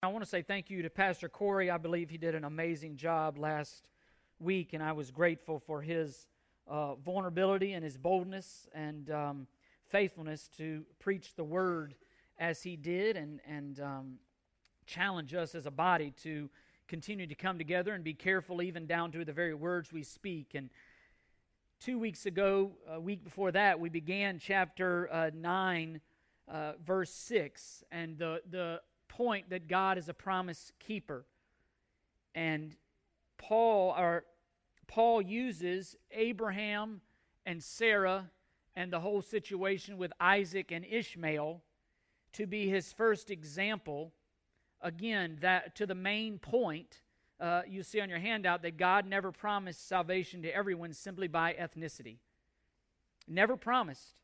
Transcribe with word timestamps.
I 0.00 0.06
want 0.06 0.22
to 0.22 0.30
say 0.30 0.42
thank 0.42 0.70
you 0.70 0.82
to 0.82 0.90
Pastor 0.90 1.28
Corey. 1.28 1.72
I 1.72 1.76
believe 1.76 2.08
he 2.08 2.18
did 2.18 2.36
an 2.36 2.44
amazing 2.44 2.96
job 2.96 3.36
last 3.36 3.88
week, 4.38 4.72
and 4.72 4.80
I 4.80 4.92
was 4.92 5.10
grateful 5.10 5.58
for 5.58 5.82
his 5.82 6.28
uh, 6.68 6.94
vulnerability 6.94 7.72
and 7.72 7.82
his 7.82 7.96
boldness 7.96 8.68
and 8.72 9.10
um, 9.10 9.48
faithfulness 9.88 10.48
to 10.56 10.84
preach 11.00 11.34
the 11.34 11.42
word 11.42 11.96
as 12.38 12.62
he 12.62 12.76
did 12.76 13.16
and, 13.16 13.40
and 13.44 13.80
um, 13.80 14.18
challenge 14.86 15.34
us 15.34 15.56
as 15.56 15.66
a 15.66 15.70
body 15.72 16.12
to 16.22 16.48
continue 16.86 17.26
to 17.26 17.34
come 17.34 17.58
together 17.58 17.92
and 17.92 18.04
be 18.04 18.14
careful, 18.14 18.62
even 18.62 18.86
down 18.86 19.10
to 19.10 19.24
the 19.24 19.32
very 19.32 19.54
words 19.54 19.92
we 19.92 20.04
speak. 20.04 20.54
And 20.54 20.70
two 21.80 21.98
weeks 21.98 22.24
ago, 22.24 22.70
a 22.88 23.00
week 23.00 23.24
before 23.24 23.50
that, 23.50 23.80
we 23.80 23.88
began 23.88 24.38
chapter 24.38 25.12
uh, 25.12 25.30
9, 25.34 26.00
uh, 26.46 26.72
verse 26.86 27.10
6. 27.10 27.82
And 27.90 28.16
the, 28.16 28.42
the 28.48 28.80
point 29.08 29.50
that 29.50 29.68
God 29.68 29.98
is 29.98 30.08
a 30.08 30.14
promise 30.14 30.72
keeper. 30.78 31.24
And 32.34 32.76
Paul 33.36 33.94
or 33.98 34.24
Paul 34.86 35.22
uses 35.22 35.96
Abraham 36.10 37.00
and 37.44 37.62
Sarah 37.62 38.30
and 38.74 38.92
the 38.92 39.00
whole 39.00 39.22
situation 39.22 39.98
with 39.98 40.12
Isaac 40.20 40.70
and 40.70 40.84
Ishmael 40.84 41.62
to 42.34 42.46
be 42.46 42.68
his 42.68 42.92
first 42.92 43.30
example. 43.30 44.12
Again, 44.80 45.38
that 45.40 45.74
to 45.76 45.86
the 45.86 45.94
main 45.94 46.38
point, 46.38 47.00
uh, 47.40 47.62
you 47.68 47.82
see 47.82 48.00
on 48.00 48.08
your 48.08 48.18
handout 48.18 48.62
that 48.62 48.76
God 48.76 49.06
never 49.06 49.32
promised 49.32 49.88
salvation 49.88 50.42
to 50.42 50.54
everyone 50.54 50.92
simply 50.92 51.28
by 51.28 51.54
ethnicity. 51.54 52.18
Never 53.26 53.56
promised. 53.56 54.20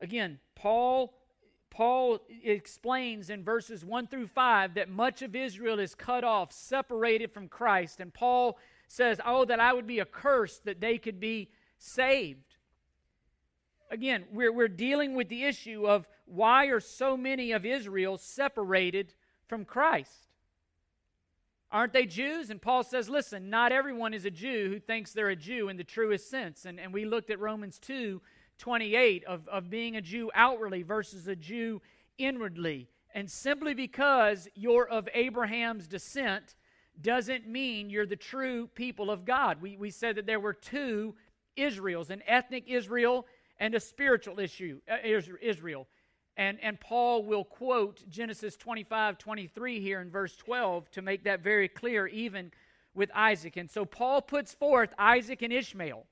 Again, 0.00 0.38
Paul 0.54 1.12
Paul 1.70 2.20
explains 2.42 3.30
in 3.30 3.44
verses 3.44 3.84
1 3.84 4.06
through 4.06 4.28
5 4.28 4.74
that 4.74 4.88
much 4.88 5.22
of 5.22 5.36
Israel 5.36 5.78
is 5.78 5.94
cut 5.94 6.24
off, 6.24 6.52
separated 6.52 7.32
from 7.32 7.48
Christ. 7.48 8.00
And 8.00 8.12
Paul 8.12 8.58
says, 8.88 9.20
Oh, 9.24 9.44
that 9.44 9.60
I 9.60 9.72
would 9.72 9.86
be 9.86 10.00
accursed 10.00 10.64
that 10.64 10.80
they 10.80 10.98
could 10.98 11.20
be 11.20 11.50
saved. 11.78 12.56
Again, 13.90 14.24
we're, 14.32 14.52
we're 14.52 14.68
dealing 14.68 15.14
with 15.14 15.28
the 15.28 15.44
issue 15.44 15.86
of 15.86 16.06
why 16.26 16.66
are 16.66 16.80
so 16.80 17.16
many 17.16 17.52
of 17.52 17.64
Israel 17.64 18.18
separated 18.18 19.14
from 19.46 19.64
Christ? 19.64 20.26
Aren't 21.70 21.92
they 21.92 22.06
Jews? 22.06 22.50
And 22.50 22.60
Paul 22.60 22.82
says, 22.82 23.08
listen, 23.08 23.50
not 23.50 23.72
everyone 23.72 24.14
is 24.14 24.24
a 24.24 24.30
Jew 24.30 24.70
who 24.70 24.80
thinks 24.80 25.12
they're 25.12 25.28
a 25.28 25.36
Jew 25.36 25.68
in 25.68 25.76
the 25.76 25.84
truest 25.84 26.30
sense. 26.30 26.64
And, 26.64 26.80
and 26.80 26.92
we 26.92 27.04
looked 27.04 27.30
at 27.30 27.38
Romans 27.38 27.78
2 27.78 28.20
28 28.58 29.24
of, 29.24 29.48
of 29.48 29.70
being 29.70 29.96
a 29.96 30.00
Jew 30.00 30.30
outwardly 30.34 30.82
versus 30.82 31.28
a 31.28 31.36
Jew 31.36 31.80
inwardly. 32.18 32.88
And 33.14 33.30
simply 33.30 33.74
because 33.74 34.48
you're 34.54 34.88
of 34.88 35.08
Abraham's 35.14 35.86
descent 35.86 36.54
doesn't 37.00 37.46
mean 37.46 37.90
you're 37.90 38.06
the 38.06 38.16
true 38.16 38.66
people 38.74 39.10
of 39.10 39.24
God. 39.24 39.62
We, 39.62 39.76
we 39.76 39.90
said 39.90 40.16
that 40.16 40.26
there 40.26 40.40
were 40.40 40.52
two 40.52 41.14
Israels 41.56 42.10
an 42.10 42.22
ethnic 42.26 42.64
Israel 42.66 43.26
and 43.58 43.74
a 43.74 43.80
spiritual 43.80 44.38
issue, 44.38 44.80
uh, 44.90 44.96
Israel. 45.04 45.86
And, 46.36 46.58
and 46.62 46.80
Paul 46.80 47.24
will 47.24 47.44
quote 47.44 48.08
Genesis 48.08 48.56
25 48.56 49.18
23 49.18 49.80
here 49.80 50.00
in 50.00 50.10
verse 50.10 50.36
12 50.36 50.90
to 50.92 51.02
make 51.02 51.24
that 51.24 51.42
very 51.42 51.68
clear, 51.68 52.06
even 52.06 52.52
with 52.94 53.10
Isaac. 53.14 53.56
And 53.56 53.70
so 53.70 53.84
Paul 53.84 54.22
puts 54.22 54.54
forth 54.54 54.90
Isaac 54.98 55.42
and 55.42 55.52
Ishmael 55.52 56.06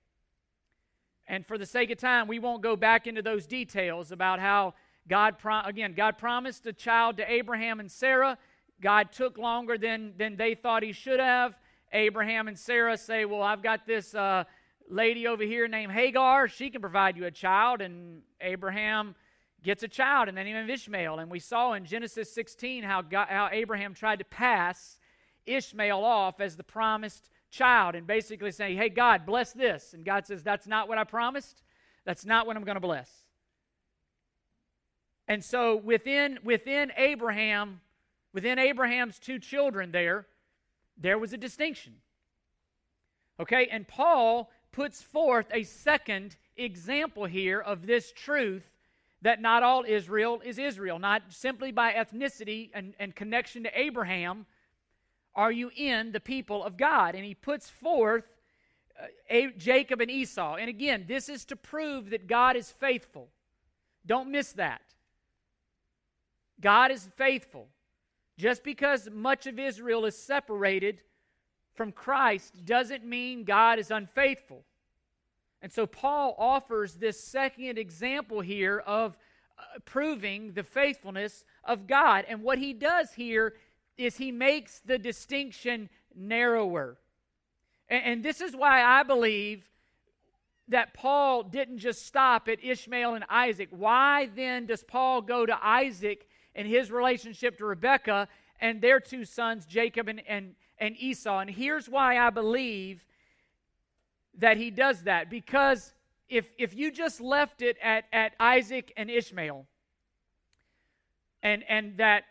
and 1.28 1.46
for 1.46 1.58
the 1.58 1.66
sake 1.66 1.90
of 1.90 1.98
time, 1.98 2.28
we 2.28 2.38
won't 2.38 2.62
go 2.62 2.76
back 2.76 3.06
into 3.06 3.22
those 3.22 3.46
details 3.46 4.12
about 4.12 4.38
how 4.38 4.74
God, 5.08 5.36
again, 5.64 5.94
God 5.94 6.18
promised 6.18 6.66
a 6.66 6.72
child 6.72 7.16
to 7.16 7.30
Abraham 7.30 7.80
and 7.80 7.90
Sarah. 7.90 8.38
God 8.80 9.12
took 9.12 9.38
longer 9.38 9.78
than, 9.78 10.14
than 10.16 10.36
they 10.36 10.54
thought 10.54 10.82
he 10.82 10.92
should 10.92 11.20
have. 11.20 11.56
Abraham 11.92 12.48
and 12.48 12.58
Sarah 12.58 12.96
say, 12.96 13.24
Well, 13.24 13.42
I've 13.42 13.62
got 13.62 13.86
this 13.86 14.14
uh, 14.14 14.44
lady 14.88 15.26
over 15.26 15.42
here 15.42 15.68
named 15.68 15.92
Hagar. 15.92 16.48
She 16.48 16.70
can 16.70 16.80
provide 16.80 17.16
you 17.16 17.24
a 17.24 17.30
child. 17.30 17.80
And 17.80 18.22
Abraham 18.40 19.14
gets 19.62 19.82
a 19.82 19.88
child 19.88 20.28
in 20.28 20.34
the 20.34 20.44
name 20.44 20.68
Ishmael. 20.68 21.18
And 21.18 21.30
we 21.30 21.40
saw 21.40 21.72
in 21.72 21.84
Genesis 21.84 22.32
16 22.32 22.82
how, 22.82 23.02
God, 23.02 23.28
how 23.28 23.48
Abraham 23.50 23.94
tried 23.94 24.18
to 24.18 24.24
pass 24.24 24.98
Ishmael 25.46 26.04
off 26.04 26.40
as 26.40 26.56
the 26.56 26.64
promised 26.64 27.30
child 27.50 27.94
and 27.94 28.06
basically 28.06 28.50
saying, 28.50 28.76
Hey, 28.76 28.88
God, 28.88 29.26
bless 29.26 29.52
this. 29.52 29.94
And 29.94 30.04
God 30.04 30.26
says, 30.26 30.42
That's 30.42 30.66
not 30.66 30.88
what 30.88 30.98
I 30.98 31.04
promised. 31.04 31.62
That's 32.04 32.24
not 32.24 32.46
what 32.46 32.56
I'm 32.56 32.64
going 32.64 32.76
to 32.76 32.80
bless. 32.80 33.10
And 35.28 35.44
so 35.44 35.76
within, 35.76 36.38
within 36.44 36.92
Abraham, 36.96 37.80
within 38.32 38.58
Abraham's 38.58 39.18
two 39.18 39.38
children 39.38 39.90
there, 39.90 40.26
there 40.96 41.18
was 41.18 41.32
a 41.32 41.36
distinction. 41.36 41.94
Okay, 43.40 43.68
and 43.70 43.86
Paul 43.86 44.50
puts 44.72 45.02
forth 45.02 45.46
a 45.52 45.62
second 45.64 46.36
example 46.56 47.24
here 47.26 47.60
of 47.60 47.86
this 47.86 48.12
truth 48.12 48.70
that 49.22 49.40
not 49.40 49.62
all 49.62 49.84
Israel 49.86 50.40
is 50.44 50.58
Israel, 50.58 50.98
not 50.98 51.22
simply 51.30 51.72
by 51.72 51.92
ethnicity 51.92 52.70
and, 52.72 52.94
and 52.98 53.14
connection 53.14 53.64
to 53.64 53.78
Abraham, 53.78 54.46
are 55.36 55.52
you 55.52 55.70
in 55.76 56.12
the 56.12 56.20
people 56.20 56.64
of 56.64 56.76
God? 56.76 57.14
And 57.14 57.24
he 57.24 57.34
puts 57.34 57.68
forth 57.68 58.24
uh, 59.30 59.36
Jacob 59.58 60.00
and 60.00 60.10
Esau. 60.10 60.56
And 60.56 60.68
again, 60.68 61.04
this 61.06 61.28
is 61.28 61.44
to 61.46 61.56
prove 61.56 62.10
that 62.10 62.26
God 62.26 62.56
is 62.56 62.72
faithful. 62.72 63.28
Don't 64.06 64.30
miss 64.30 64.52
that. 64.52 64.80
God 66.60 66.90
is 66.90 67.08
faithful. 67.16 67.68
Just 68.38 68.64
because 68.64 69.08
much 69.12 69.46
of 69.46 69.58
Israel 69.58 70.06
is 70.06 70.16
separated 70.16 71.02
from 71.74 71.92
Christ 71.92 72.64
doesn't 72.64 73.04
mean 73.04 73.44
God 73.44 73.78
is 73.78 73.90
unfaithful. 73.90 74.64
And 75.62 75.72
so 75.72 75.86
Paul 75.86 76.34
offers 76.38 76.94
this 76.94 77.22
second 77.22 77.78
example 77.78 78.40
here 78.40 78.78
of 78.86 79.16
uh, 79.58 79.62
proving 79.84 80.52
the 80.52 80.62
faithfulness 80.62 81.44
of 81.64 81.86
God. 81.86 82.24
And 82.28 82.42
what 82.42 82.58
he 82.58 82.72
does 82.72 83.12
here 83.14 83.54
is 83.96 84.16
he 84.16 84.32
makes 84.32 84.80
the 84.80 84.98
distinction 84.98 85.88
narrower. 86.14 86.96
And, 87.88 88.04
and 88.04 88.24
this 88.24 88.40
is 88.40 88.54
why 88.54 88.82
I 88.82 89.02
believe 89.02 89.68
that 90.68 90.94
Paul 90.94 91.44
didn't 91.44 91.78
just 91.78 92.06
stop 92.06 92.48
at 92.48 92.62
Ishmael 92.62 93.14
and 93.14 93.24
Isaac. 93.30 93.68
Why 93.70 94.28
then 94.34 94.66
does 94.66 94.82
Paul 94.82 95.22
go 95.22 95.46
to 95.46 95.56
Isaac 95.64 96.26
and 96.54 96.66
his 96.66 96.90
relationship 96.90 97.58
to 97.58 97.66
Rebekah 97.66 98.28
and 98.60 98.80
their 98.80 98.98
two 98.98 99.24
sons, 99.24 99.64
Jacob 99.64 100.08
and, 100.08 100.22
and, 100.26 100.54
and 100.78 100.96
Esau? 100.98 101.38
And 101.38 101.50
here's 101.50 101.88
why 101.88 102.18
I 102.18 102.30
believe 102.30 103.04
that 104.38 104.56
he 104.56 104.70
does 104.70 105.04
that. 105.04 105.30
Because 105.30 105.92
if, 106.28 106.46
if 106.58 106.74
you 106.74 106.90
just 106.90 107.20
left 107.20 107.62
it 107.62 107.76
at, 107.80 108.04
at 108.12 108.32
Isaac 108.40 108.92
and 108.96 109.08
Ishmael, 109.08 109.66
and, 111.42 111.62
and 111.68 111.98
that 111.98 112.24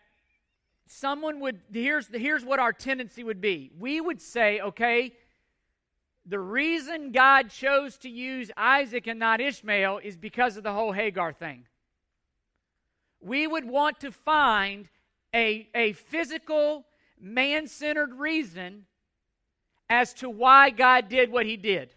someone 0.86 1.40
would 1.40 1.60
here's 1.72 2.08
here's 2.12 2.44
what 2.44 2.58
our 2.58 2.72
tendency 2.72 3.24
would 3.24 3.40
be. 3.40 3.70
We 3.78 4.00
would 4.00 4.20
say 4.20 4.60
okay 4.60 5.12
the 6.24 6.38
reason 6.38 7.12
god 7.12 7.50
chose 7.50 7.96
to 7.98 8.08
use 8.08 8.50
isaac 8.56 9.06
and 9.06 9.18
not 9.18 9.40
ishmael 9.40 10.00
is 10.02 10.16
because 10.16 10.56
of 10.56 10.62
the 10.62 10.72
whole 10.72 10.92
hagar 10.92 11.32
thing. 11.32 11.66
We 13.20 13.46
would 13.46 13.64
want 13.64 14.00
to 14.00 14.12
find 14.12 14.88
a, 15.34 15.68
a 15.74 15.92
physical 15.92 16.86
man-centered 17.20 18.14
reason 18.14 18.86
as 19.90 20.14
to 20.14 20.30
why 20.30 20.70
god 20.70 21.08
did 21.08 21.30
what 21.30 21.46
he 21.46 21.56
did. 21.56 21.94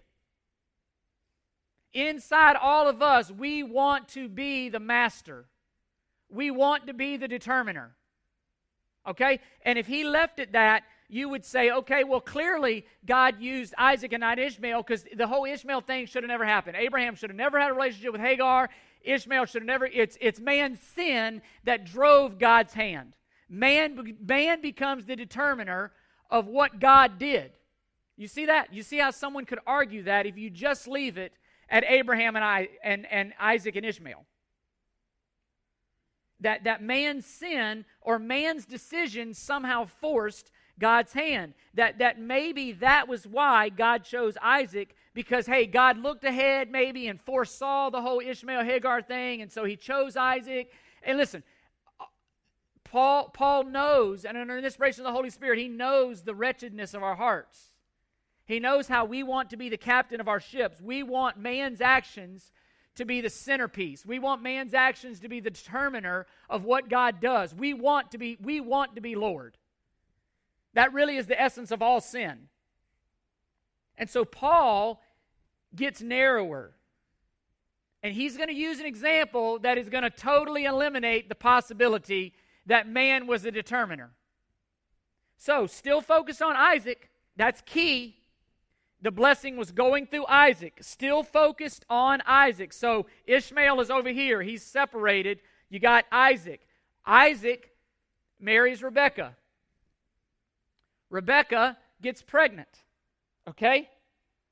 Inside 1.94 2.56
all 2.56 2.88
of 2.88 3.02
us 3.02 3.32
we 3.32 3.62
want 3.62 4.08
to 4.10 4.28
be 4.28 4.70
the 4.70 4.80
master. 4.80 5.46
We 6.32 6.50
want 6.52 6.88
to 6.88 6.94
be 6.94 7.18
the 7.18 7.28
determiner 7.28 7.96
Okay? 9.10 9.40
And 9.64 9.80
if 9.80 9.88
he 9.88 10.04
left 10.04 10.40
it 10.40 10.52
that, 10.54 10.84
you 11.10 11.28
would 11.28 11.44
say, 11.44 11.72
okay, 11.72 12.04
well, 12.04 12.22
clearly 12.22 12.86
God 13.06 13.42
used 13.42 13.74
Isaac 13.78 14.14
and 14.14 14.22
not 14.22 14.38
Ishmael 14.38 14.84
because 14.84 15.04
the 15.16 15.26
whole 15.26 15.46
Ishmael 15.46 15.82
thing 15.82 16.06
should 16.06 16.22
have 16.22 16.30
never 16.30 16.46
happened. 16.46 16.78
Abraham 16.78 17.16
should 17.16 17.32
have 17.32 17.38
never 17.38 17.60
had 17.60 17.72
a 17.72 17.74
relationship 17.74 18.12
with 18.12 18.22
Hagar. 18.22 18.70
Ishmael 19.02 19.46
should 19.46 19.64
have 19.64 19.68
never, 19.68 19.88
it's, 19.88 20.18
it's 20.22 20.40
man's 20.40 20.80
sin 20.80 21.42
that 21.64 21.86
drove 21.86 22.38
God's 22.38 22.74
hand. 22.74 23.16
Man, 23.50 24.16
man 24.24 24.62
becomes 24.62 25.06
the 25.06 25.16
determiner 25.16 25.92
of 26.30 26.46
what 26.46 26.80
God 26.80 27.18
did. 27.18 27.52
You 28.16 28.28
see 28.28 28.46
that? 28.46 28.72
You 28.72 28.84
see 28.84 29.00
how 29.00 29.10
someone 29.10 29.46
could 29.46 29.60
argue 29.66 30.04
that 30.04 30.28
if 30.28 30.38
you 30.38 30.52
just 30.52 30.88
leave 30.88 31.18
it 31.18 31.34
at 31.70 31.84
Abraham 31.86 32.36
and, 32.36 32.46
I, 32.46 32.68
and, 32.84 33.08
and 33.10 33.34
Isaac 33.40 33.76
and 33.76 33.86
Ishmael 33.86 34.26
that, 36.42 36.64
that 36.64 36.82
man's 36.82 37.26
sin 37.26 37.86
or 38.02 38.20
man's 38.20 38.66
decision 38.66 39.34
somehow 39.34 39.86
forced 39.86 40.52
God's 40.80 41.14
hand. 41.14 41.54
That, 41.74 42.00
that 42.00 42.20
maybe 42.20 42.72
that 42.74 43.08
was 43.08 43.28
why 43.28 43.70
God 43.70 44.04
chose 44.04 44.38
Isaac 44.42 44.96
because, 45.14 45.46
hey, 45.46 45.66
God 45.66 45.98
looked 45.98 46.24
ahead 46.24 46.72
maybe 46.72 47.08
and 47.08 47.20
foresaw 47.20 47.90
the 47.90 48.02
whole 48.02 48.22
Ishmael 48.22 48.64
Hagar 48.64 49.02
thing, 49.02 49.42
and 49.42 49.52
so 49.52 49.66
he 49.66 49.76
chose 49.76 50.16
Isaac. 50.16 50.72
And 51.04 51.18
listen, 51.18 51.44
Paul, 52.84 53.30
Paul 53.30 53.66
knows, 53.66 54.26
and 54.26 54.38
under 54.38 54.60
the 54.60 54.66
inspiration 54.66 55.02
of 55.02 55.12
the 55.12 55.16
Holy 55.16 55.30
Spirit, 55.30 55.60
he 55.60 55.68
knows 55.68 56.24
the 56.24 56.34
wretchedness 56.34 56.94
of 56.94 57.04
our 57.04 57.16
hearts. 57.16 57.74
He 58.46 58.60
knows 58.60 58.88
how 58.88 59.06
we 59.06 59.22
want 59.22 59.52
to 59.52 59.58
be 59.58 59.70
the 59.70 59.78
captain 59.78 60.20
of 60.20 60.28
our 60.28 60.40
ships. 60.40 60.82
We 60.82 61.04
want 61.04 61.38
man's 61.38 61.82
actions 61.82 62.52
to 63.00 63.06
be 63.06 63.22
the 63.22 63.30
centerpiece. 63.30 64.06
We 64.06 64.20
want 64.20 64.44
man's 64.44 64.74
actions 64.74 65.22
to 65.22 65.30
be 65.30 65.40
the 65.40 65.50
determiner 65.50 66.28
of 66.50 66.66
what 66.66 66.90
God 66.90 67.22
does. 67.22 67.56
We 67.56 67.74
want 67.74 68.12
to 68.12 68.18
be 68.18 68.38
we 68.42 68.60
want 68.60 68.96
to 68.96 69.02
be 69.02 69.16
Lord. 69.16 69.58
That 70.74 70.94
really 70.94 71.16
is 71.16 71.26
the 71.26 71.42
essence 71.42 71.72
of 71.72 71.82
all 71.82 72.02
sin. 72.02 72.50
And 73.98 74.10
so 74.10 74.26
Paul 74.26 75.02
gets 75.74 76.02
narrower. 76.02 76.74
And 78.04 78.14
he's 78.14 78.36
going 78.36 78.50
to 78.50 78.56
use 78.56 78.80
an 78.80 78.86
example 78.86 79.60
that 79.60 79.78
is 79.78 79.90
going 79.90 80.04
to 80.04 80.10
totally 80.10 80.66
eliminate 80.66 81.30
the 81.30 81.36
possibility 81.36 82.34
that 82.66 82.88
man 82.88 83.28
was 83.28 83.44
the 83.44 83.52
determiner. 83.52 84.12
So, 85.38 85.68
still 85.68 86.02
focused 86.02 86.42
on 86.42 86.56
Isaac, 86.56 87.10
that's 87.38 87.62
key. 87.66 88.19
The 89.02 89.12
blessing 89.12 89.56
was 89.56 89.72
going 89.72 90.08
through 90.08 90.26
Isaac, 90.28 90.80
still 90.82 91.24
focused 91.24 91.86
on 91.90 92.22
Isaac. 92.26 92.74
So, 92.74 93.06
Ishmael 93.26 93.80
is 93.80 93.90
over 93.90 94.10
here, 94.10 94.42
he's 94.42 94.64
separated. 94.64 95.40
You 95.70 95.80
got 95.80 96.06
Isaac. 96.12 96.62
Isaac 97.06 97.72
marries 98.40 98.84
Rebecca. 98.84 99.36
Rebecca 101.10 101.78
gets 102.02 102.22
pregnant. 102.22 102.84
Okay? 103.48 103.90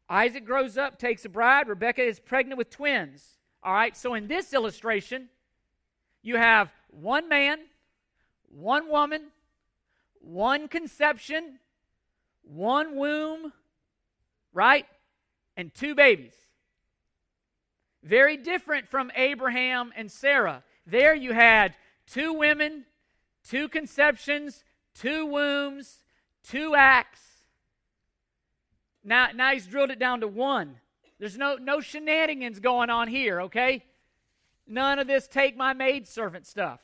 Isaac 0.09 0.45
grows 0.45 0.77
up, 0.77 0.97
takes 0.97 1.25
a 1.25 1.29
bride. 1.29 1.67
Rebecca 1.67 2.01
is 2.01 2.19
pregnant 2.19 2.57
with 2.57 2.69
twins. 2.69 3.37
All 3.61 3.73
right, 3.73 3.97
so 3.97 4.13
in 4.13 4.27
this 4.27 4.53
illustration, 4.53 5.27
you 6.21 6.37
have 6.37 6.71
one 6.89 7.27
man, 7.27 7.59
one 8.47 8.89
woman, 8.89 9.23
one 10.19 10.67
conception, 10.67 11.59
one 12.43 12.95
womb, 12.95 13.51
right? 14.57 14.87
And 15.55 15.71
two 15.71 15.93
babies. 15.93 16.33
Very 18.03 18.37
different 18.37 18.87
from 18.89 19.11
Abraham 19.15 19.93
and 19.95 20.11
Sarah. 20.11 20.63
There 20.87 21.13
you 21.13 21.31
had 21.31 21.75
two 22.07 22.33
women, 22.33 22.85
two 23.47 23.69
conceptions, 23.69 24.63
two 24.95 25.27
wombs, 25.27 25.97
two 26.43 26.73
acts. 26.75 27.21
Now, 29.03 29.27
now 29.35 29.53
he's 29.53 29.67
drilled 29.67 29.91
it 29.91 29.99
down 29.99 30.21
to 30.21 30.27
one. 30.27 30.77
There's 31.19 31.37
no, 31.37 31.57
no 31.57 31.79
shenanigans 31.79 32.59
going 32.59 32.89
on 32.89 33.07
here, 33.07 33.41
okay? 33.41 33.83
None 34.65 34.97
of 34.97 35.05
this 35.05 35.27
take 35.27 35.55
my 35.55 35.73
maidservant 35.73 36.47
stuff. 36.47 36.81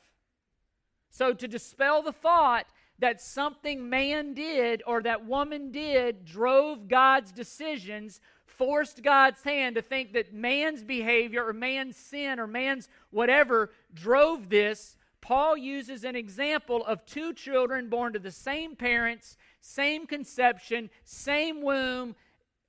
So, 1.10 1.34
to 1.34 1.48
dispel 1.48 2.04
the 2.04 2.12
thought 2.12 2.66
that 3.04 3.22
something 3.22 3.90
man 3.90 4.34
did 4.34 4.82
or 4.88 5.02
that 5.02 5.26
woman 5.26 5.72
did 5.72 6.26
drove 6.26 6.88
God's 6.88 7.32
decisions, 7.32 8.20
forced 8.46 9.04
God's 9.04 9.44
hand 9.44 9.76
to 9.76 9.82
think 9.82 10.14
that 10.14 10.34
man's 10.34 10.84
behavior 10.84 11.46
or 11.46 11.54
man's 11.54 11.98
sin 11.98 12.40
or 12.40 12.48
man's 12.48 12.90
whatever 13.12 13.72
drove 13.94 14.50
this, 14.50 14.98
Paul 15.22 15.56
uses 15.56 16.04
an 16.04 16.16
example 16.16 16.84
of 16.86 17.06
two 17.06 17.34
children 17.34 17.90
born 17.90 18.14
to 18.14 18.20
the 18.20 18.32
same 18.32 18.76
parents, 18.76 19.38
same 19.62 20.08
conception, 20.08 20.90
same 21.06 21.62
womb, 21.62 22.16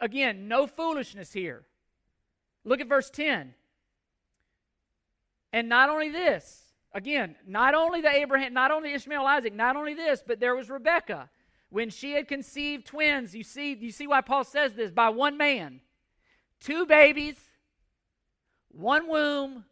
Again, 0.01 0.49
no 0.49 0.67
foolishness 0.67 1.33
here. 1.33 1.65
Look 2.65 2.81
at 2.81 2.89
verse 2.89 3.11
10. 3.11 3.55
And 5.53 5.69
not 5.69 5.89
only 5.89 6.11
this, 6.11 6.64
again, 6.95 7.35
not 7.47 7.75
only 7.75 8.01
the 8.01 8.11
Abraham, 8.11 8.55
not 8.55 8.71
only 8.71 8.93
Ishmael 8.93 9.27
Isaac, 9.27 9.53
not 9.53 9.77
only 9.77 9.95
this, 9.95 10.23
but 10.27 10.41
there 10.41 10.55
was 10.55 10.71
Rebekah. 10.71 11.29
When 11.69 11.91
she 11.91 12.13
had 12.13 12.29
conceived 12.29 12.87
twins, 12.87 13.35
you 13.35 13.43
see, 13.43 13.75
you 13.75 13.91
see 13.91 14.07
why 14.07 14.21
Paul 14.21 14.45
says 14.45 14.75
this 14.75 14.93
by 14.93 15.09
one 15.09 15.37
man. 15.37 15.81
Two 16.61 16.87
babies, 16.87 17.37
one 18.71 19.09
womb, 19.09 19.65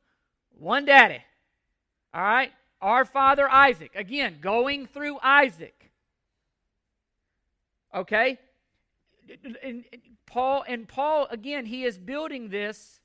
one 0.58 0.84
daddy. 0.84 1.22
All 2.12 2.22
right? 2.22 2.52
Our 2.80 3.04
father 3.04 3.48
Isaac. 3.48 3.92
Again, 3.94 4.38
going 4.40 4.86
through 4.86 5.18
Isaac. 5.22 5.90
Okay? 7.94 8.38
And 9.62 9.84
Paul, 10.26 10.64
and 10.66 10.88
Paul, 10.88 11.28
again, 11.30 11.66
he 11.66 11.84
is 11.84 11.98
building 11.98 12.48
this 12.48 13.01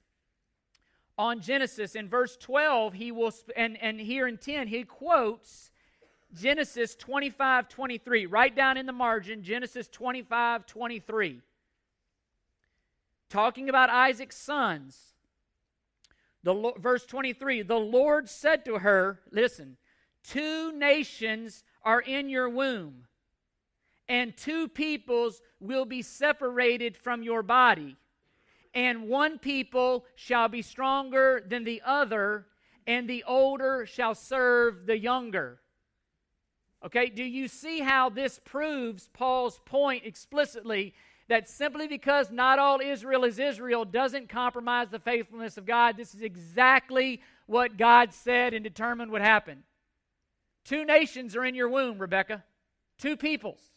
on 1.17 1.41
Genesis. 1.41 1.95
In 1.95 2.07
verse 2.09 2.37
12, 2.37 2.93
he 2.93 3.11
will, 3.11 3.33
and, 3.55 3.77
and 3.81 3.99
here 3.99 4.27
in 4.27 4.37
10, 4.37 4.67
he 4.67 4.83
quotes 4.83 5.71
Genesis 6.33 6.95
25 6.95 7.69
23. 7.69 8.25
Right 8.25 8.55
down 8.55 8.77
in 8.77 8.85
the 8.85 8.91
margin, 8.91 9.43
Genesis 9.43 9.87
25 9.87 10.65
23. 10.65 11.41
Talking 13.29 13.69
about 13.69 13.89
Isaac's 13.89 14.37
sons. 14.37 15.13
The, 16.43 16.73
verse 16.77 17.05
23 17.05 17.63
The 17.63 17.75
Lord 17.75 18.29
said 18.29 18.65
to 18.65 18.79
her, 18.79 19.19
Listen, 19.31 19.77
two 20.23 20.71
nations 20.71 21.63
are 21.83 22.01
in 22.01 22.29
your 22.29 22.49
womb 22.49 23.07
and 24.09 24.35
two 24.35 24.67
peoples 24.67 25.41
will 25.59 25.85
be 25.85 26.01
separated 26.01 26.95
from 26.95 27.23
your 27.23 27.43
body. 27.43 27.97
And 28.77 29.09
one 29.09 29.39
people 29.39 30.06
shall 30.13 30.50
be 30.50 30.62
stronger 30.62 31.44
than 31.44 31.63
the 31.63 31.81
other, 31.83 32.45
and 32.85 33.09
the 33.09 33.24
older 33.24 33.88
shall 33.88 34.13
serve 34.13 34.85
the 34.85 35.00
younger. 35.00 35.59
Okay, 36.85 37.07
do 37.07 37.24
you 37.24 37.47
see 37.47 37.79
how 37.79 38.09
this 38.09 38.39
proves 38.45 39.09
Paul's 39.13 39.59
point 39.65 40.06
explicitly 40.06 40.94
that 41.27 41.50
simply 41.50 41.88
because 41.88 42.29
not 42.29 42.59
all 42.59 42.79
Israel 42.79 43.24
is 43.24 43.39
Israel 43.39 43.83
doesn't 43.83 44.29
compromise 44.29 44.89
the 44.91 45.00
faithfulness 45.00 45.57
of 45.57 45.65
God? 45.65 45.97
This 45.97 46.13
is 46.13 46.21
exactly 46.21 47.19
what 47.47 47.77
God 47.77 48.13
said 48.13 48.53
and 48.53 48.63
determined 48.63 49.09
would 49.09 49.23
happen. 49.23 49.63
Two 50.65 50.85
nations 50.85 51.35
are 51.35 51.44
in 51.44 51.56
your 51.56 51.68
womb, 51.68 51.97
Rebecca. 51.97 52.44
Two 53.00 53.18
peoples. 53.18 53.71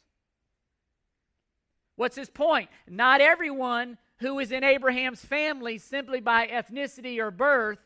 What's 1.97 2.17
his 2.17 2.29
point? 2.29 2.69
Not 2.87 3.23
everyone 3.23 3.97
who 4.21 4.39
is 4.39 4.53
in 4.53 4.63
Abraham's 4.63 5.25
family 5.25 5.79
simply 5.79 6.21
by 6.21 6.47
ethnicity 6.47 7.19
or 7.19 7.31
birth, 7.31 7.79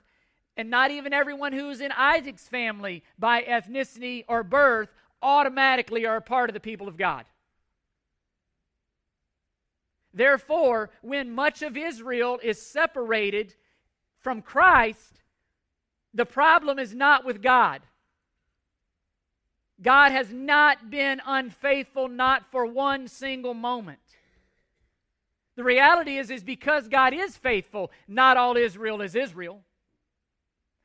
and 0.56 0.70
not 0.70 0.90
even 0.90 1.12
everyone 1.12 1.52
who 1.52 1.70
is 1.70 1.80
in 1.80 1.92
Isaac's 1.92 2.48
family 2.48 3.02
by 3.18 3.42
ethnicity 3.42 4.24
or 4.28 4.42
birth, 4.42 4.88
automatically 5.22 6.06
are 6.06 6.16
a 6.16 6.22
part 6.22 6.50
of 6.50 6.54
the 6.54 6.60
people 6.60 6.86
of 6.86 6.96
God. 6.96 7.24
Therefore, 10.12 10.90
when 11.02 11.34
much 11.34 11.62
of 11.62 11.76
Israel 11.76 12.38
is 12.42 12.60
separated 12.60 13.54
from 14.20 14.42
Christ, 14.42 15.22
the 16.12 16.26
problem 16.26 16.78
is 16.78 16.94
not 16.94 17.24
with 17.24 17.42
God. 17.42 17.82
God 19.82 20.12
has 20.12 20.32
not 20.32 20.88
been 20.88 21.20
unfaithful, 21.26 22.08
not 22.08 22.44
for 22.52 22.64
one 22.64 23.08
single 23.08 23.54
moment. 23.54 23.98
The 25.56 25.64
reality 25.64 26.18
is, 26.18 26.30
is 26.30 26.42
because 26.42 26.88
God 26.88 27.12
is 27.12 27.36
faithful, 27.36 27.92
not 28.08 28.36
all 28.36 28.56
Israel 28.56 29.00
is 29.00 29.14
Israel. 29.14 29.60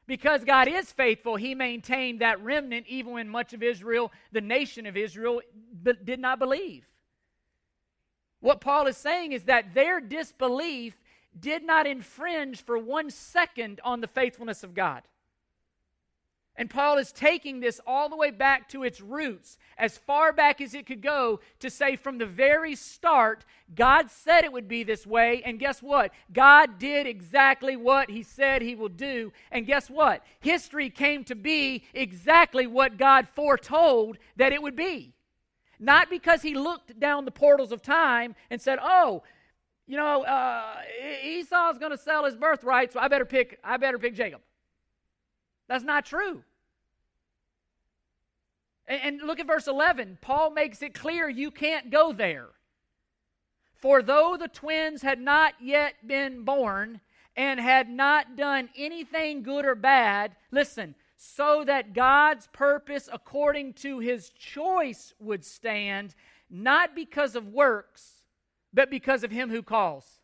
Because 0.05 0.43
God 0.43 0.67
is 0.67 0.91
faithful, 0.91 1.35
He 1.35 1.53
maintained 1.55 2.21
that 2.21 2.41
remnant 2.41 2.87
even 2.87 3.13
when 3.13 3.29
much 3.29 3.53
of 3.53 3.63
Israel, 3.63 4.11
the 4.31 4.41
nation 4.41 4.85
of 4.85 4.97
Israel, 4.97 5.41
did 6.03 6.19
not 6.19 6.39
believe. 6.39 6.85
What 8.39 8.61
Paul 8.61 8.87
is 8.87 8.97
saying 8.97 9.33
is 9.33 9.43
that 9.45 9.73
their 9.73 9.99
disbelief 9.99 10.95
did 11.39 11.63
not 11.63 11.85
infringe 11.85 12.63
for 12.63 12.77
one 12.77 13.09
second 13.09 13.81
on 13.83 14.01
the 14.01 14.07
faithfulness 14.07 14.63
of 14.63 14.73
God. 14.73 15.03
And 16.59 16.69
Paul 16.69 16.97
is 16.97 17.13
taking 17.13 17.61
this 17.61 17.79
all 17.87 18.09
the 18.09 18.17
way 18.17 18.31
back 18.31 18.67
to 18.69 18.83
its 18.83 18.99
roots, 18.99 19.57
as 19.77 19.97
far 19.97 20.33
back 20.33 20.59
as 20.59 20.73
it 20.73 20.85
could 20.85 21.01
go, 21.01 21.39
to 21.61 21.69
say 21.69 21.95
from 21.95 22.17
the 22.17 22.25
very 22.25 22.75
start, 22.75 23.45
God 23.73 24.11
said 24.11 24.43
it 24.43 24.51
would 24.51 24.67
be 24.67 24.83
this 24.83 25.07
way. 25.07 25.41
And 25.45 25.57
guess 25.57 25.81
what? 25.81 26.11
God 26.33 26.77
did 26.77 27.07
exactly 27.07 27.77
what 27.77 28.09
he 28.09 28.23
said 28.23 28.61
he 28.61 28.75
will 28.75 28.89
do. 28.89 29.31
And 29.53 29.65
guess 29.65 29.89
what? 29.89 30.21
History 30.41 30.89
came 30.89 31.23
to 31.23 31.35
be 31.35 31.85
exactly 31.93 32.67
what 32.67 32.97
God 32.97 33.29
foretold 33.33 34.17
that 34.35 34.51
it 34.51 34.61
would 34.61 34.75
be. 34.75 35.13
Not 35.79 36.09
because 36.09 36.41
he 36.41 36.55
looked 36.55 36.99
down 36.99 37.23
the 37.23 37.31
portals 37.31 37.71
of 37.71 37.81
time 37.81 38.35
and 38.49 38.61
said, 38.61 38.79
oh, 38.81 39.23
you 39.87 39.95
know, 39.95 40.25
uh, 40.25 40.75
Esau's 41.23 41.77
going 41.77 41.93
to 41.93 41.97
sell 41.97 42.25
his 42.25 42.35
birthright, 42.35 42.91
so 42.91 42.99
I 42.99 43.07
better 43.07 43.23
pick, 43.23 43.59
I 43.63 43.77
better 43.77 43.97
pick 43.97 44.13
Jacob. 44.13 44.41
That's 45.69 45.85
not 45.85 46.05
true. 46.05 46.43
And, 48.89 49.21
look 49.21 49.39
at 49.39 49.45
verse 49.45 49.67
11. 49.67 50.17
Paul 50.19 50.49
makes 50.49 50.81
it 50.81 50.95
clear 50.95 51.29
you 51.29 51.51
can't 51.51 51.91
go 51.91 52.11
there. 52.11 52.47
For 53.75 54.01
though 54.01 54.35
the 54.37 54.47
twins 54.47 55.03
had 55.03 55.21
not 55.21 55.53
yet 55.61 55.93
been 56.05 56.43
born 56.43 56.99
and 57.37 57.59
had 57.59 57.87
not 57.87 58.35
done 58.35 58.69
anything 58.75 59.43
good 59.43 59.63
or 59.63 59.75
bad, 59.75 60.35
listen, 60.51 60.95
so 61.15 61.63
that 61.65 61.93
God's 61.93 62.47
purpose 62.47 63.07
according 63.13 63.73
to 63.73 63.99
his 63.99 64.31
choice 64.31 65.13
would 65.19 65.45
stand, 65.45 66.15
not 66.49 66.95
because 66.95 67.35
of 67.35 67.47
works, 67.47 68.23
but 68.73 68.89
because 68.89 69.23
of 69.23 69.29
him 69.29 69.49
who 69.49 69.61
calls. 69.61 70.19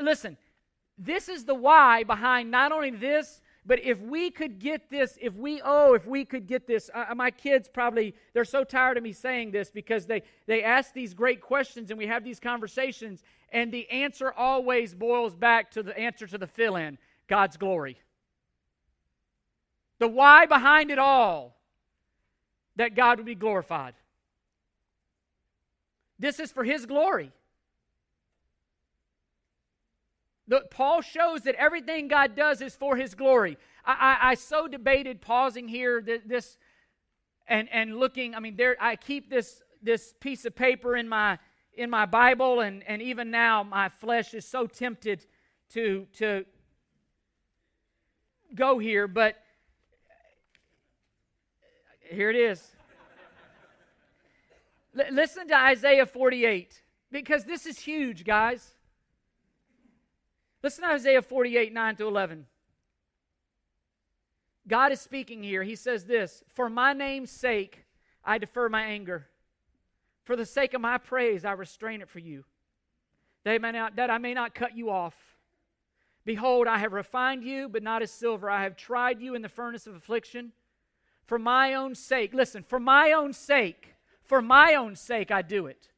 Listen, 0.00 0.38
this 0.96 1.28
is 1.28 1.44
the 1.44 1.54
why 1.54 2.04
behind 2.04 2.50
not 2.50 2.72
only 2.72 2.90
this, 2.90 3.42
but 3.66 3.82
if 3.82 3.98
we 4.00 4.30
could 4.30 4.58
get 4.58 4.90
this, 4.90 5.16
if 5.20 5.34
we, 5.34 5.60
oh, 5.64 5.94
if 5.94 6.06
we 6.06 6.24
could 6.24 6.46
get 6.46 6.66
this, 6.66 6.90
uh, 6.92 7.14
my 7.14 7.30
kids 7.30 7.68
probably, 7.72 8.14
they're 8.34 8.44
so 8.44 8.62
tired 8.62 8.98
of 8.98 9.02
me 9.02 9.12
saying 9.12 9.52
this 9.52 9.70
because 9.70 10.06
they, 10.06 10.22
they 10.46 10.62
ask 10.62 10.92
these 10.92 11.14
great 11.14 11.40
questions 11.40 11.90
and 11.90 11.98
we 11.98 12.06
have 12.06 12.24
these 12.24 12.38
conversations, 12.38 13.22
and 13.50 13.72
the 13.72 13.88
answer 13.88 14.32
always 14.32 14.94
boils 14.94 15.34
back 15.34 15.70
to 15.72 15.82
the 15.82 15.98
answer 15.98 16.26
to 16.26 16.36
the 16.36 16.46
fill 16.46 16.76
in 16.76 16.98
God's 17.26 17.56
glory. 17.56 17.98
The 19.98 20.08
why 20.08 20.44
behind 20.44 20.90
it 20.90 20.98
all 20.98 21.56
that 22.76 22.94
God 22.94 23.18
would 23.18 23.26
be 23.26 23.34
glorified. 23.34 23.94
This 26.18 26.38
is 26.38 26.52
for 26.52 26.64
His 26.64 26.84
glory. 26.84 27.32
Paul 30.70 31.00
shows 31.00 31.42
that 31.42 31.54
everything 31.54 32.08
God 32.08 32.34
does 32.34 32.60
is 32.60 32.76
for 32.76 32.96
His 32.96 33.14
glory. 33.14 33.56
I, 33.84 33.92
I, 33.92 34.30
I 34.30 34.34
so 34.34 34.68
debated 34.68 35.20
pausing 35.20 35.68
here 35.68 36.02
this 36.02 36.58
and, 37.46 37.68
and 37.72 37.96
looking. 37.96 38.34
I 38.34 38.40
mean, 38.40 38.56
there 38.56 38.76
I 38.80 38.96
keep 38.96 39.30
this 39.30 39.62
this 39.82 40.14
piece 40.20 40.44
of 40.44 40.54
paper 40.54 40.96
in 40.96 41.08
my 41.08 41.38
in 41.76 41.90
my 41.90 42.06
Bible, 42.06 42.60
and, 42.60 42.82
and 42.84 43.02
even 43.02 43.30
now 43.30 43.62
my 43.62 43.88
flesh 43.88 44.34
is 44.34 44.44
so 44.44 44.66
tempted 44.66 45.26
to 45.70 46.06
to 46.18 46.44
go 48.54 48.78
here, 48.78 49.08
but 49.08 49.36
here 52.10 52.30
it 52.30 52.36
is. 52.36 52.72
L- 54.98 55.12
listen 55.12 55.48
to 55.48 55.56
Isaiah 55.56 56.06
48 56.06 56.80
because 57.10 57.44
this 57.44 57.66
is 57.66 57.78
huge, 57.78 58.24
guys. 58.24 58.73
Listen 60.64 60.84
to 60.84 60.92
Isaiah 60.92 61.20
48, 61.20 61.74
9 61.74 61.96
to 61.96 62.08
11. 62.08 62.46
God 64.66 64.92
is 64.92 65.00
speaking 65.02 65.42
here. 65.42 65.62
He 65.62 65.76
says 65.76 66.06
this 66.06 66.42
For 66.54 66.70
my 66.70 66.94
name's 66.94 67.30
sake, 67.30 67.84
I 68.24 68.38
defer 68.38 68.70
my 68.70 68.82
anger. 68.82 69.26
For 70.22 70.36
the 70.36 70.46
sake 70.46 70.72
of 70.72 70.80
my 70.80 70.96
praise, 70.96 71.44
I 71.44 71.52
restrain 71.52 72.00
it 72.00 72.08
for 72.08 72.18
you. 72.18 72.44
They 73.44 73.58
may 73.58 73.72
not, 73.72 73.96
that 73.96 74.08
I 74.08 74.16
may 74.16 74.32
not 74.32 74.54
cut 74.54 74.74
you 74.74 74.88
off. 74.88 75.14
Behold, 76.24 76.66
I 76.66 76.78
have 76.78 76.94
refined 76.94 77.44
you, 77.44 77.68
but 77.68 77.82
not 77.82 78.00
as 78.00 78.10
silver. 78.10 78.48
I 78.48 78.62
have 78.62 78.74
tried 78.74 79.20
you 79.20 79.34
in 79.34 79.42
the 79.42 79.50
furnace 79.50 79.86
of 79.86 79.94
affliction. 79.94 80.52
For 81.26 81.38
my 81.38 81.74
own 81.74 81.94
sake, 81.94 82.32
listen, 82.32 82.62
for 82.62 82.80
my 82.80 83.12
own 83.12 83.34
sake, 83.34 83.96
for 84.22 84.40
my 84.40 84.72
own 84.72 84.96
sake, 84.96 85.30
I 85.30 85.42
do 85.42 85.66
it. 85.66 85.90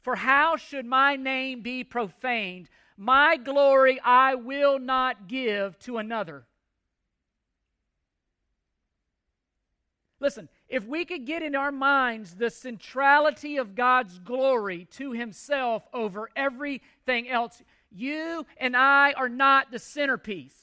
For 0.00 0.14
how 0.14 0.56
should 0.56 0.86
my 0.86 1.16
name 1.16 1.60
be 1.60 1.82
profaned? 1.82 2.68
My 2.96 3.36
glory 3.36 4.00
I 4.04 4.34
will 4.34 4.78
not 4.78 5.28
give 5.28 5.78
to 5.80 5.98
another. 5.98 6.44
Listen, 10.20 10.48
if 10.68 10.86
we 10.86 11.04
could 11.04 11.26
get 11.26 11.42
in 11.42 11.56
our 11.56 11.72
minds 11.72 12.36
the 12.36 12.48
centrality 12.48 13.56
of 13.56 13.74
God's 13.74 14.20
glory 14.20 14.86
to 14.92 15.12
Himself 15.12 15.82
over 15.92 16.30
everything 16.36 17.28
else, 17.28 17.60
you 17.90 18.46
and 18.56 18.76
I 18.76 19.12
are 19.14 19.28
not 19.28 19.72
the 19.72 19.80
centerpiece. 19.80 20.54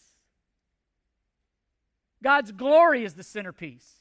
God's 2.24 2.53
glory 2.53 3.03
is 3.03 3.15
the 3.15 3.24
centerpiece. 3.24 3.95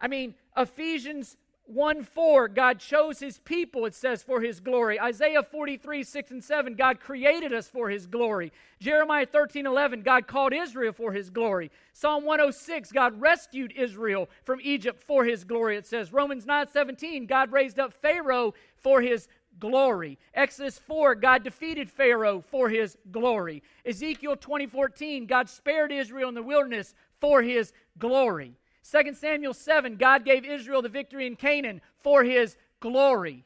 I 0.00 0.08
mean, 0.08 0.34
Ephesians 0.56 1.36
1 1.72 2.04
4, 2.04 2.48
God 2.48 2.78
chose 2.78 3.18
his 3.18 3.38
people, 3.38 3.86
it 3.86 3.94
says, 3.94 4.22
for 4.22 4.40
his 4.40 4.60
glory. 4.60 5.00
Isaiah 5.00 5.42
43 5.42 6.02
6 6.02 6.30
and 6.30 6.44
7, 6.44 6.74
God 6.74 7.00
created 7.00 7.52
us 7.52 7.68
for 7.68 7.88
his 7.88 8.06
glory. 8.06 8.52
Jeremiah 8.80 9.26
13 9.26 9.66
11, 9.66 10.02
God 10.02 10.26
called 10.26 10.52
Israel 10.52 10.92
for 10.92 11.12
his 11.12 11.30
glory. 11.30 11.70
Psalm 11.92 12.24
106, 12.24 12.92
God 12.92 13.20
rescued 13.20 13.72
Israel 13.76 14.28
from 14.44 14.60
Egypt 14.62 15.02
for 15.02 15.24
his 15.24 15.44
glory, 15.44 15.76
it 15.76 15.86
says. 15.86 16.12
Romans 16.12 16.46
9 16.46 16.68
17, 16.68 17.26
God 17.26 17.52
raised 17.52 17.78
up 17.78 17.92
Pharaoh 17.92 18.54
for 18.76 19.00
his 19.00 19.28
glory. 19.58 20.18
Exodus 20.34 20.78
4, 20.78 21.14
God 21.14 21.44
defeated 21.44 21.90
Pharaoh 21.90 22.42
for 22.50 22.68
his 22.68 22.96
glory. 23.10 23.62
Ezekiel 23.86 24.36
2014, 24.36 25.26
God 25.26 25.48
spared 25.48 25.92
Israel 25.92 26.28
in 26.28 26.34
the 26.34 26.42
wilderness 26.42 26.94
for 27.20 27.42
his 27.42 27.72
glory. 27.98 28.56
2 28.90 29.14
Samuel 29.14 29.54
7, 29.54 29.96
God 29.96 30.24
gave 30.24 30.44
Israel 30.44 30.82
the 30.82 30.88
victory 30.88 31.26
in 31.26 31.36
Canaan 31.36 31.80
for 32.02 32.24
his 32.24 32.56
glory. 32.80 33.44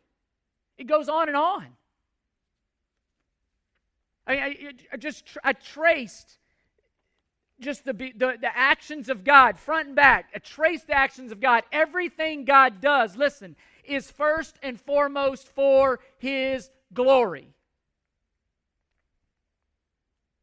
It 0.79 0.85
goes 0.85 1.09
on 1.09 1.29
and 1.29 1.37
on. 1.37 1.67
I, 4.27 4.35
I, 4.35 4.57
I 4.93 4.97
just 4.97 5.25
I 5.45 5.53
traced 5.53 6.39
just 7.61 7.85
the, 7.85 7.93
the, 7.93 8.37
the 8.41 8.51
actions 8.55 9.09
of 9.09 9.25
God, 9.25 9.59
front 9.59 9.89
and 9.89 9.97
back. 9.97 10.31
I 10.35 10.39
traced 10.39 10.89
the 10.89 10.97
actions 10.97 11.33
of 11.33 11.41
God. 11.41 11.65
Everything 11.73 12.45
God 12.45 12.81
does, 12.81 13.17
listen, 13.17 13.57
is 13.85 14.11
first 14.11 14.59
and 14.63 14.81
foremost 14.81 15.49
for 15.49 16.01
his 16.19 16.71
glory. 16.93 17.49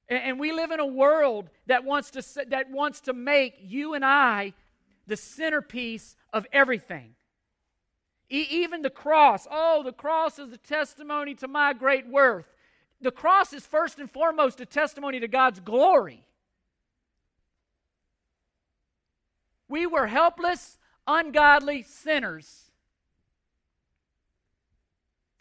And, 0.07 0.23
and 0.23 0.39
we 0.39 0.51
live 0.51 0.71
in 0.71 0.79
a 0.79 0.85
world 0.85 1.49
that 1.67 1.83
wants 1.83 2.11
to 2.11 2.45
that 2.49 2.71
wants 2.71 3.01
to 3.01 3.13
make 3.13 3.55
you 3.61 3.93
and 3.93 4.03
I 4.03 4.53
the 5.07 5.17
centerpiece 5.17 6.15
of 6.31 6.45
everything. 6.51 7.15
E- 8.29 8.47
even 8.49 8.81
the 8.81 8.89
cross. 8.89 9.47
Oh, 9.49 9.83
the 9.83 9.91
cross 9.91 10.39
is 10.39 10.51
a 10.51 10.57
testimony 10.57 11.35
to 11.35 11.47
my 11.47 11.73
great 11.73 12.07
worth. 12.07 12.47
The 13.01 13.11
cross 13.11 13.53
is 13.53 13.65
first 13.65 13.99
and 13.99 14.09
foremost 14.09 14.61
a 14.61 14.65
testimony 14.65 15.19
to 15.19 15.27
God's 15.27 15.59
glory. 15.59 16.25
We 19.67 19.85
were 19.85 20.07
helpless, 20.07 20.77
ungodly 21.05 21.83
sinners. 21.83 22.71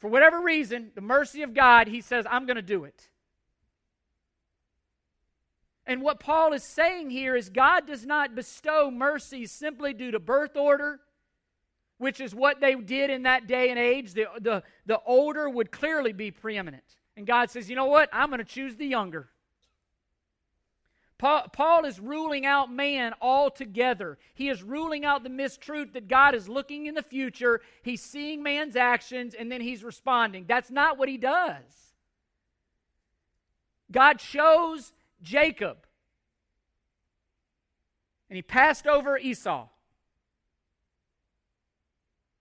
For 0.01 0.09
whatever 0.09 0.41
reason, 0.41 0.91
the 0.95 1.01
mercy 1.01 1.43
of 1.43 1.55
God, 1.55 1.87
He 1.87 2.01
says, 2.01 2.27
I'm 2.29 2.47
going 2.47 2.57
to 2.57 2.63
do 2.63 2.85
it. 2.85 3.09
And 5.87 6.03
what 6.03 6.21
Paul 6.21 6.53
is 6.53 6.63
saying 6.63 7.11
here 7.11 7.35
is 7.35 7.49
God 7.49 7.87
does 7.87 8.07
not 8.07 8.35
bestow 8.35 8.91
mercy 8.91 9.47
simply 9.47 9.93
due 9.93 10.13
to 10.13 10.21
birth 10.21 10.57
order, 10.57 11.01
which 11.99 12.21
is 12.21 12.35
what 12.35 12.61
they 12.61 12.75
did 12.75 13.11
in 13.11 13.25
that 13.25 13.47
day 13.47 13.71
and 13.71 13.79
age. 13.79 14.15
The, 14.15 14.27
the, 14.41 14.63
the 14.87 15.01
older 15.05 15.49
would 15.49 15.73
clearly 15.73 16.13
be 16.13 16.31
preeminent. 16.31 16.85
And 17.17 17.27
God 17.27 17.51
says, 17.51 17.69
you 17.69 17.77
know 17.77 17.87
what? 17.87 18.09
I'm 18.13 18.29
going 18.29 18.39
to 18.39 18.45
choose 18.45 18.77
the 18.77 18.87
younger. 18.87 19.29
Paul, 21.19 21.47
Paul 21.53 21.85
is 21.85 22.01
ruling 22.01 22.47
out 22.47 22.73
man 22.73 23.15
altogether. 23.21 24.19
He 24.35 24.49
is 24.49 24.63
ruling 24.63 25.05
out 25.05 25.23
the 25.23 25.31
mistruth 25.31 25.93
that 25.93 26.09
God 26.09 26.35
is 26.35 26.49
looking 26.49 26.87
in 26.87 26.95
the 26.95 27.03
future. 27.03 27.61
He's 27.83 28.03
seeing 28.03 28.43
man's 28.43 28.75
actions 28.75 29.35
and 29.35 29.51
then 29.51 29.61
he's 29.61 29.85
responding. 29.85 30.47
That's 30.49 30.71
not 30.71 30.99
what 30.99 31.09
he 31.09 31.19
does. 31.19 31.63
God 33.93 34.21
shows 34.21 34.93
Jacob. 35.23 35.79
And 38.29 38.37
he 38.37 38.43
passed 38.43 38.87
over 38.87 39.17
Esau. 39.19 39.69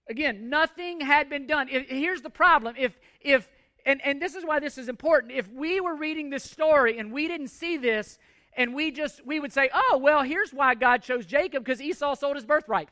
Again, 0.09 0.49
nothing 0.49 1.01
had 1.01 1.29
been 1.29 1.47
done. 1.47 1.69
If, 1.69 1.87
here's 1.87 2.21
the 2.21 2.29
problem. 2.29 2.75
If, 2.77 2.99
if, 3.21 3.49
and, 3.85 4.01
and 4.03 4.21
this 4.21 4.35
is 4.35 4.45
why 4.45 4.59
this 4.59 4.77
is 4.77 4.89
important. 4.89 5.31
If 5.31 5.49
we 5.51 5.79
were 5.79 5.95
reading 5.95 6.29
this 6.29 6.43
story 6.43 6.97
and 6.97 7.11
we 7.11 7.27
didn't 7.27 7.49
see 7.49 7.77
this, 7.77 8.17
and 8.53 8.73
we 8.73 8.91
just, 8.91 9.25
we 9.25 9.39
would 9.39 9.53
say, 9.53 9.69
oh, 9.73 9.99
well, 10.01 10.23
here's 10.23 10.51
why 10.51 10.75
God 10.75 11.01
chose 11.01 11.25
Jacob, 11.25 11.63
because 11.63 11.81
Esau 11.81 12.15
sold 12.15 12.35
his 12.35 12.45
birthright. 12.45 12.89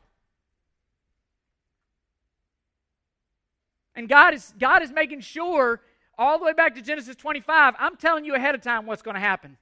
And 3.94 4.08
God 4.08 4.34
is, 4.34 4.54
God 4.58 4.82
is 4.82 4.90
making 4.90 5.20
sure, 5.20 5.80
all 6.16 6.38
the 6.38 6.44
way 6.44 6.52
back 6.52 6.74
to 6.76 6.82
Genesis 6.82 7.16
25, 7.16 7.74
I'm 7.78 7.96
telling 7.96 8.24
you 8.24 8.34
ahead 8.34 8.54
of 8.54 8.62
time 8.62 8.86
what's 8.86 9.02
going 9.02 9.14
to 9.14 9.20
happen. 9.20 9.58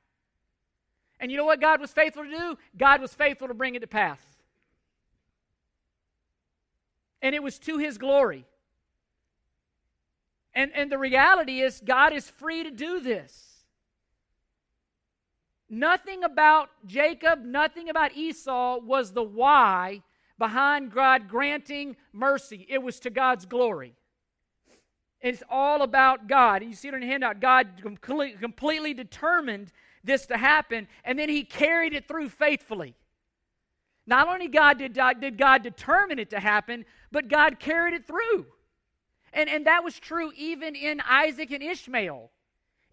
And 1.21 1.31
you 1.31 1.37
know 1.37 1.45
what 1.45 1.61
God 1.61 1.81
was 1.81 1.93
faithful 1.93 2.25
to 2.25 2.31
do? 2.31 2.59
God 2.77 3.01
was 3.01 3.13
faithful 3.15 3.49
to 3.49 3.55
bring 3.55 3.75
it 3.75 3.81
to 3.81 3.87
pass. 3.87 4.21
And 7.21 7.35
it 7.35 7.43
was 7.43 7.59
to 7.61 7.79
his 7.79 7.99
glory. 7.99 8.45
And, 10.55 10.71
and 10.75 10.91
the 10.91 10.99
reality 10.99 11.61
is, 11.61 11.83
God 11.85 12.13
is 12.13 12.29
free 12.29 12.63
to 12.65 12.71
do 12.71 13.01
this. 13.01 13.65
Nothing 15.69 16.25
about 16.25 16.71
Jacob, 16.87 17.45
nothing 17.45 17.91
about 17.91 18.17
Esau 18.17 18.79
was 18.79 19.13
the 19.13 19.23
why 19.23 20.03
behind 20.39 20.93
God 20.93 21.29
granting 21.29 21.97
mercy. 22.13 22.67
It 22.71 22.83
was 22.83 23.01
to 23.01 23.11
God's 23.11 23.45
glory. 23.45 23.95
It's 25.21 25.43
all 25.51 25.83
about 25.83 26.29
God. 26.29 26.63
You 26.63 26.75
see 26.75 26.89
it 26.89 26.95
in 26.95 27.01
the 27.01 27.07
handout. 27.07 27.41
God 27.41 27.69
completely 27.83 28.95
determined 28.95 29.73
this 30.05 30.27
to 30.27 30.37
happen, 30.37 30.89
and 31.05 31.19
then 31.19 31.29
He 31.29 31.45
carried 31.45 31.95
it 31.95 32.09
through 32.09 32.29
faithfully. 32.29 32.95
Not 34.07 34.29
only 34.29 34.49
God 34.49 34.79
did, 34.79 34.99
did 35.21 35.37
God 35.37 35.63
determine 35.63 36.19
it 36.19 36.31
to 36.31 36.41
happen, 36.41 36.87
but 37.13 37.29
God 37.29 37.59
carried 37.59 37.95
it 37.95 38.07
through. 38.07 38.47
And, 39.33 39.51
and 39.51 39.67
that 39.67 39.85
was 39.85 39.99
true 39.99 40.33
even 40.35 40.75
in 40.75 41.03
Isaac 41.07 41.51
and 41.51 41.63
Ishmael. 41.63 42.31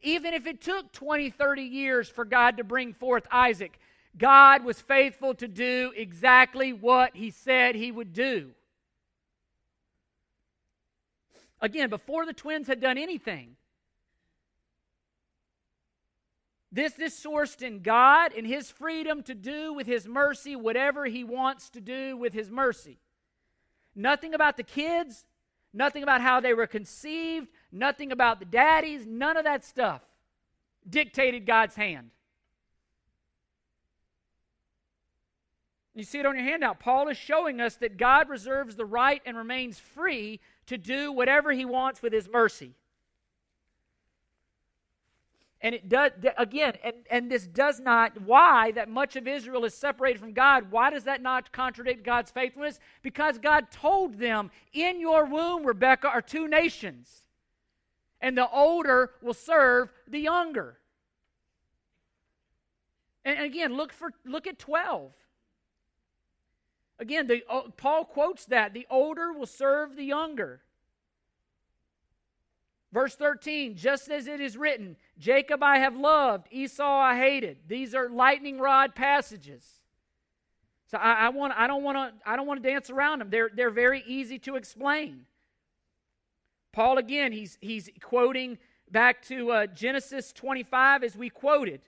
Even 0.02 0.34
if 0.34 0.46
it 0.46 0.62
took 0.62 0.92
20, 0.92 1.30
30 1.30 1.62
years 1.64 2.10
for 2.10 2.26
God 2.26 2.58
to 2.58 2.64
bring 2.64 2.94
forth 2.94 3.26
Isaac, 3.32 3.80
God 4.18 4.64
was 4.64 4.82
faithful 4.82 5.34
to 5.36 5.48
do 5.48 5.94
exactly 5.96 6.74
what 6.74 7.16
He 7.16 7.32
said 7.32 7.76
He 7.76 7.92
would 7.92 8.14
do. 8.14 8.52
Again, 11.62 11.90
before 11.90 12.26
the 12.26 12.34
twins 12.34 12.68
had 12.68 12.82
done 12.82 12.98
anything, 12.98 13.56
this 16.76 17.00
is 17.00 17.14
sourced 17.14 17.62
in 17.62 17.80
God 17.80 18.34
and 18.36 18.46
His 18.46 18.70
freedom 18.70 19.24
to 19.24 19.34
do 19.34 19.74
with 19.74 19.88
His 19.88 20.06
mercy 20.06 20.58
whatever 20.58 21.06
He 21.06 21.24
wants 21.24 21.70
to 21.70 21.80
do 21.80 22.18
with 22.18 22.34
His 22.34 22.52
mercy. 22.52 23.00
Nothing 23.96 24.34
about 24.34 24.58
the 24.58 24.64
kids, 24.64 25.26
nothing 25.74 26.04
about 26.04 26.20
how 26.20 26.42
they 26.42 26.54
were 26.54 26.68
conceived, 26.68 27.48
nothing 27.72 28.12
about 28.12 28.40
the 28.40 28.46
daddies, 28.46 29.06
none 29.08 29.38
of 29.38 29.46
that 29.46 29.64
stuff 29.64 30.02
dictated 30.88 31.46
God's 31.46 31.76
hand. 31.76 32.12
You 35.94 36.04
see 36.04 36.20
it 36.20 36.26
on 36.26 36.36
your 36.36 36.44
handout. 36.44 36.82
Paul 36.82 37.08
is 37.08 37.16
showing 37.16 37.62
us 37.62 37.76
that 37.78 37.96
God 37.96 38.28
reserves 38.28 38.76
the 38.76 38.84
right 38.84 39.22
and 39.26 39.38
remains 39.38 39.80
free 39.80 40.42
to 40.66 40.78
do 40.78 41.14
whatever 41.14 41.54
he 41.54 41.64
wants 41.64 42.02
with 42.02 42.12
his 42.12 42.28
mercy. 42.28 42.74
And 45.66 45.74
it 45.74 45.90
does, 45.90 46.12
again, 46.38 46.74
and, 46.84 46.94
and 47.10 47.32
this 47.32 47.48
does 47.48 47.80
not, 47.80 48.22
why 48.22 48.70
that 48.74 48.88
much 48.88 49.16
of 49.16 49.28
Israel 49.28 49.66
is 49.66 49.74
separated 49.74 50.20
from 50.20 50.32
God, 50.32 50.70
why 50.70 50.92
does 50.92 51.06
that 51.06 51.24
not 51.24 51.52
contradict 51.52 52.06
God's 52.06 52.30
faithfulness? 52.30 52.80
Because 53.02 53.40
God 53.40 53.72
told 53.72 54.20
them, 54.20 54.52
In 54.74 55.00
your 55.00 55.26
womb, 55.26 55.66
Rebecca, 55.66 56.08
are 56.08 56.22
two 56.22 56.48
nations, 56.48 57.24
and 58.22 58.38
the 58.38 58.48
older 58.48 59.14
will 59.24 59.34
serve 59.34 59.90
the 60.08 60.20
younger. 60.20 60.78
And 63.24 63.40
again, 63.40 63.76
look 63.76 63.92
for 63.92 64.12
look 64.24 64.46
at 64.46 64.60
12. 64.60 65.14
Again, 67.00 67.26
the, 67.26 67.42
uh, 67.50 67.62
Paul 67.76 68.06
quotes 68.06 68.46
that 68.46 68.76
the 68.76 68.86
older 68.92 69.34
will 69.34 69.48
serve 69.48 69.96
the 69.96 70.06
younger. 70.06 70.62
Verse 72.96 73.14
13, 73.14 73.76
just 73.76 74.10
as 74.10 74.26
it 74.26 74.40
is 74.40 74.56
written, 74.56 74.96
Jacob 75.20 75.62
I 75.62 75.80
have 75.80 75.98
loved, 75.98 76.48
Esau 76.50 76.82
I 76.82 77.18
hated. 77.18 77.58
These 77.68 77.94
are 77.94 78.08
lightning 78.08 78.58
rod 78.58 78.96
passages. 78.96 79.66
So 80.88 80.98
I, 80.98 81.26
I, 81.26 81.30
want, 81.30 81.52
I 81.58 81.68
don't 81.68 81.84
want 81.84 81.98
to 81.98 82.14
I 82.26 82.38
don't 82.38 82.48
want 82.48 82.64
to 82.64 82.70
dance 82.70 82.90
around 82.90 83.20
them. 83.20 83.30
They're, 83.30 83.50
they're 83.54 83.70
very 83.70 84.02
easy 84.08 84.40
to 84.40 84.56
explain. 84.56 85.26
Paul 86.72 86.98
again, 86.98 87.34
he's, 87.34 87.58
he's 87.60 87.90
quoting 88.02 88.58
back 88.90 89.22
to 89.24 89.52
uh, 89.52 89.68
Genesis 89.68 90.32
25 90.32 91.04
as 91.04 91.18
we 91.18 91.30
quoted. 91.30 91.82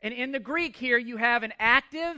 And 0.00 0.12
in 0.12 0.32
the 0.32 0.40
Greek 0.40 0.74
here, 0.74 0.98
you 0.98 1.18
have 1.18 1.44
an 1.44 1.52
active 1.60 2.16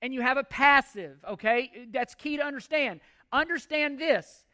and 0.00 0.14
you 0.14 0.22
have 0.22 0.38
a 0.38 0.44
passive, 0.44 1.22
okay? 1.28 1.88
That's 1.92 2.14
key 2.14 2.38
to 2.38 2.42
understand. 2.42 3.00
Understand 3.34 3.98
this 3.98 4.45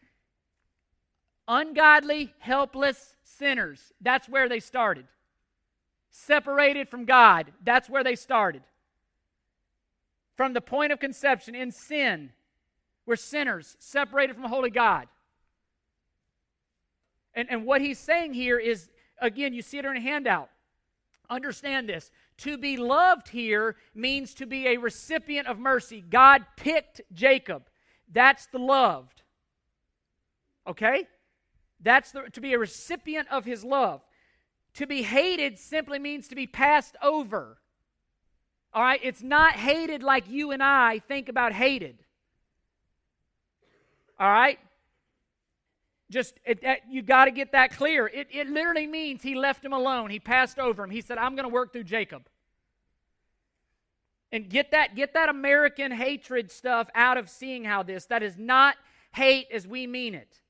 ungodly, 1.49 2.35
helpless 2.39 3.17
sinners. 3.23 3.93
That's 4.01 4.29
where 4.29 4.49
they 4.49 4.61
started. 4.61 5.07
Separated 6.11 6.89
from 6.89 7.05
God. 7.05 7.53
That's 7.65 7.89
where 7.89 8.05
they 8.05 8.17
started. 8.17 8.63
From 10.37 10.53
the 10.53 10.61
point 10.61 10.93
of 10.93 11.01
conception 11.01 11.55
in 11.55 11.71
sin, 11.71 12.31
we're 13.07 13.17
sinners, 13.17 13.77
separated 13.79 14.35
from 14.37 14.45
holy 14.45 14.71
God. 14.71 15.09
And, 17.35 17.51
and 17.51 17.65
what 17.65 17.81
he's 17.81 17.99
saying 17.99 18.35
here 18.35 18.59
is, 18.59 18.89
again, 19.21 19.53
you 19.55 19.63
see 19.63 19.79
it 19.79 19.85
in 19.85 19.97
a 19.97 20.01
handout. 20.01 20.51
Understand 21.31 21.89
this. 21.89 22.11
To 22.39 22.59
be 22.59 22.77
loved 22.77 23.29
here 23.29 23.77
means 23.95 24.35
to 24.35 24.47
be 24.47 24.69
a 24.69 24.77
recipient 24.77 25.47
of 25.47 25.59
mercy. 25.59 26.03
God 26.03 26.45
picked 26.57 27.01
Jacob. 27.13 27.69
That's 28.11 28.47
the 28.47 28.59
loved. 28.59 29.23
Okay? 30.67 31.07
That's 31.83 32.13
the, 32.13 32.23
to 32.33 32.41
be 32.41 32.53
a 32.53 32.59
recipient 32.59 33.29
of 33.31 33.45
his 33.45 33.65
love. 33.65 34.03
To 34.75 34.87
be 34.87 35.03
hated 35.03 35.59
simply 35.59 35.99
means 35.99 36.29
to 36.29 36.35
be 36.35 36.47
passed 36.47 36.97
over. 37.03 37.59
All 38.73 38.83
right? 38.83 39.01
It's 39.03 39.23
not 39.23 39.55
hated 39.55 40.03
like 40.03 40.29
you 40.29 40.51
and 40.53 40.63
I 40.63 41.01
think 41.01 41.29
about 41.29 41.53
hated. 41.53 42.05
All 44.19 44.31
right? 44.31 44.59
Just 46.11 46.39
it, 46.45 46.61
it, 46.63 46.81
you 46.89 47.03
got 47.03 47.25
to 47.25 47.31
get 47.31 47.53
that 47.53 47.75
clear. 47.77 48.07
It, 48.07 48.29
it 48.31 48.49
literally 48.49 48.87
means 48.87 49.23
he 49.23 49.35
left 49.35 49.65
him 49.65 49.73
alone. 49.73 50.11
He 50.11 50.21
passed 50.21 50.59
over 50.59 50.85
him. 50.85 50.91
He 50.91 51.01
said, 51.01 51.17
"I'm 51.17 51.35
going 51.35 51.49
to 51.49 51.53
work 51.53 51.73
through 51.73 51.85
Jacob." 51.85 52.29
And 54.31 54.49
get 54.49 54.73
that 54.73 54.95
get 54.95 55.15
that 55.15 55.31
American 55.31 55.91
hatred 55.91 56.51
stuff 56.51 56.89
out 56.95 57.17
of 57.17 57.31
seeing 57.31 57.65
how 57.65 57.83
this. 57.83 58.05
That 58.07 58.23
is 58.23 58.37
not 58.37 58.77
hate 59.15 59.47
as 59.51 59.67
we 59.67 59.87
mean 59.87 60.15
it. 60.15 60.42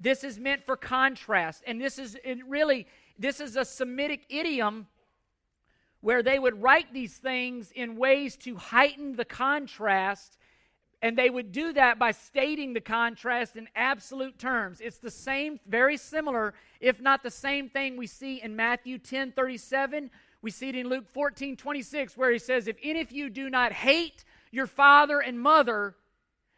This 0.00 0.24
is 0.24 0.38
meant 0.38 0.64
for 0.64 0.76
contrast, 0.76 1.62
and 1.66 1.80
this 1.80 1.98
is 1.98 2.16
really 2.48 2.86
this 3.18 3.38
is 3.38 3.56
a 3.56 3.66
Semitic 3.66 4.24
idiom 4.30 4.86
where 6.00 6.22
they 6.22 6.38
would 6.38 6.62
write 6.62 6.94
these 6.94 7.18
things 7.18 7.70
in 7.70 7.96
ways 7.96 8.36
to 8.38 8.56
heighten 8.56 9.16
the 9.16 9.26
contrast 9.26 10.38
and 11.02 11.16
they 11.16 11.30
would 11.30 11.52
do 11.52 11.72
that 11.72 11.98
by 11.98 12.10
stating 12.10 12.74
the 12.74 12.80
contrast 12.80 13.56
in 13.56 13.68
absolute 13.74 14.38
terms. 14.38 14.80
It's 14.80 14.98
the 14.98 15.10
same, 15.10 15.58
very 15.66 15.96
similar, 15.96 16.54
if 16.78 17.00
not 17.00 17.22
the 17.22 17.30
same 17.30 17.70
thing 17.70 17.96
we 17.96 18.06
see 18.06 18.42
in 18.42 18.54
Matthew 18.54 18.98
10 18.98 19.32
37. 19.32 20.10
We 20.42 20.50
see 20.50 20.68
it 20.70 20.74
in 20.74 20.88
Luke 20.88 21.08
14 21.08 21.56
26, 21.56 22.16
where 22.16 22.30
he 22.30 22.38
says, 22.38 22.68
If 22.68 22.76
any 22.82 23.00
of 23.00 23.12
you 23.12 23.30
do 23.30 23.48
not 23.48 23.72
hate 23.72 24.24
your 24.50 24.66
father 24.66 25.20
and 25.20 25.40
mother, 25.40 25.94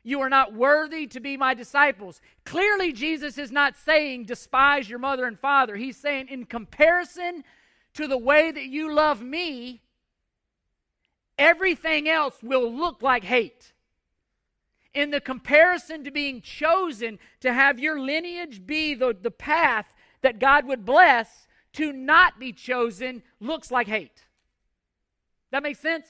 you 0.04 0.20
are 0.20 0.28
not 0.28 0.52
worthy 0.52 1.06
to 1.06 1.20
be 1.20 1.36
my 1.36 1.54
disciples. 1.54 2.20
Clearly, 2.44 2.92
Jesus 2.92 3.38
is 3.38 3.52
not 3.52 3.76
saying 3.76 4.24
despise 4.24 4.88
your 4.88 4.98
mother 4.98 5.26
and 5.26 5.38
father. 5.38 5.76
He's 5.76 5.96
saying, 5.96 6.28
in 6.28 6.44
comparison 6.44 7.44
to 7.94 8.08
the 8.08 8.18
way 8.18 8.50
that 8.50 8.66
you 8.66 8.92
love 8.92 9.22
me, 9.22 9.82
everything 11.38 12.08
else 12.08 12.42
will 12.42 12.72
look 12.72 13.02
like 13.02 13.24
hate 13.24 13.72
in 14.94 15.10
the 15.10 15.20
comparison 15.20 16.04
to 16.04 16.10
being 16.10 16.40
chosen 16.40 17.18
to 17.40 17.52
have 17.52 17.78
your 17.78 18.00
lineage 18.00 18.66
be 18.66 18.94
the, 18.94 19.16
the 19.20 19.30
path 19.30 19.86
that 20.20 20.38
God 20.38 20.66
would 20.66 20.84
bless, 20.84 21.46
to 21.74 21.92
not 21.92 22.38
be 22.38 22.52
chosen 22.52 23.22
looks 23.40 23.70
like 23.70 23.86
hate. 23.86 24.26
That 25.50 25.62
makes 25.62 25.80
sense? 25.80 26.06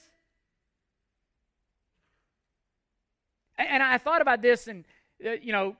And 3.69 3.83
I 3.83 3.97
thought 3.97 4.21
about 4.21 4.41
this, 4.41 4.67
and, 4.67 4.85
uh, 5.25 5.31
you 5.31 5.51
know, 5.51 5.75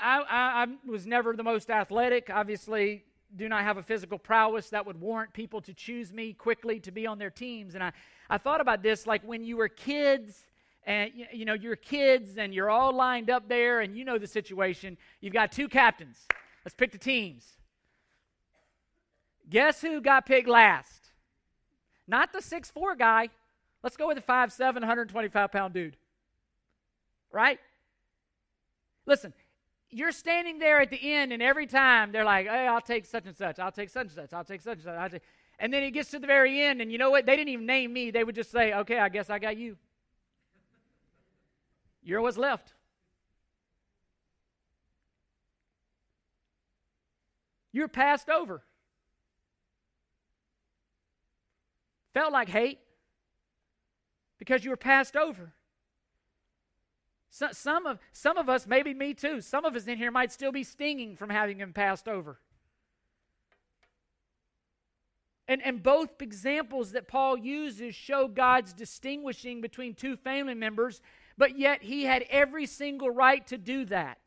I, 0.00 0.18
I, 0.18 0.62
I 0.64 0.66
was 0.90 1.06
never 1.06 1.34
the 1.34 1.42
most 1.42 1.70
athletic. 1.70 2.30
Obviously, 2.30 3.04
do 3.34 3.48
not 3.48 3.64
have 3.64 3.76
a 3.76 3.82
physical 3.82 4.18
prowess 4.18 4.70
that 4.70 4.86
would 4.86 5.00
warrant 5.00 5.32
people 5.32 5.60
to 5.62 5.74
choose 5.74 6.12
me 6.12 6.32
quickly 6.32 6.80
to 6.80 6.90
be 6.90 7.06
on 7.06 7.18
their 7.18 7.30
teams. 7.30 7.74
And 7.74 7.82
I, 7.82 7.92
I 8.30 8.38
thought 8.38 8.60
about 8.60 8.82
this 8.82 9.06
like 9.06 9.22
when 9.22 9.42
you 9.44 9.56
were 9.56 9.68
kids 9.68 10.46
and 10.84 11.10
you 11.32 11.44
know 11.44 11.54
you're 11.54 11.76
kids 11.76 12.38
and 12.38 12.54
you're 12.54 12.70
all 12.70 12.94
lined 12.94 13.28
up 13.28 13.48
there 13.48 13.80
and 13.80 13.96
you 13.96 14.04
know 14.04 14.18
the 14.18 14.26
situation 14.26 14.96
you've 15.20 15.32
got 15.32 15.50
two 15.50 15.68
captains. 15.68 16.26
Let's 16.64 16.74
pick 16.74 16.92
the 16.92 16.98
teams. 16.98 17.44
Guess 19.48 19.80
who 19.80 20.00
got 20.00 20.26
picked 20.26 20.48
last? 20.48 21.10
Not 22.06 22.32
the 22.32 22.40
six 22.40 22.70
four 22.70 22.94
guy. 22.94 23.30
Let's 23.82 23.96
go 23.96 24.08
with 24.08 24.16
the 24.16 24.22
five 24.22 24.52
seven 24.52 24.82
125 24.82 25.52
pound 25.52 25.74
dude 25.74 25.96
right 27.32 27.58
listen 29.06 29.32
you're 29.90 30.12
standing 30.12 30.58
there 30.58 30.80
at 30.80 30.90
the 30.90 31.14
end 31.14 31.32
and 31.32 31.42
every 31.42 31.66
time 31.66 32.12
they're 32.12 32.24
like 32.24 32.46
hey 32.46 32.66
i'll 32.66 32.80
take 32.80 33.06
such 33.06 33.26
and 33.26 33.36
such 33.36 33.58
i'll 33.58 33.72
take 33.72 33.90
such 33.90 34.06
and 34.06 34.12
such 34.12 34.32
i'll 34.32 34.44
take 34.44 34.60
such 34.60 34.78
and 34.78 34.84
such 34.84 35.12
take... 35.12 35.22
and 35.58 35.72
then 35.72 35.82
it 35.82 35.90
gets 35.92 36.10
to 36.10 36.18
the 36.18 36.26
very 36.26 36.62
end 36.62 36.80
and 36.80 36.90
you 36.90 36.98
know 36.98 37.10
what 37.10 37.26
they 37.26 37.36
didn't 37.36 37.48
even 37.50 37.66
name 37.66 37.92
me 37.92 38.10
they 38.10 38.24
would 38.24 38.34
just 38.34 38.50
say 38.50 38.72
okay 38.72 38.98
i 38.98 39.08
guess 39.08 39.30
i 39.30 39.38
got 39.38 39.56
you 39.56 39.76
you're 42.06 42.20
what's 42.20 42.36
left. 42.36 42.72
You're 47.72 47.88
passed 47.88 48.28
over. 48.28 48.62
Felt 52.14 52.32
like 52.32 52.48
hate 52.48 52.78
because 54.38 54.64
you 54.64 54.70
were 54.70 54.76
passed 54.76 55.16
over. 55.16 55.52
So, 57.36 57.48
some, 57.52 57.84
of, 57.84 57.98
some 58.12 58.38
of 58.38 58.48
us, 58.48 58.66
maybe 58.66 58.94
me 58.94 59.12
too, 59.12 59.42
some 59.42 59.66
of 59.66 59.76
us 59.76 59.86
in 59.86 59.98
here 59.98 60.10
might 60.10 60.32
still 60.32 60.52
be 60.52 60.64
stinging 60.64 61.18
from 61.18 61.28
having 61.28 61.58
him 61.58 61.74
passed 61.74 62.08
over. 62.08 62.38
And, 65.46 65.60
and 65.62 65.82
both 65.82 66.22
examples 66.22 66.92
that 66.92 67.08
Paul 67.08 67.36
uses 67.36 67.94
show 67.94 68.26
God's 68.26 68.72
distinguishing 68.72 69.60
between 69.60 69.92
two 69.92 70.16
family 70.16 70.54
members, 70.54 71.02
but 71.36 71.58
yet 71.58 71.82
he 71.82 72.04
had 72.04 72.24
every 72.30 72.64
single 72.64 73.10
right 73.10 73.46
to 73.48 73.58
do 73.58 73.84
that. 73.84 74.20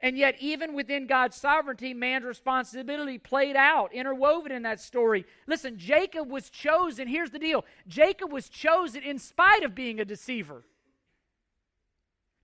And 0.00 0.18
yet, 0.18 0.36
even 0.40 0.74
within 0.74 1.06
God's 1.06 1.38
sovereignty, 1.38 1.94
man's 1.94 2.26
responsibility 2.26 3.16
played 3.16 3.56
out, 3.56 3.94
interwoven 3.94 4.52
in 4.52 4.64
that 4.64 4.78
story. 4.78 5.24
Listen, 5.46 5.78
Jacob 5.78 6.30
was 6.30 6.50
chosen. 6.50 7.08
Here's 7.08 7.30
the 7.30 7.38
deal 7.38 7.64
Jacob 7.88 8.30
was 8.30 8.50
chosen 8.50 9.02
in 9.02 9.18
spite 9.18 9.62
of 9.62 9.74
being 9.74 10.00
a 10.00 10.04
deceiver. 10.04 10.64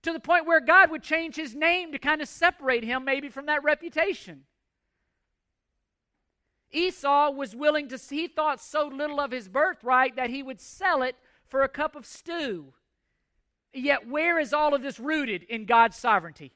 To 0.03 0.13
the 0.13 0.19
point 0.19 0.47
where 0.47 0.61
God 0.61 0.89
would 0.89 1.03
change 1.03 1.35
his 1.35 1.55
name 1.55 1.91
to 1.91 1.99
kind 1.99 2.21
of 2.21 2.27
separate 2.27 2.83
him 2.83 3.05
maybe 3.05 3.29
from 3.29 3.45
that 3.45 3.63
reputation. 3.63 4.43
Esau 6.71 7.31
was 7.31 7.55
willing 7.55 7.87
to, 7.89 7.97
he 7.97 8.27
thought 8.27 8.61
so 8.61 8.87
little 8.87 9.19
of 9.19 9.31
his 9.31 9.47
birthright 9.47 10.15
that 10.15 10.29
he 10.29 10.41
would 10.41 10.59
sell 10.59 11.03
it 11.03 11.15
for 11.47 11.63
a 11.63 11.69
cup 11.69 11.95
of 11.95 12.05
stew. 12.05 12.73
Yet, 13.73 14.07
where 14.07 14.39
is 14.39 14.53
all 14.53 14.73
of 14.73 14.81
this 14.81 14.99
rooted 14.99 15.43
in 15.43 15.65
God's 15.65 15.97
sovereignty? 15.97 16.53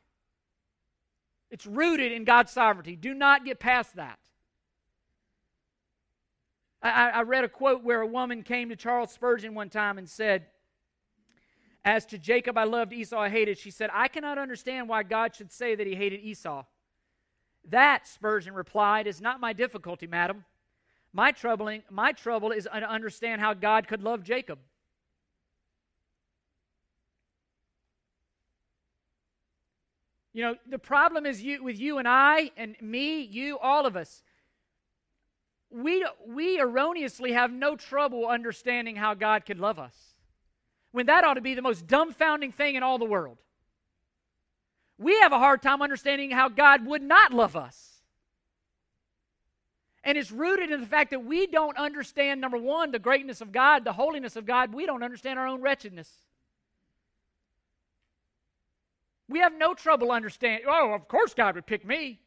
It's 1.52 1.66
rooted 1.66 2.12
in 2.12 2.24
God's 2.24 2.52
sovereignty. 2.52 2.96
Do 2.96 3.14
not 3.14 3.46
get 3.46 3.60
past 3.60 3.96
that. 3.96 4.20
I, 6.82 7.10
I, 7.10 7.22
read 7.22 7.44
a 7.44 7.50
quote 7.50 7.84
where 7.84 8.02
a 8.02 8.08
woman 8.08 8.44
came 8.44 8.70
to 8.70 8.76
Charles 8.76 9.12
Spurgeon 9.12 9.56
one 9.56 9.70
time 9.70 9.98
and 9.98 10.08
said, 10.08 10.46
As 11.86 12.04
to 12.08 12.18
Jacob 12.18 12.58
I 12.58 12.64
loved, 12.64 12.92
Esau 12.92 13.20
I 13.20 13.30
hated. 13.30 13.60
She 13.60 13.70
said, 13.70 13.92
I 13.94 14.08
cannot 14.08 14.40
understand 14.40 14.90
why 14.90 15.04
God 15.04 15.36
should 15.36 15.52
say 15.52 15.76
that 15.76 15.86
he 15.86 15.94
hated 15.96 16.20
Esau. 16.22 16.64
That, 17.70 18.08
Spurgeon 18.08 18.56
replied, 18.56 19.06
is 19.06 19.22
not 19.22 19.40
my 19.40 19.54
difficulty, 19.54 20.08
madam. 20.08 20.46
My 21.14 21.32
troubling, 21.32 21.84
my 21.92 22.12
trouble 22.12 22.52
is 22.52 22.64
to 22.64 22.90
understand 22.90 23.40
how 23.40 23.54
God 23.54 23.88
could 23.88 24.02
love 24.02 24.24
Jacob. 24.24 24.58
You 30.34 30.42
know, 30.42 30.56
the 30.68 30.80
problem 30.80 31.26
is 31.26 31.42
you, 31.42 31.64
with 31.64 31.80
you 31.80 32.00
and 32.00 32.08
I 32.08 32.50
and 32.58 32.76
me, 32.82 33.22
you, 33.22 33.60
all 33.60 33.86
of 33.86 33.96
us. 33.96 34.24
We, 35.70 36.06
we 36.28 36.60
erroneously 36.60 37.32
have 37.34 37.54
no 37.54 37.76
trouble 37.76 38.28
understanding 38.28 38.96
how 38.96 39.14
God 39.14 39.46
could 39.46 39.60
love 39.60 39.80
us. 39.80 40.15
When 40.96 41.08
that 41.08 41.26
ought 41.26 41.34
to 41.34 41.42
be 41.42 41.56
the 41.56 41.62
most 41.62 41.88
dumbfounding 41.88 42.54
thing 42.54 42.76
in 42.76 42.82
all 42.82 42.98
the 42.98 43.04
world. 43.04 43.38
We 44.98 45.20
have 45.20 45.34
a 45.34 45.38
hard 45.38 45.62
time 45.62 45.82
understanding 45.82 46.32
how 46.32 46.48
God 46.48 46.86
would 46.86 47.02
not 47.02 47.34
love 47.34 47.58
us. 47.58 47.96
And 50.06 50.18
it's 50.18 50.32
rooted 50.32 50.72
in 50.72 50.80
the 50.80 50.88
fact 50.88 51.12
that 51.12 51.26
we 51.26 51.48
don't 51.48 51.76
understand, 51.76 52.40
number 52.40 52.58
one, 52.58 52.92
the 52.92 53.00
greatness 53.00 53.42
of 53.42 53.52
God, 53.52 53.84
the 53.84 53.92
holiness 53.92 54.38
of 54.38 54.46
God. 54.46 54.74
We 54.74 54.86
don't 54.86 55.04
understand 55.04 55.38
our 55.38 55.46
own 55.46 55.62
wretchedness. 55.62 56.10
We 59.28 59.40
have 59.40 59.52
no 59.54 59.74
trouble 59.74 60.14
understanding, 60.14 60.66
oh, 60.66 60.94
of 60.94 61.10
course 61.10 61.34
God 61.34 61.56
would 61.56 61.66
pick 61.66 61.86
me. 61.86 62.22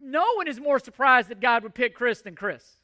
No 0.00 0.34
one 0.34 0.48
is 0.48 0.58
more 0.58 0.80
surprised 0.80 1.28
that 1.28 1.38
God 1.38 1.62
would 1.62 1.74
pick 1.76 1.94
Chris 1.94 2.20
than 2.20 2.34
Chris. 2.34 2.78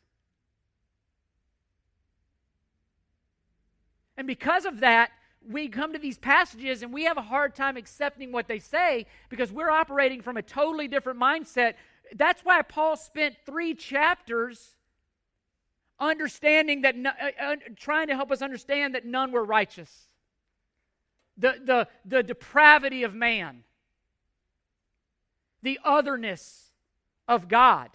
And 4.18 4.26
because 4.26 4.66
of 4.66 4.80
that, 4.80 5.12
we 5.48 5.68
come 5.68 5.92
to 5.92 5.98
these 5.98 6.18
passages 6.18 6.82
and 6.82 6.92
we 6.92 7.04
have 7.04 7.16
a 7.16 7.22
hard 7.22 7.54
time 7.54 7.76
accepting 7.76 8.32
what 8.32 8.48
they 8.48 8.58
say 8.58 9.06
because 9.30 9.52
we're 9.52 9.70
operating 9.70 10.20
from 10.20 10.36
a 10.36 10.42
totally 10.42 10.88
different 10.88 11.18
mindset. 11.18 11.74
That's 12.14 12.44
why 12.44 12.60
Paul 12.62 12.96
spent 12.96 13.36
three 13.46 13.74
chapters 13.74 14.74
understanding 16.00 16.82
that, 16.82 16.96
uh, 17.40 17.56
trying 17.76 18.08
to 18.08 18.16
help 18.16 18.32
us 18.32 18.42
understand 18.42 18.94
that 18.96 19.06
none 19.06 19.32
were 19.32 19.44
righteous 19.44 20.08
the, 21.38 21.54
the, 21.64 21.88
the 22.04 22.22
depravity 22.24 23.04
of 23.04 23.14
man, 23.14 23.62
the 25.62 25.78
otherness 25.84 26.72
of 27.28 27.48
God. 27.48 27.90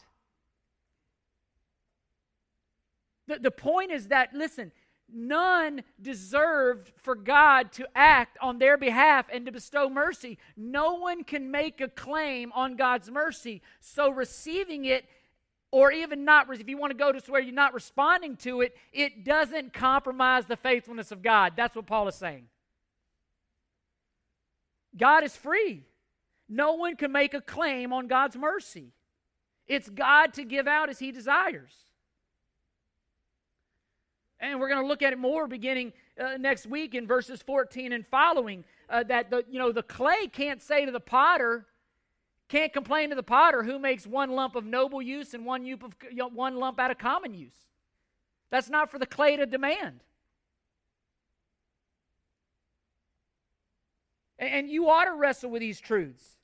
The, 3.28 3.40
the 3.40 3.52
point 3.52 3.92
is 3.92 4.08
that, 4.08 4.34
listen, 4.34 4.72
none 5.12 5.84
deserved 6.02 6.92
for 6.98 7.16
God 7.16 7.72
to 7.74 7.88
act 7.96 8.38
on 8.42 8.58
their 8.58 8.78
behalf 8.78 9.28
and 9.32 9.46
to 9.46 9.52
bestow 9.52 9.90
mercy. 9.90 10.38
No 10.56 10.96
one 10.96 11.24
can 11.24 11.52
make 11.52 11.82
a 11.82 11.88
claim 11.88 12.52
on 12.54 12.76
God's 12.76 13.10
mercy. 13.10 13.62
So 13.80 14.10
receiving 14.10 14.86
it, 14.86 15.06
or 15.72 15.92
even 15.92 16.26
not, 16.26 16.48
if 16.52 16.68
you 16.68 16.78
want 16.78 16.92
to 16.92 16.98
go 16.98 17.12
to 17.12 17.32
where 17.32 17.42
you're 17.42 17.54
not 17.54 17.74
responding 17.74 18.36
to 18.38 18.62
it, 18.62 18.76
it 18.92 19.26
doesn't 19.26 19.74
compromise 19.74 20.46
the 20.46 20.58
faithfulness 20.58 21.12
of 21.12 21.22
God. 21.22 21.54
That's 21.56 21.76
what 21.76 21.88
Paul 21.88 22.08
is 22.08 22.16
saying. 22.16 22.46
God 24.96 25.24
is 25.24 25.36
free. 25.36 25.84
No 26.48 26.74
one 26.74 26.96
can 26.96 27.12
make 27.12 27.34
a 27.34 27.42
claim 27.42 27.92
on 27.92 28.08
God's 28.08 28.36
mercy. 28.36 28.94
It's 29.68 29.90
God 29.90 30.34
to 30.34 30.44
give 30.44 30.68
out 30.68 30.90
as 30.90 31.00
He 31.00 31.12
desires. 31.12 31.74
And 34.44 34.60
we're 34.60 34.68
going 34.68 34.82
to 34.82 34.88
look 34.88 35.02
at 35.02 35.14
it 35.14 35.20
more 35.20 35.48
beginning 35.48 35.94
uh, 36.20 36.36
next 36.38 36.66
week 36.66 36.96
in 36.96 37.08
verses 37.08 37.42
14 37.42 37.94
and 37.94 38.06
following. 38.06 38.66
Uh, 38.90 39.02
that 39.04 39.30
the 39.30 39.46
you 39.50 39.58
know 39.58 39.72
the 39.72 39.82
clay 39.82 40.28
can't 40.28 40.62
say 40.62 40.86
to 40.86 40.92
the 40.92 41.00
potter, 41.00 41.66
can't 42.50 42.74
complain 42.74 43.10
to 43.10 43.16
the 43.16 43.24
potter 43.24 43.64
who 43.64 43.80
makes 43.80 44.06
one 44.06 44.32
lump 44.32 44.58
of 44.58 44.66
noble 44.66 45.02
use 45.02 45.34
and 45.34 45.46
one, 45.46 45.62
of, 45.62 45.96
you 46.10 46.18
know, 46.18 46.28
one 46.28 46.58
lump 46.58 46.78
out 46.78 46.92
of 46.92 46.98
common 46.98 47.34
use. 47.34 47.56
That's 48.52 48.70
not 48.70 48.92
for 48.92 49.00
the 49.00 49.06
clay 49.06 49.38
to 49.38 49.46
demand. 49.46 50.02
And 54.38 54.70
you 54.70 54.90
ought 54.90 55.06
to 55.06 55.14
wrestle 55.14 55.52
with 55.52 55.62
these 55.62 55.80
truths. 55.80 56.38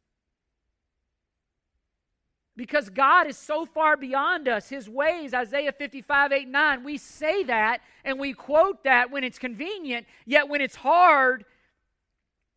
Because 2.59 2.89
God 2.89 3.25
is 3.25 3.37
so 3.37 3.65
far 3.65 3.95
beyond 3.95 4.49
us, 4.49 4.67
His 4.67 4.89
ways, 4.89 5.33
Isaiah 5.33 5.71
55, 5.71 6.33
8, 6.33 6.45
9, 6.49 6.83
we 6.83 6.97
say 6.97 7.43
that 7.43 7.79
and 8.03 8.19
we 8.19 8.33
quote 8.33 8.83
that 8.83 9.11
when 9.11 9.23
it's 9.23 9.39
convenient, 9.39 10.05
yet 10.25 10.49
when 10.49 10.59
it's 10.59 10.75
hard, 10.75 11.45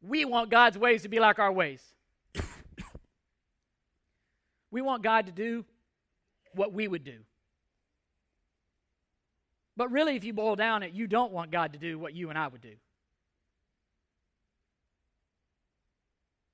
we 0.00 0.24
want 0.24 0.50
God's 0.50 0.76
ways 0.76 1.02
to 1.02 1.08
be 1.08 1.20
like 1.20 1.38
our 1.38 1.52
ways. 1.52 1.80
we 4.72 4.82
want 4.82 5.04
God 5.04 5.26
to 5.26 5.32
do 5.32 5.64
what 6.52 6.72
we 6.72 6.88
would 6.88 7.04
do. 7.04 7.18
But 9.76 9.92
really, 9.92 10.16
if 10.16 10.24
you 10.24 10.32
boil 10.32 10.56
down 10.56 10.82
it, 10.82 10.92
you 10.94 11.06
don't 11.06 11.30
want 11.30 11.52
God 11.52 11.74
to 11.74 11.78
do 11.78 11.96
what 11.96 12.12
you 12.12 12.28
and 12.28 12.36
I 12.36 12.48
would 12.48 12.60
do. 12.60 12.74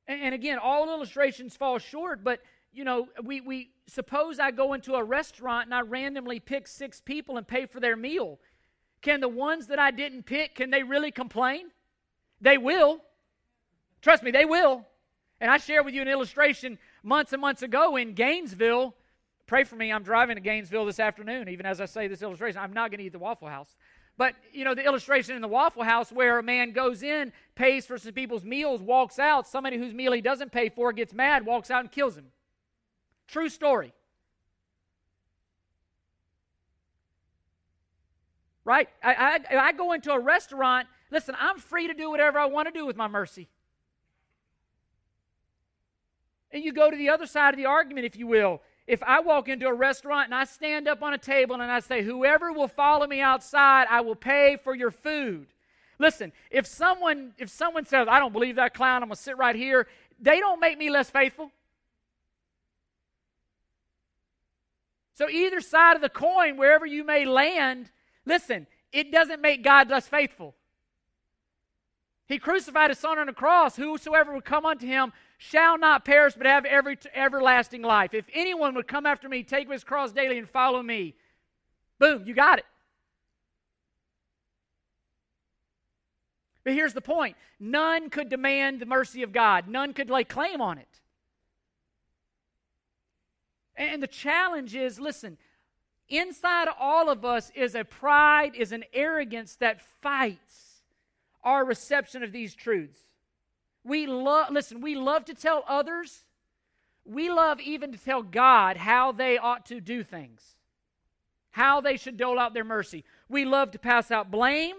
And, 0.07 0.21
and 0.21 0.35
again, 0.35 0.59
all 0.59 0.91
illustrations 0.91 1.57
fall 1.57 1.79
short, 1.79 2.23
but 2.23 2.43
you 2.79 2.85
know, 2.85 3.09
we, 3.25 3.41
we 3.41 3.71
suppose 3.88 4.38
I 4.38 4.53
go 4.53 4.73
into 4.73 4.95
a 4.95 5.03
restaurant 5.03 5.67
and 5.67 5.75
I 5.75 5.81
randomly 5.81 6.38
pick 6.38 6.69
six 6.69 7.01
people 7.01 7.37
and 7.37 7.47
pay 7.47 7.67
for 7.67 7.81
their 7.81 7.97
meal. 7.97 8.38
Can 9.03 9.21
the 9.21 9.29
ones 9.29 9.67
that 9.67 9.81
I 9.81 9.91
didn't 9.91 10.27
pick, 10.27 10.55
can 10.55 10.71
they 10.71 10.85
really 10.85 11.11
complain? 11.11 11.73
They 12.41 12.57
will. 12.57 13.01
Trust 14.01 14.23
me, 14.23 14.31
they 14.31 14.45
will. 14.45 14.87
And 15.41 15.51
I 15.51 15.57
shared 15.57 15.87
with 15.87 15.95
you 15.95 16.03
an 16.03 16.09
illustration 16.09 16.79
months 17.03 17.33
and 17.33 17.41
months 17.41 17.62
ago 17.62 17.97
in 17.97 18.14
Gainesville. 18.14 18.95
Pray 19.49 19.64
for 19.64 19.75
me, 19.75 19.93
I'm 19.93 20.05
driving 20.05 20.37
to 20.37 20.41
Gainesville 20.41 20.87
this 20.87 21.01
afternoon, 21.01 21.49
even 21.49 21.67
as 21.67 21.81
I 21.81 21.87
say 21.87 22.07
this 22.07 22.23
illustration. 22.23 22.61
I'm 22.61 22.73
not 22.73 22.93
going 22.93 23.01
to 23.01 23.07
eat 23.07 23.12
the 23.12 23.19
Waffle 23.19 23.49
House. 23.49 23.77
But, 24.17 24.35
you 24.53 24.64
know, 24.64 24.77
the 24.77 24.85
illustration 24.85 25.35
in 25.35 25.43
the 25.43 25.49
Waffle 25.49 25.83
House 25.83 26.12
where 26.12 26.38
a 26.38 26.45
man 26.45 26.71
goes 26.71 27.03
in, 27.03 27.33
pays 27.57 27.87
for 27.87 27.99
some 27.99 28.12
people's 28.12 28.45
meals, 28.45 28.81
walks 28.81 29.19
out, 29.19 29.49
somebody 29.49 29.79
whose 29.79 29.95
meal 29.95 30.12
he 30.12 30.21
doesn't 30.21 30.53
pay 30.53 30.69
for 30.69 30.93
gets 30.93 31.12
mad, 31.12 31.45
walks 31.45 31.73
out 31.73 31.81
and 31.81 31.91
kills 31.91 32.17
him. 32.17 32.27
True 33.29 33.49
story. 33.49 33.93
Right? 38.64 38.88
I, 39.03 39.41
I, 39.51 39.57
I 39.57 39.73
go 39.73 39.93
into 39.93 40.12
a 40.12 40.19
restaurant, 40.19 40.88
listen, 41.11 41.35
I'm 41.38 41.59
free 41.59 41.87
to 41.87 41.95
do 41.95 42.11
whatever 42.11 42.38
I 42.38 42.47
want 42.47 42.67
to 42.67 42.73
do 42.73 42.85
with 42.85 42.97
my 42.97 43.07
mercy. 43.07 43.49
And 46.51 46.64
you 46.64 46.73
go 46.73 46.91
to 46.91 46.97
the 46.97 47.11
other 47.11 47.27
side 47.27 47.55
of 47.55 47.59
the 47.59 47.67
argument, 47.67 48.05
if 48.05 48.17
you 48.17 48.27
will 48.27 48.61
if 48.88 49.03
I 49.03 49.21
walk 49.21 49.49
into 49.49 49.67
a 49.67 49.75
restaurant 49.75 50.29
and 50.29 50.35
I 50.35 50.45
stand 50.45 50.88
up 50.88 51.03
on 51.03 51.12
a 51.12 51.19
table 51.19 51.55
and 51.55 51.62
I 51.62 51.81
say, 51.81 52.03
Whoever 52.03 52.51
will 52.53 52.69
follow 52.69 53.07
me 53.07 53.21
outside, 53.21 53.87
I 53.88 54.01
will 54.01 54.17
pay 54.17 54.57
for 54.64 54.75
your 54.75 54.91
food. 54.91 55.49
Listen, 55.99 56.33
if 56.51 56.67
someone 56.67 57.35
if 57.38 57.51
someone 57.51 57.85
says, 57.85 58.09
I 58.11 58.19
don't 58.19 58.33
believe 58.33 58.57
that 58.57 58.73
clown, 58.75 59.03
I'm 59.03 59.11
gonna 59.11 59.17
sit 59.17 59.37
right 59.37 59.55
here, 59.55 59.87
they 60.19 60.41
don't 60.41 60.59
make 60.59 60.79
me 60.79 60.88
less 60.88 61.11
faithful. 61.11 61.53
So 65.19 65.29
either 65.29 65.61
side 65.61 65.97
of 65.97 66.01
the 66.01 66.09
coin, 66.09 66.57
wherever 66.57 66.87
you 66.87 67.03
may 67.03 67.25
land, 67.25 67.91
listen, 68.25 68.69
it 68.93 69.11
doesn't 69.11 69.43
make 69.43 69.65
God 69.65 69.91
less 69.91 70.07
faithful. 70.07 70.55
He 72.29 72.39
crucified 72.39 72.91
his 72.91 73.01
son 73.01 73.19
on 73.19 73.27
the 73.27 73.33
cross. 73.33 73.75
Whosoever 73.75 74.33
would 74.33 74.45
come 74.45 74.65
unto 74.65 74.87
him 74.87 75.13
shall 75.37 75.77
not 75.77 76.05
perish, 76.05 76.35
but 76.35 76.47
have 76.47 76.65
every 76.65 76.97
everlasting 77.13 77.83
life. 77.83 78.15
If 78.15 78.27
anyone 78.33 78.77
would 78.77 78.87
come 78.87 79.07
after 79.07 79.29
me, 79.29 79.43
take 79.43 79.69
his 79.69 79.83
cross 79.83 80.13
daily 80.13 80.39
and 80.39 80.49
follow 80.49 80.85
me. 80.85 81.17
Boom, 81.99 82.23
you 82.25 82.33
got 82.33 82.61
it. 82.61 82.67
But 86.63 86.75
here's 86.75 86.95
the 86.95 87.01
point 87.01 87.37
none 87.59 88.09
could 88.09 88.29
demand 88.29 88.79
the 88.79 88.87
mercy 88.87 89.25
of 89.25 89.33
God, 89.33 89.67
none 89.67 89.95
could 89.95 90.11
lay 90.11 90.23
claim 90.23 90.61
on 90.61 90.79
it. 90.79 91.01
And 93.79 94.03
the 94.03 94.09
challenge 94.09 94.75
is 94.75 94.99
listen, 94.99 95.38
inside 96.09 96.69
all 96.79 97.09
of 97.09 97.25
us 97.25 97.51
is 97.55 97.77
a 97.77 97.85
pride, 97.85 98.57
is 98.57 98.73
an 98.73 98.85
arrogance 98.93 99.55
that 99.57 99.81
fights 100.03 100.83
our 101.45 101.64
reception 101.64 102.25
of 102.25 102.33
these 102.33 102.55
truths. 102.55 102.99
We 103.85 104.07
love, 104.07 104.51
listen, 104.51 104.81
we 104.81 104.97
love 104.97 105.25
to 105.27 105.35
tell 105.35 105.64
others, 105.69 106.25
we 107.05 107.31
love 107.31 107.61
even 107.61 107.93
to 107.93 107.99
tell 107.99 108.23
God 108.23 108.77
how 108.77 109.12
they 109.12 109.38
ought 109.38 109.64
to 109.67 109.81
do 109.81 110.03
things, 110.03 110.43
how 111.53 111.81
they 111.81 111.97
should 111.97 112.17
dole 112.17 112.38
out 112.38 112.53
their 112.53 112.64
mercy. 112.64 113.05
We 113.29 113.45
love 113.45 113.71
to 113.71 113.79
pass 113.79 114.11
out 114.11 114.31
blame. 114.31 114.75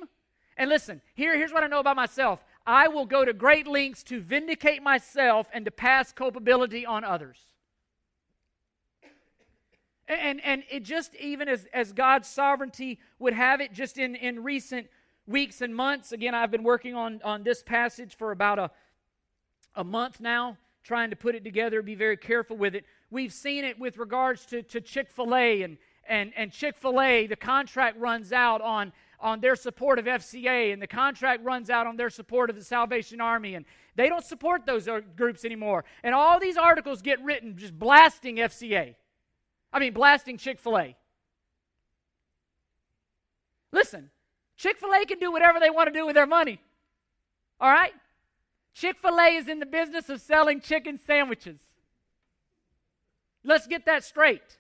And 0.58 0.70
listen, 0.70 1.02
here, 1.16 1.38
here's 1.38 1.54
what 1.54 1.64
I 1.64 1.68
know 1.68 1.80
about 1.80 1.96
myself 1.96 2.44
I 2.68 2.90
will 2.90 3.06
go 3.06 3.24
to 3.24 3.32
great 3.32 3.66
lengths 3.66 4.04
to 4.04 4.20
vindicate 4.20 4.84
myself 4.84 5.48
and 5.54 5.64
to 5.64 5.72
pass 5.72 6.12
culpability 6.12 6.86
on 6.86 7.06
others. 7.06 7.38
And, 10.10 10.42
and 10.44 10.64
it 10.72 10.84
just 10.84 11.16
even 11.16 11.48
as, 11.48 11.68
as 11.72 11.94
God's 11.94 12.28
sovereignty 12.28 13.00
would 13.20 13.34
have 13.34 13.62
it, 13.62 13.72
just 13.72 14.00
in, 14.00 14.16
in 14.16 14.44
recent 14.44 14.88
weeks 15.28 15.62
and 15.62 15.76
months, 15.76 16.12
again, 16.12 16.34
I've 16.34 16.50
been 16.50 16.64
working 16.64 16.96
on, 16.96 17.22
on 17.24 17.44
this 17.44 17.62
passage 17.62 18.18
for 18.18 18.32
about 18.32 18.58
a, 18.58 18.72
a 19.76 19.84
month 19.84 20.20
now, 20.20 20.58
trying 20.84 21.12
to 21.12 21.16
put 21.16 21.36
it 21.36 21.44
together, 21.44 21.84
be 21.84 21.94
very 21.94 22.18
careful 22.18 22.58
with 22.58 22.74
it. 22.74 22.86
We've 23.12 23.32
seen 23.32 23.64
it 23.64 23.78
with 23.80 23.98
regards 23.98 24.48
to, 24.48 24.64
to 24.64 24.82
Chick 24.82 25.12
fil 25.12 25.36
A, 25.36 25.62
and, 25.62 25.78
and, 26.08 26.34
and 26.36 26.52
Chick 26.52 26.76
fil 26.76 27.00
A, 27.00 27.28
the 27.28 27.36
contract 27.36 28.00
runs 28.00 28.34
out 28.34 28.62
on, 28.62 28.92
on 29.20 29.42
their 29.42 29.56
support 29.56 30.00
of 30.00 30.06
FCA, 30.06 30.74
and 30.74 30.82
the 30.82 30.88
contract 30.88 31.44
runs 31.46 31.70
out 31.70 31.86
on 31.86 31.98
their 31.98 32.10
support 32.10 32.50
of 32.50 32.56
the 32.56 32.64
Salvation 32.64 33.22
Army, 33.22 33.54
and 33.54 33.66
they 33.96 34.10
don't 34.10 34.26
support 34.26 34.66
those 34.66 34.88
uh, 34.88 35.02
groups 35.16 35.46
anymore. 35.46 35.86
And 36.02 36.16
all 36.16 36.40
these 36.40 36.58
articles 36.58 37.04
get 37.04 37.24
written 37.24 37.56
just 37.56 37.78
blasting 37.78 38.38
FCA. 38.38 38.96
I 39.72 39.80
mean, 39.80 39.94
blasting 39.94 40.38
Chick 40.38 40.60
fil 40.60 40.78
A. 40.78 40.96
Listen, 43.72 44.10
Chick 44.58 44.78
fil 44.78 44.94
A 44.94 45.06
can 45.06 45.20
do 45.20 45.32
whatever 45.32 45.60
they 45.60 45.70
want 45.70 45.88
to 45.88 45.94
do 45.94 46.06
with 46.06 46.16
their 46.16 46.28
money. 46.28 46.60
All 47.60 47.70
right? 47.70 47.94
Chick 48.74 48.98
fil 49.02 49.20
A 49.20 49.36
is 49.36 49.48
in 49.48 49.60
the 49.60 49.66
business 49.66 50.10
of 50.10 50.22
selling 50.22 50.62
chicken 50.62 50.98
sandwiches. 50.98 51.60
Let's 53.44 53.68
get 53.68 53.86
that 53.86 54.04
straight. 54.04 54.58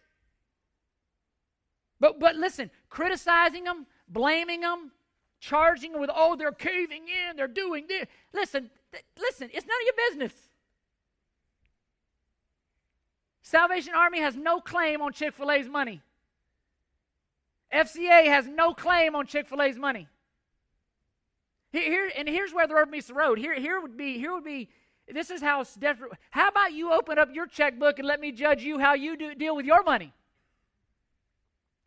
But, 1.99 2.19
but 2.19 2.35
listen, 2.35 2.71
criticizing 2.89 3.65
them, 3.65 3.85
blaming 4.07 4.61
them, 4.61 4.91
charging 5.39 5.91
them 5.91 6.01
with, 6.01 6.09
oh, 6.13 6.35
they're 6.35 6.51
caving 6.51 7.03
in, 7.07 7.35
they're 7.35 7.47
doing 7.47 7.87
this. 7.87 8.05
Listen, 8.33 8.69
th- 8.91 9.03
listen, 9.17 9.49
it's 9.53 9.65
none 9.65 9.77
of 9.81 9.85
your 9.85 10.09
business. 10.09 10.48
Salvation 13.49 13.95
Army 13.95 14.19
has 14.19 14.35
no 14.35 14.61
claim 14.61 15.01
on 15.01 15.11
Chick 15.11 15.33
fil 15.33 15.49
A's 15.49 15.67
money. 15.67 16.03
FCA 17.73 18.25
has 18.25 18.45
no 18.45 18.75
claim 18.75 19.15
on 19.15 19.25
Chick 19.25 19.47
fil 19.47 19.63
A's 19.63 19.75
money. 19.75 20.07
Here, 21.71 22.11
and 22.15 22.29
here's 22.29 22.53
where 22.53 22.67
the 22.67 22.75
rubber 22.75 22.91
meets 22.91 23.07
the 23.07 23.15
road. 23.15 23.39
Here, 23.39 23.59
here 23.59 23.81
would 23.81 23.97
be, 23.97 24.19
here 24.19 24.33
would 24.33 24.43
be, 24.43 24.69
this 25.11 25.31
is 25.31 25.41
how 25.41 25.63
desperate. 25.79 26.11
How 26.29 26.49
about 26.49 26.73
you 26.73 26.93
open 26.93 27.17
up 27.17 27.29
your 27.33 27.47
checkbook 27.47 27.97
and 27.97 28.07
let 28.07 28.19
me 28.19 28.31
judge 28.31 28.61
you 28.61 28.77
how 28.77 28.93
you 28.93 29.17
do, 29.17 29.33
deal 29.33 29.55
with 29.55 29.65
your 29.65 29.81
money? 29.81 30.13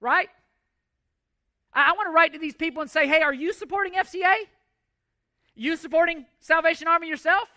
Right? 0.01 0.31
I, 1.72 1.90
I 1.90 1.92
want 1.92 2.09
to 2.09 2.12
write 2.12 2.33
to 2.33 2.40
these 2.40 2.57
people 2.57 2.83
and 2.83 2.90
say, 2.90 3.07
hey, 3.07 3.22
are 3.22 3.33
you 3.33 3.53
supporting 3.53 3.92
FCA? 3.92 4.35
You 5.55 5.77
supporting 5.77 6.27
Salvation 6.40 6.88
Army 6.88 7.09
yourself? 7.09 7.48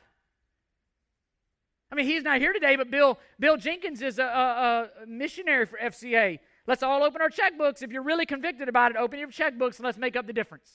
I 1.96 1.98
mean, 2.00 2.08
he's 2.08 2.24
not 2.24 2.42
here 2.42 2.52
today, 2.52 2.76
but 2.76 2.92
Bill, 2.92 3.18
Bill 3.40 3.56
Jenkins 3.56 4.02
is 4.02 4.20
a, 4.20 4.24
a, 4.24 4.90
a 5.04 5.08
missionary 5.08 5.66
for 5.66 5.78
FCA. 5.78 6.40
Let's 6.68 6.84
all 6.84 7.04
open 7.04 7.22
our 7.22 7.30
checkbooks. 7.30 7.82
If 7.82 7.92
you're 7.92 8.04
really 8.04 8.26
convicted 8.26 8.68
about 8.68 8.92
it, 8.92 8.98
open 8.98 9.18
your 9.18 9.30
checkbooks 9.30 9.78
and 9.78 9.86
let's 9.86 9.98
make 9.98 10.18
up 10.18 10.28
the 10.28 10.34
difference. 10.34 10.70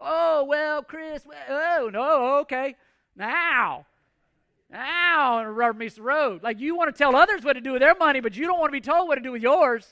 Oh, 0.00 0.44
well, 0.44 0.82
Chris, 0.82 1.26
well, 1.26 1.36
oh, 1.50 1.90
no, 1.92 2.38
okay. 2.40 2.76
Now, 3.14 3.84
now, 4.70 5.40
and 5.40 5.54
rubber 5.54 5.78
meets 5.78 5.96
the 5.96 6.02
road. 6.02 6.42
Like 6.42 6.58
you 6.60 6.74
want 6.74 6.94
to 6.94 6.96
tell 6.96 7.14
others 7.14 7.44
what 7.44 7.52
to 7.52 7.60
do 7.60 7.72
with 7.72 7.82
their 7.82 7.94
money, 7.94 8.20
but 8.20 8.34
you 8.34 8.46
don't 8.46 8.58
want 8.58 8.70
to 8.70 8.72
be 8.72 8.80
told 8.80 9.08
what 9.08 9.16
to 9.16 9.20
do 9.20 9.32
with 9.32 9.42
yours. 9.42 9.86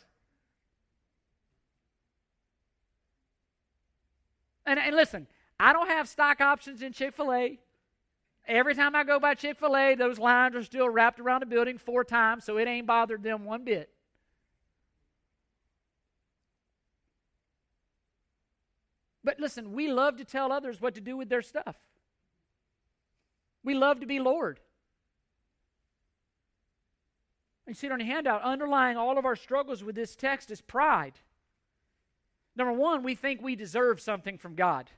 And, 4.64 4.80
and 4.80 4.96
listen, 4.96 5.26
I 5.58 5.74
don't 5.74 5.88
have 5.88 6.08
stock 6.08 6.40
options 6.40 6.80
in 6.80 6.94
Chick 6.94 7.14
fil 7.14 7.30
A. 7.30 7.58
Every 8.46 8.74
time 8.74 8.96
I 8.96 9.04
go 9.04 9.20
by 9.20 9.34
Chick 9.34 9.58
fil 9.58 9.76
A, 9.76 9.94
those 9.94 10.18
lines 10.18 10.56
are 10.56 10.64
still 10.64 10.88
wrapped 10.88 11.20
around 11.20 11.40
the 11.42 11.46
building 11.46 11.78
four 11.78 12.04
times, 12.04 12.44
so 12.44 12.58
it 12.58 12.66
ain't 12.66 12.86
bothered 12.86 13.22
them 13.22 13.44
one 13.44 13.64
bit. 13.64 13.90
But 19.22 19.38
listen, 19.38 19.72
we 19.72 19.92
love 19.92 20.16
to 20.16 20.24
tell 20.24 20.50
others 20.50 20.80
what 20.80 20.94
to 20.94 21.00
do 21.00 21.16
with 21.16 21.28
their 21.28 21.42
stuff. 21.42 21.76
We 23.62 23.74
love 23.74 24.00
to 24.00 24.06
be 24.06 24.18
Lord. 24.18 24.58
You 27.66 27.74
see 27.74 27.86
it 27.86 27.92
on 27.92 28.00
your 28.00 28.08
handout. 28.08 28.42
Underlying 28.42 28.96
all 28.96 29.16
of 29.16 29.24
our 29.24 29.36
struggles 29.36 29.84
with 29.84 29.94
this 29.94 30.16
text 30.16 30.50
is 30.50 30.60
pride. 30.60 31.12
Number 32.56 32.72
one, 32.72 33.04
we 33.04 33.14
think 33.14 33.40
we 33.40 33.54
deserve 33.54 34.00
something 34.00 34.38
from 34.38 34.56
God. 34.56 34.90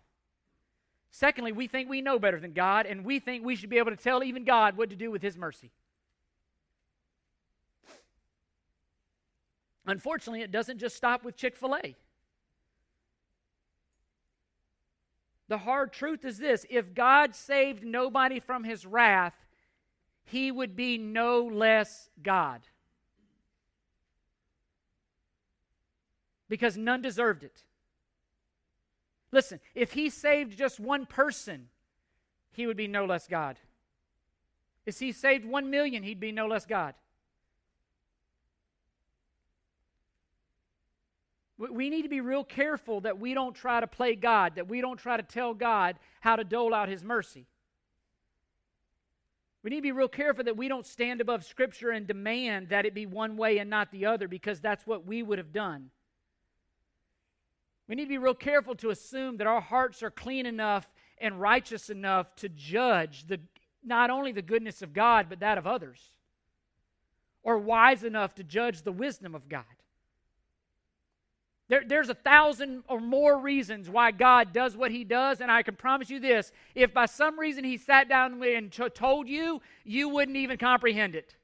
Secondly, 1.12 1.52
we 1.52 1.68
think 1.68 1.88
we 1.88 2.00
know 2.00 2.18
better 2.18 2.40
than 2.40 2.52
God, 2.52 2.86
and 2.86 3.04
we 3.04 3.20
think 3.20 3.44
we 3.44 3.54
should 3.54 3.70
be 3.70 3.78
able 3.78 3.90
to 3.90 3.96
tell 3.96 4.24
even 4.24 4.44
God 4.44 4.76
what 4.76 4.90
to 4.90 4.96
do 4.96 5.10
with 5.10 5.22
His 5.22 5.36
mercy. 5.36 5.70
Unfortunately, 9.86 10.40
it 10.40 10.50
doesn't 10.50 10.78
just 10.78 10.96
stop 10.96 11.22
with 11.22 11.36
Chick 11.36 11.56
fil 11.56 11.76
A. 11.76 11.94
The 15.48 15.58
hard 15.58 15.92
truth 15.92 16.24
is 16.24 16.38
this 16.38 16.64
if 16.70 16.94
God 16.94 17.34
saved 17.34 17.84
nobody 17.84 18.40
from 18.40 18.64
his 18.64 18.86
wrath, 18.86 19.34
he 20.24 20.50
would 20.50 20.74
be 20.74 20.96
no 20.96 21.42
less 21.42 22.08
God. 22.22 22.62
Because 26.48 26.78
none 26.78 27.02
deserved 27.02 27.44
it. 27.44 27.64
Listen, 29.32 29.60
if 29.74 29.92
he 29.92 30.10
saved 30.10 30.56
just 30.56 30.78
one 30.78 31.06
person, 31.06 31.68
he 32.52 32.66
would 32.66 32.76
be 32.76 32.86
no 32.86 33.06
less 33.06 33.26
God. 33.26 33.58
If 34.84 34.98
he 34.98 35.12
saved 35.12 35.44
one 35.44 35.70
million, 35.70 36.02
he'd 36.02 36.20
be 36.20 36.32
no 36.32 36.46
less 36.46 36.66
God. 36.66 36.94
We 41.56 41.90
need 41.90 42.02
to 42.02 42.08
be 42.08 42.20
real 42.20 42.44
careful 42.44 43.00
that 43.02 43.18
we 43.20 43.34
don't 43.34 43.54
try 43.54 43.80
to 43.80 43.86
play 43.86 44.16
God, 44.16 44.56
that 44.56 44.68
we 44.68 44.80
don't 44.80 44.96
try 44.98 45.16
to 45.16 45.22
tell 45.22 45.54
God 45.54 45.96
how 46.20 46.36
to 46.36 46.44
dole 46.44 46.74
out 46.74 46.88
his 46.88 47.04
mercy. 47.04 47.46
We 49.62 49.70
need 49.70 49.76
to 49.76 49.82
be 49.82 49.92
real 49.92 50.08
careful 50.08 50.44
that 50.44 50.56
we 50.56 50.66
don't 50.66 50.86
stand 50.86 51.20
above 51.20 51.44
Scripture 51.44 51.90
and 51.90 52.04
demand 52.04 52.70
that 52.70 52.84
it 52.84 52.94
be 52.94 53.06
one 53.06 53.36
way 53.36 53.58
and 53.58 53.70
not 53.70 53.92
the 53.92 54.06
other 54.06 54.26
because 54.26 54.60
that's 54.60 54.86
what 54.86 55.06
we 55.06 55.22
would 55.22 55.38
have 55.38 55.52
done. 55.52 55.90
We 57.92 57.96
need 57.96 58.04
to 58.04 58.08
be 58.08 58.16
real 58.16 58.32
careful 58.32 58.74
to 58.76 58.88
assume 58.88 59.36
that 59.36 59.46
our 59.46 59.60
hearts 59.60 60.02
are 60.02 60.10
clean 60.10 60.46
enough 60.46 60.90
and 61.18 61.38
righteous 61.38 61.90
enough 61.90 62.34
to 62.36 62.48
judge 62.48 63.26
the, 63.26 63.38
not 63.84 64.08
only 64.08 64.32
the 64.32 64.40
goodness 64.40 64.80
of 64.80 64.94
God, 64.94 65.26
but 65.28 65.40
that 65.40 65.58
of 65.58 65.66
others, 65.66 66.00
or 67.42 67.58
wise 67.58 68.02
enough 68.02 68.34
to 68.36 68.44
judge 68.44 68.80
the 68.80 68.92
wisdom 68.92 69.34
of 69.34 69.46
God. 69.46 69.64
There, 71.68 71.82
there's 71.86 72.08
a 72.08 72.14
thousand 72.14 72.84
or 72.88 72.98
more 72.98 73.38
reasons 73.38 73.90
why 73.90 74.10
God 74.10 74.54
does 74.54 74.74
what 74.74 74.90
He 74.90 75.04
does, 75.04 75.42
and 75.42 75.52
I 75.52 75.62
can 75.62 75.76
promise 75.76 76.08
you 76.08 76.18
this 76.18 76.50
if 76.74 76.94
by 76.94 77.04
some 77.04 77.38
reason 77.38 77.62
He 77.62 77.76
sat 77.76 78.08
down 78.08 78.42
and 78.42 78.72
told 78.94 79.28
you, 79.28 79.60
you 79.84 80.08
wouldn't 80.08 80.38
even 80.38 80.56
comprehend 80.56 81.14
it. 81.14 81.36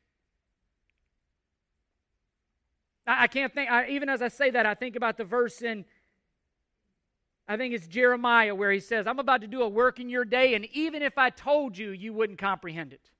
I, 3.06 3.24
I 3.24 3.26
can't 3.26 3.52
think, 3.52 3.70
I, 3.70 3.88
even 3.88 4.08
as 4.08 4.22
I 4.22 4.28
say 4.28 4.48
that, 4.48 4.64
I 4.64 4.72
think 4.72 4.96
about 4.96 5.18
the 5.18 5.24
verse 5.24 5.61
in 5.61 5.84
I 7.48 7.56
think 7.56 7.72
it's 7.72 7.87
Jeremiah 7.87 8.54
where 8.54 8.70
he 8.70 8.78
says, 8.78 9.06
I'm 9.06 9.18
about 9.18 9.40
to 9.40 9.46
do 9.46 9.62
a 9.62 9.68
work 9.68 9.98
in 9.98 10.11
your 10.11 10.26
day, 10.26 10.54
and 10.54 10.66
even 10.66 11.02
if 11.02 11.16
I 11.16 11.30
told 11.30 11.78
you, 11.78 11.90
you 11.90 12.12
wouldn't 12.12 12.38
comprehend 12.38 12.92
it. 12.92 13.11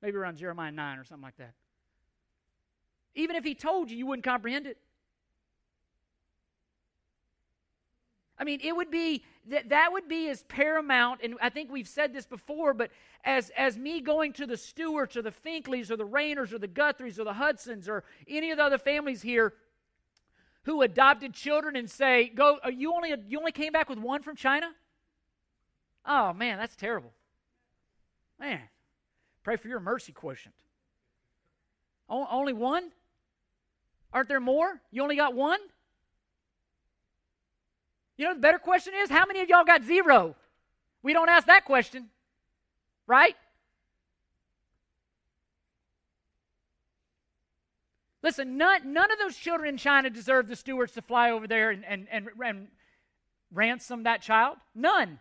Maybe 0.00 0.16
around 0.16 0.38
Jeremiah 0.38 0.70
9 0.70 0.98
or 0.98 1.04
something 1.04 1.24
like 1.24 1.36
that. 1.38 1.54
Even 3.16 3.34
if 3.34 3.42
he 3.42 3.54
told 3.56 3.90
you, 3.90 3.96
you 3.96 4.06
wouldn't 4.06 4.24
comprehend 4.24 4.68
it. 4.68 4.78
I 8.38 8.44
mean, 8.44 8.60
it 8.62 8.76
would 8.76 8.90
be 8.90 9.24
that 9.48 9.70
that 9.70 9.92
would 9.92 10.08
be 10.08 10.28
as 10.28 10.42
paramount, 10.44 11.20
and 11.24 11.34
I 11.40 11.48
think 11.48 11.72
we've 11.72 11.88
said 11.88 12.12
this 12.12 12.26
before, 12.26 12.74
but 12.74 12.90
as 13.24 13.50
as 13.56 13.78
me 13.78 14.00
going 14.00 14.34
to 14.34 14.46
the 14.46 14.58
Stewarts 14.58 15.16
or 15.16 15.22
the 15.22 15.32
Finkleys 15.32 15.90
or 15.90 15.96
the 15.96 16.04
Rayners 16.04 16.52
or 16.52 16.58
the 16.58 16.68
Guthries 16.68 17.18
or 17.18 17.24
the 17.24 17.32
Hudsons 17.32 17.88
or 17.88 18.04
any 18.28 18.50
of 18.50 18.58
the 18.58 18.64
other 18.64 18.78
families 18.78 19.22
here 19.22 19.54
who 20.66 20.82
adopted 20.82 21.32
children 21.32 21.76
and 21.76 21.88
say, 21.88 22.28
"Go, 22.28 22.58
uh, 22.64 22.68
you 22.68 22.92
only 22.92 23.14
you 23.28 23.38
only 23.38 23.52
came 23.52 23.72
back 23.72 23.88
with 23.88 23.98
one 23.98 24.22
from 24.22 24.36
China." 24.36 24.74
Oh 26.04 26.32
man, 26.32 26.58
that's 26.58 26.76
terrible. 26.76 27.12
Man, 28.38 28.60
pray 29.42 29.56
for 29.56 29.68
your 29.68 29.80
mercy 29.80 30.12
quotient. 30.12 30.54
O- 32.08 32.26
only 32.30 32.52
one? 32.52 32.90
Aren't 34.12 34.28
there 34.28 34.40
more? 34.40 34.80
You 34.90 35.02
only 35.02 35.16
got 35.16 35.34
one? 35.34 35.60
You 38.16 38.26
know, 38.26 38.34
the 38.34 38.40
better 38.40 38.58
question 38.58 38.92
is 38.94 39.08
how 39.08 39.24
many 39.24 39.40
of 39.40 39.48
y'all 39.48 39.64
got 39.64 39.84
zero? 39.84 40.34
We 41.02 41.12
don't 41.12 41.28
ask 41.28 41.46
that 41.46 41.64
question, 41.64 42.08
right? 43.06 43.36
Listen, 48.26 48.56
none, 48.56 48.92
none 48.92 49.12
of 49.12 49.20
those 49.20 49.36
children 49.36 49.68
in 49.68 49.76
China 49.76 50.10
deserve 50.10 50.48
the 50.48 50.56
stewards 50.56 50.90
to 50.94 51.00
fly 51.00 51.30
over 51.30 51.46
there 51.46 51.70
and, 51.70 51.84
and, 51.84 52.08
and, 52.10 52.26
and 52.44 52.66
ransom 53.52 54.02
that 54.02 54.20
child. 54.20 54.56
None. 54.74 55.20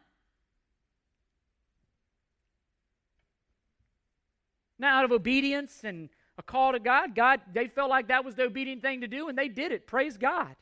Now, 4.79 4.97
out 4.97 5.05
of 5.05 5.11
obedience 5.11 5.83
and 5.83 6.09
a 6.39 6.41
call 6.41 6.71
to 6.71 6.79
God, 6.79 7.13
God, 7.13 7.41
they 7.53 7.67
felt 7.67 7.91
like 7.91 8.07
that 8.07 8.25
was 8.25 8.33
the 8.33 8.45
obedient 8.45 8.81
thing 8.81 9.01
to 9.01 9.07
do, 9.07 9.29
and 9.29 9.37
they 9.37 9.49
did 9.49 9.71
it. 9.71 9.85
Praise 9.85 10.17
God. 10.17 10.55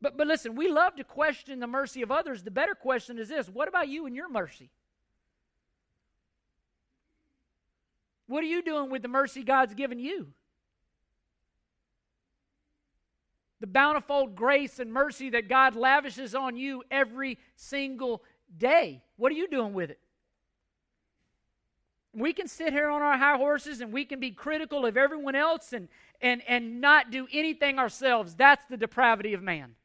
But, 0.00 0.16
but 0.16 0.26
listen, 0.26 0.54
we 0.54 0.70
love 0.70 0.96
to 0.96 1.04
question 1.04 1.60
the 1.60 1.66
mercy 1.66 2.00
of 2.00 2.10
others. 2.10 2.44
The 2.44 2.50
better 2.50 2.74
question 2.74 3.18
is 3.18 3.28
this 3.28 3.50
what 3.50 3.68
about 3.68 3.88
you 3.88 4.06
and 4.06 4.16
your 4.16 4.30
mercy? 4.30 4.70
What 8.34 8.42
are 8.42 8.48
you 8.48 8.62
doing 8.62 8.90
with 8.90 9.02
the 9.02 9.06
mercy 9.06 9.44
God's 9.44 9.74
given 9.74 10.00
you? 10.00 10.26
The 13.60 13.68
bountiful 13.68 14.26
grace 14.26 14.80
and 14.80 14.92
mercy 14.92 15.30
that 15.30 15.48
God 15.48 15.76
lavishes 15.76 16.34
on 16.34 16.56
you 16.56 16.82
every 16.90 17.38
single 17.54 18.24
day. 18.58 19.04
What 19.18 19.30
are 19.30 19.36
you 19.36 19.46
doing 19.46 19.72
with 19.72 19.90
it? 19.90 20.00
We 22.12 22.32
can 22.32 22.48
sit 22.48 22.72
here 22.72 22.90
on 22.90 23.02
our 23.02 23.16
high 23.16 23.36
horses 23.36 23.80
and 23.80 23.92
we 23.92 24.04
can 24.04 24.18
be 24.18 24.32
critical 24.32 24.84
of 24.84 24.96
everyone 24.96 25.36
else 25.36 25.72
and, 25.72 25.86
and, 26.20 26.42
and 26.48 26.80
not 26.80 27.12
do 27.12 27.28
anything 27.32 27.78
ourselves. 27.78 28.34
That's 28.34 28.64
the 28.64 28.76
depravity 28.76 29.34
of 29.34 29.42
man. 29.44 29.76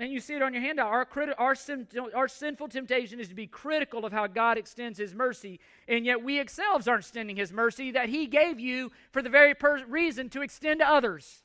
And 0.00 0.10
you 0.10 0.18
see 0.18 0.34
it 0.34 0.40
on 0.40 0.54
your 0.54 0.62
handout. 0.62 0.86
Our, 0.86 1.04
criti- 1.04 1.34
our, 1.36 1.54
sin- 1.54 1.86
our 2.14 2.26
sinful 2.26 2.68
temptation 2.68 3.20
is 3.20 3.28
to 3.28 3.34
be 3.34 3.46
critical 3.46 4.06
of 4.06 4.12
how 4.12 4.26
God 4.26 4.56
extends 4.56 4.98
His 4.98 5.14
mercy, 5.14 5.60
and 5.86 6.06
yet 6.06 6.24
we 6.24 6.40
ourselves 6.40 6.88
aren't 6.88 7.02
extending 7.02 7.36
His 7.36 7.52
mercy 7.52 7.90
that 7.90 8.08
He 8.08 8.26
gave 8.26 8.58
you 8.58 8.90
for 9.12 9.20
the 9.20 9.28
very 9.28 9.54
per- 9.54 9.84
reason 9.84 10.30
to 10.30 10.40
extend 10.40 10.80
to 10.80 10.88
others. 10.88 11.42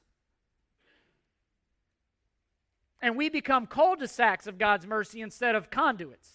And 3.01 3.17
we 3.17 3.27
become 3.27 3.67
cul 3.67 3.97
de 3.97 4.07
sacs 4.07 4.47
of 4.47 4.57
God's 4.57 4.87
mercy 4.87 5.19
instead 5.19 5.53
of 5.53 5.69
conduits. 5.69 6.29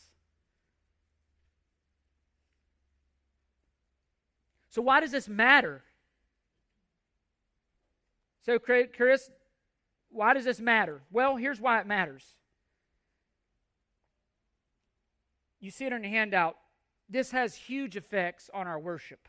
So, 4.68 4.82
why 4.82 5.00
does 5.00 5.10
this 5.10 5.26
matter? 5.26 5.82
So, 8.44 8.58
Chris, 8.58 9.30
why 10.10 10.34
does 10.34 10.44
this 10.44 10.60
matter? 10.60 11.00
Well, 11.10 11.36
here's 11.36 11.60
why 11.60 11.80
it 11.80 11.86
matters. 11.86 12.24
You 15.60 15.70
see 15.70 15.84
it 15.86 15.92
on 15.92 16.02
your 16.02 16.10
handout. 16.10 16.56
This 17.08 17.30
has 17.32 17.54
huge 17.54 17.96
effects 17.96 18.50
on 18.52 18.66
our 18.66 18.78
worship. 18.78 19.28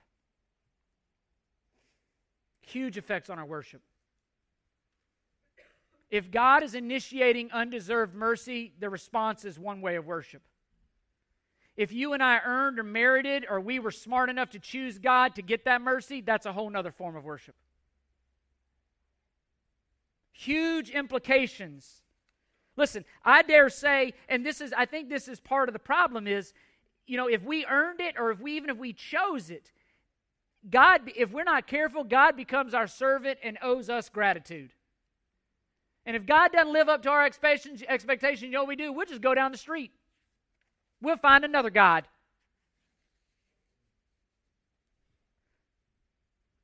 Huge 2.62 2.98
effects 2.98 3.30
on 3.30 3.38
our 3.38 3.46
worship. 3.46 3.82
If 6.10 6.32
God 6.32 6.64
is 6.64 6.76
initiating 6.76 7.52
undeserved 7.52 8.14
mercy, 8.14 8.74
the 8.80 8.90
response 8.90 9.46
is 9.46 9.58
one 9.58 9.82
way 9.82 9.96
of 9.96 10.06
worship. 10.06 10.42
If 11.78 11.92
you 11.92 12.14
and 12.14 12.22
I 12.22 12.40
earned 12.46 12.80
or 12.80 12.84
merited, 12.84 13.46
or 13.50 13.60
we 13.60 13.80
were 13.80 13.92
smart 13.92 14.30
enough 14.30 14.50
to 14.52 14.60
choose 14.60 15.00
God 15.00 15.36
to 15.36 15.42
get 15.42 15.66
that 15.66 15.82
mercy, 15.82 16.22
that's 16.22 16.46
a 16.46 16.54
whole 16.54 16.76
other 16.76 16.92
form 16.92 17.16
of 17.16 17.24
worship 17.24 17.56
huge 20.42 20.90
implications. 20.90 22.02
Listen, 22.78 23.06
I 23.24 23.42
dare 23.44 23.70
say, 23.70 24.14
and 24.30 24.46
this 24.46 24.62
is, 24.62 24.74
I 24.76 24.86
think 24.86 25.10
this 25.10 25.28
is 25.28 25.40
part 25.40 25.70
of 25.70 25.74
the 25.74 25.80
problem 25.80 26.28
is, 26.28 26.54
you 27.06 27.18
know, 27.18 27.28
if 27.28 27.44
we 27.44 27.66
earned 27.66 28.00
it 28.00 28.16
or 28.18 28.32
if 28.32 28.40
we 28.40 28.56
even 28.56 28.70
if 28.70 28.78
we 28.78 28.94
chose 28.94 29.50
it, 29.50 29.72
God, 30.70 31.02
if 31.16 31.32
we're 31.32 31.44
not 31.44 31.68
careful, 31.68 32.04
God 32.04 32.36
becomes 32.38 32.74
our 32.74 32.88
servant 32.88 33.40
and 33.44 33.58
owes 33.62 33.90
us 33.90 34.10
gratitude. 34.10 34.74
And 36.06 36.16
if 36.16 36.26
God 36.26 36.52
doesn't 36.52 36.74
live 36.74 36.90
up 36.90 37.04
to 37.04 37.10
our 37.10 37.26
expectations, 37.26 37.84
expectation, 37.88 38.48
you 38.48 38.54
know 38.54 38.62
what 38.62 38.70
we 38.70 38.76
do? 38.76 38.92
We'll 38.92 39.06
just 39.06 39.22
go 39.22 39.36
down 39.36 39.52
the 39.52 39.58
street. 39.58 39.92
We'll 41.02 41.18
find 41.18 41.44
another 41.44 41.70
God. 41.70 42.08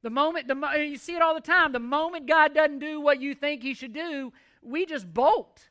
The 0.07 0.11
moment, 0.11 0.47
the, 0.47 0.55
you 0.89 0.95
see 0.95 1.17
it 1.17 1.21
all 1.21 1.35
the 1.35 1.41
time. 1.41 1.73
The 1.73 1.79
moment 1.79 2.27
God 2.27 2.55
doesn't 2.55 2.79
do 2.79 3.01
what 3.01 3.19
you 3.19 3.35
think 3.35 3.61
He 3.61 3.73
should 3.73 3.91
do, 3.91 4.31
we 4.61 4.85
just 4.85 5.13
bolt. 5.13 5.67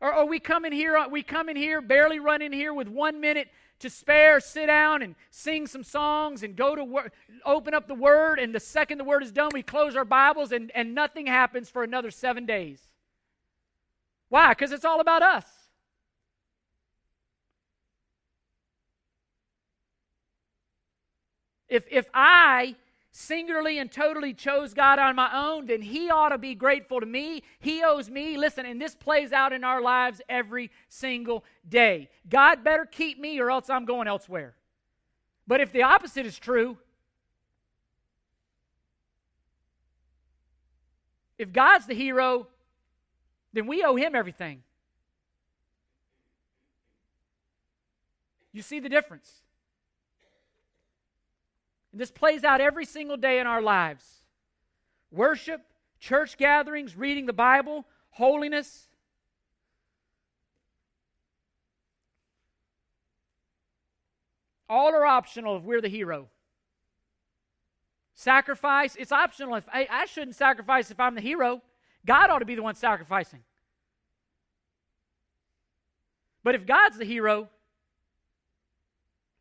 Or, 0.00 0.12
or 0.12 0.26
we 0.26 0.40
come 0.40 0.64
in 0.64 0.72
here, 0.72 0.98
we 1.08 1.22
come 1.22 1.48
in 1.48 1.54
here, 1.54 1.80
barely 1.80 2.18
run 2.18 2.42
in 2.42 2.52
here 2.52 2.74
with 2.74 2.88
one 2.88 3.20
minute 3.20 3.46
to 3.78 3.88
spare, 3.88 4.40
sit 4.40 4.66
down 4.66 5.02
and 5.02 5.14
sing 5.30 5.68
some 5.68 5.84
songs 5.84 6.42
and 6.42 6.56
go 6.56 6.74
to 6.74 6.82
work, 6.82 7.12
open 7.46 7.72
up 7.72 7.86
the 7.86 7.94
Word, 7.94 8.40
and 8.40 8.52
the 8.52 8.58
second 8.58 8.98
the 8.98 9.04
Word 9.04 9.22
is 9.22 9.30
done, 9.30 9.50
we 9.54 9.62
close 9.62 9.94
our 9.94 10.04
Bibles 10.04 10.50
and, 10.50 10.72
and 10.74 10.96
nothing 10.96 11.28
happens 11.28 11.70
for 11.70 11.84
another 11.84 12.10
seven 12.10 12.44
days. 12.44 12.80
Why? 14.30 14.48
Because 14.48 14.72
it's 14.72 14.84
all 14.84 14.98
about 14.98 15.22
us. 15.22 15.44
If, 21.70 21.84
if 21.88 22.06
I 22.12 22.74
singularly 23.12 23.78
and 23.78 23.90
totally 23.90 24.34
chose 24.34 24.74
God 24.74 24.98
on 24.98 25.16
my 25.16 25.30
own, 25.32 25.66
then 25.66 25.82
He 25.82 26.10
ought 26.10 26.30
to 26.30 26.38
be 26.38 26.54
grateful 26.54 27.00
to 27.00 27.06
me. 27.06 27.42
He 27.60 27.82
owes 27.82 28.10
me. 28.10 28.36
Listen, 28.36 28.66
and 28.66 28.80
this 28.80 28.94
plays 28.94 29.32
out 29.32 29.52
in 29.52 29.64
our 29.64 29.80
lives 29.80 30.20
every 30.28 30.70
single 30.88 31.44
day. 31.68 32.08
God 32.28 32.62
better 32.64 32.84
keep 32.84 33.18
me 33.18 33.38
or 33.40 33.50
else 33.50 33.70
I'm 33.70 33.84
going 33.84 34.08
elsewhere. 34.08 34.54
But 35.46 35.60
if 35.60 35.72
the 35.72 35.82
opposite 35.82 36.26
is 36.26 36.38
true, 36.38 36.76
if 41.38 41.52
God's 41.52 41.86
the 41.86 41.94
hero, 41.94 42.48
then 43.52 43.66
we 43.66 43.84
owe 43.84 43.96
Him 43.96 44.14
everything. 44.14 44.62
You 48.52 48.62
see 48.62 48.80
the 48.80 48.88
difference? 48.88 49.42
And 51.92 52.00
this 52.00 52.10
plays 52.10 52.44
out 52.44 52.60
every 52.60 52.84
single 52.84 53.16
day 53.16 53.40
in 53.40 53.46
our 53.46 53.62
lives 53.62 54.04
worship, 55.10 55.60
church 55.98 56.38
gatherings, 56.38 56.96
reading 56.96 57.26
the 57.26 57.32
Bible, 57.32 57.84
holiness. 58.10 58.86
All 64.68 64.94
are 64.94 65.04
optional 65.04 65.56
if 65.56 65.64
we're 65.64 65.80
the 65.80 65.88
hero. 65.88 66.28
Sacrifice, 68.14 68.94
it's 68.96 69.10
optional. 69.10 69.56
If 69.56 69.68
I, 69.72 69.88
I 69.90 70.04
shouldn't 70.04 70.36
sacrifice 70.36 70.90
if 70.90 71.00
I'm 71.00 71.16
the 71.16 71.20
hero. 71.20 71.62
God 72.06 72.30
ought 72.30 72.38
to 72.38 72.44
be 72.44 72.54
the 72.54 72.62
one 72.62 72.76
sacrificing. 72.76 73.40
But 76.44 76.54
if 76.54 76.66
God's 76.66 76.98
the 76.98 77.04
hero, 77.04 77.48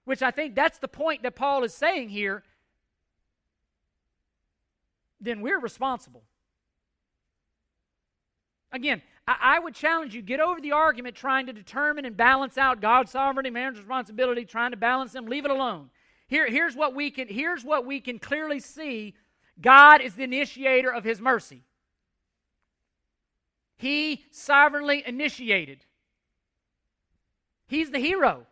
which 0.10 0.24
I 0.24 0.32
think 0.32 0.56
that's 0.56 0.80
the 0.80 0.88
point 0.88 1.22
that 1.22 1.36
Paul 1.36 1.64
is 1.64 1.72
saying 1.72 2.10
here, 2.10 2.42
then 5.22 5.40
we're 5.40 5.60
responsible. 5.60 6.24
Again, 8.72 9.04
I, 9.28 9.36
I, 9.40 9.60
would 9.60 9.76
challenge 9.76 10.16
you 10.16 10.24
get 10.24 10.40
over 10.40 10.60
the 10.60 10.72
argument 10.72 11.16
trying 11.16 11.46
to 11.46 11.54
determine 11.54 12.06
and 12.06 12.18
balance 12.18 12.58
out 12.58 12.82
God's 12.82 13.12
sovereignty, 13.12 13.52
man's 13.52 13.78
responsibility, 13.78 14.46
trying 14.46 14.72
to 14.72 14.78
balance 14.78 15.12
them. 15.12 15.28
Leave 15.28 15.46
it 15.46 15.52
alone. 15.52 15.92
Here, 16.28 16.48
here's 16.50 16.76
what 16.76 16.96
we 16.96 17.12
can 17.12 17.28
here's 17.28 17.64
what 17.64 17.86
we 17.86 18.02
can 18.02 18.18
clearly 18.18 18.60
see. 18.60 19.14
God 19.62 20.02
is 20.02 20.16
the 20.16 20.24
initiator 20.24 20.92
of 20.92 21.04
his 21.04 21.22
mercy. 21.22 21.66
He 23.78 24.26
sovereignly 24.32 25.04
initiated. 25.06 25.86
He's 27.68 27.92
the 27.92 28.00
hero. 28.00 28.48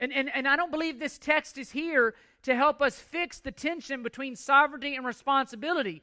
And, 0.00 0.12
and, 0.12 0.30
and 0.34 0.48
I 0.48 0.56
don't 0.56 0.72
believe 0.72 0.98
this 0.98 1.18
text 1.18 1.58
is 1.58 1.70
here 1.70 2.14
to 2.42 2.56
help 2.56 2.80
us 2.80 2.98
fix 2.98 3.38
the 3.38 3.52
tension 3.52 4.02
between 4.02 4.34
sovereignty 4.34 4.96
and 4.96 5.04
responsibility. 5.04 6.02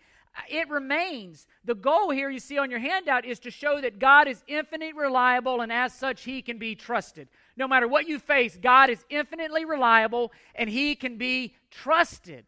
It 0.49 0.69
remains. 0.69 1.47
The 1.65 1.73
goal 1.73 2.11
here 2.11 2.29
you 2.29 2.39
see 2.39 2.59
on 2.59 2.69
your 2.69 2.79
handout 2.79 3.25
is 3.25 3.39
to 3.39 3.51
show 3.51 3.81
that 3.81 3.97
God 3.97 4.27
is 4.27 4.43
infinitely 4.47 4.93
reliable 4.93 5.61
and 5.61 5.73
as 5.73 5.93
such 5.93 6.23
he 6.23 6.43
can 6.43 6.59
be 6.59 6.75
trusted. 6.75 7.27
No 7.55 7.67
matter 7.67 7.87
what 7.87 8.07
you 8.07 8.19
face, 8.19 8.55
God 8.55 8.91
is 8.91 9.03
infinitely 9.09 9.65
reliable 9.65 10.31
and 10.53 10.69
he 10.69 10.95
can 10.95 11.17
be 11.17 11.55
trusted. 11.71 12.45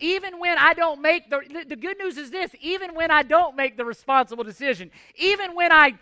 Even 0.00 0.38
when 0.38 0.58
I 0.58 0.74
don't 0.74 1.00
make 1.00 1.30
the, 1.30 1.64
the 1.66 1.76
good 1.76 1.98
news 1.98 2.18
is 2.18 2.30
this 2.30 2.50
even 2.60 2.94
when 2.94 3.10
I 3.10 3.22
don't 3.22 3.56
make 3.56 3.76
the 3.76 3.84
responsible 3.84 4.44
decision, 4.44 4.90
even 5.16 5.54
when 5.54 5.72
I 5.72 5.94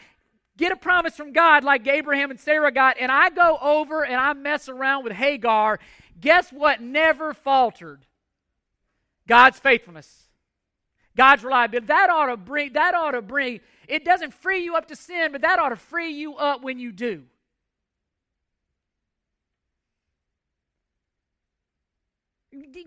get 0.56 0.72
a 0.72 0.76
promise 0.76 1.16
from 1.16 1.32
God 1.32 1.64
like 1.64 1.86
Abraham 1.86 2.30
and 2.30 2.40
Sarah 2.40 2.72
got, 2.72 2.96
and 2.98 3.10
I 3.10 3.30
go 3.30 3.58
over 3.60 4.04
and 4.04 4.16
I 4.16 4.32
mess 4.32 4.68
around 4.68 5.04
with 5.04 5.12
Hagar, 5.12 5.78
guess 6.20 6.50
what 6.50 6.80
never 6.80 7.34
faltered? 7.34 8.04
God's 9.26 9.58
faithfulness. 9.58 10.24
God's 11.16 11.44
reliability. 11.44 11.86
That 11.86 12.10
ought 12.10 12.26
to 12.26 12.36
bring, 12.36 12.72
that 12.72 12.94
ought 12.94 13.12
to 13.12 13.22
bring, 13.22 13.60
it 13.88 14.04
doesn't 14.04 14.34
free 14.34 14.64
you 14.64 14.76
up 14.76 14.88
to 14.88 14.96
sin, 14.96 15.32
but 15.32 15.42
that 15.42 15.58
ought 15.58 15.70
to 15.70 15.76
free 15.76 16.12
you 16.12 16.36
up 16.36 16.62
when 16.62 16.78
you 16.78 16.92
do. 16.92 17.24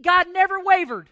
God 0.01 0.27
never 0.31 0.59
wavered. 0.59 1.09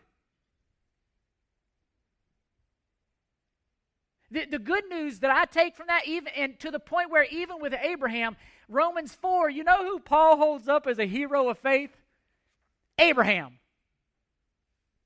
The, 4.33 4.45
the 4.45 4.57
good 4.57 4.85
news 4.89 5.19
that 5.19 5.29
I 5.29 5.45
take 5.45 5.75
from 5.75 5.85
that, 5.87 6.07
even 6.07 6.29
and 6.35 6.59
to 6.61 6.71
the 6.71 6.79
point 6.79 7.11
where 7.11 7.23
even 7.25 7.61
with 7.61 7.71
Abraham, 7.79 8.35
Romans 8.67 9.13
4, 9.13 9.51
you 9.51 9.63
know 9.63 9.85
who 9.85 9.99
Paul 9.99 10.37
holds 10.37 10.67
up 10.67 10.87
as 10.87 10.97
a 10.97 11.05
hero 11.05 11.49
of 11.49 11.59
faith? 11.59 11.91
Abraham. 12.97 13.59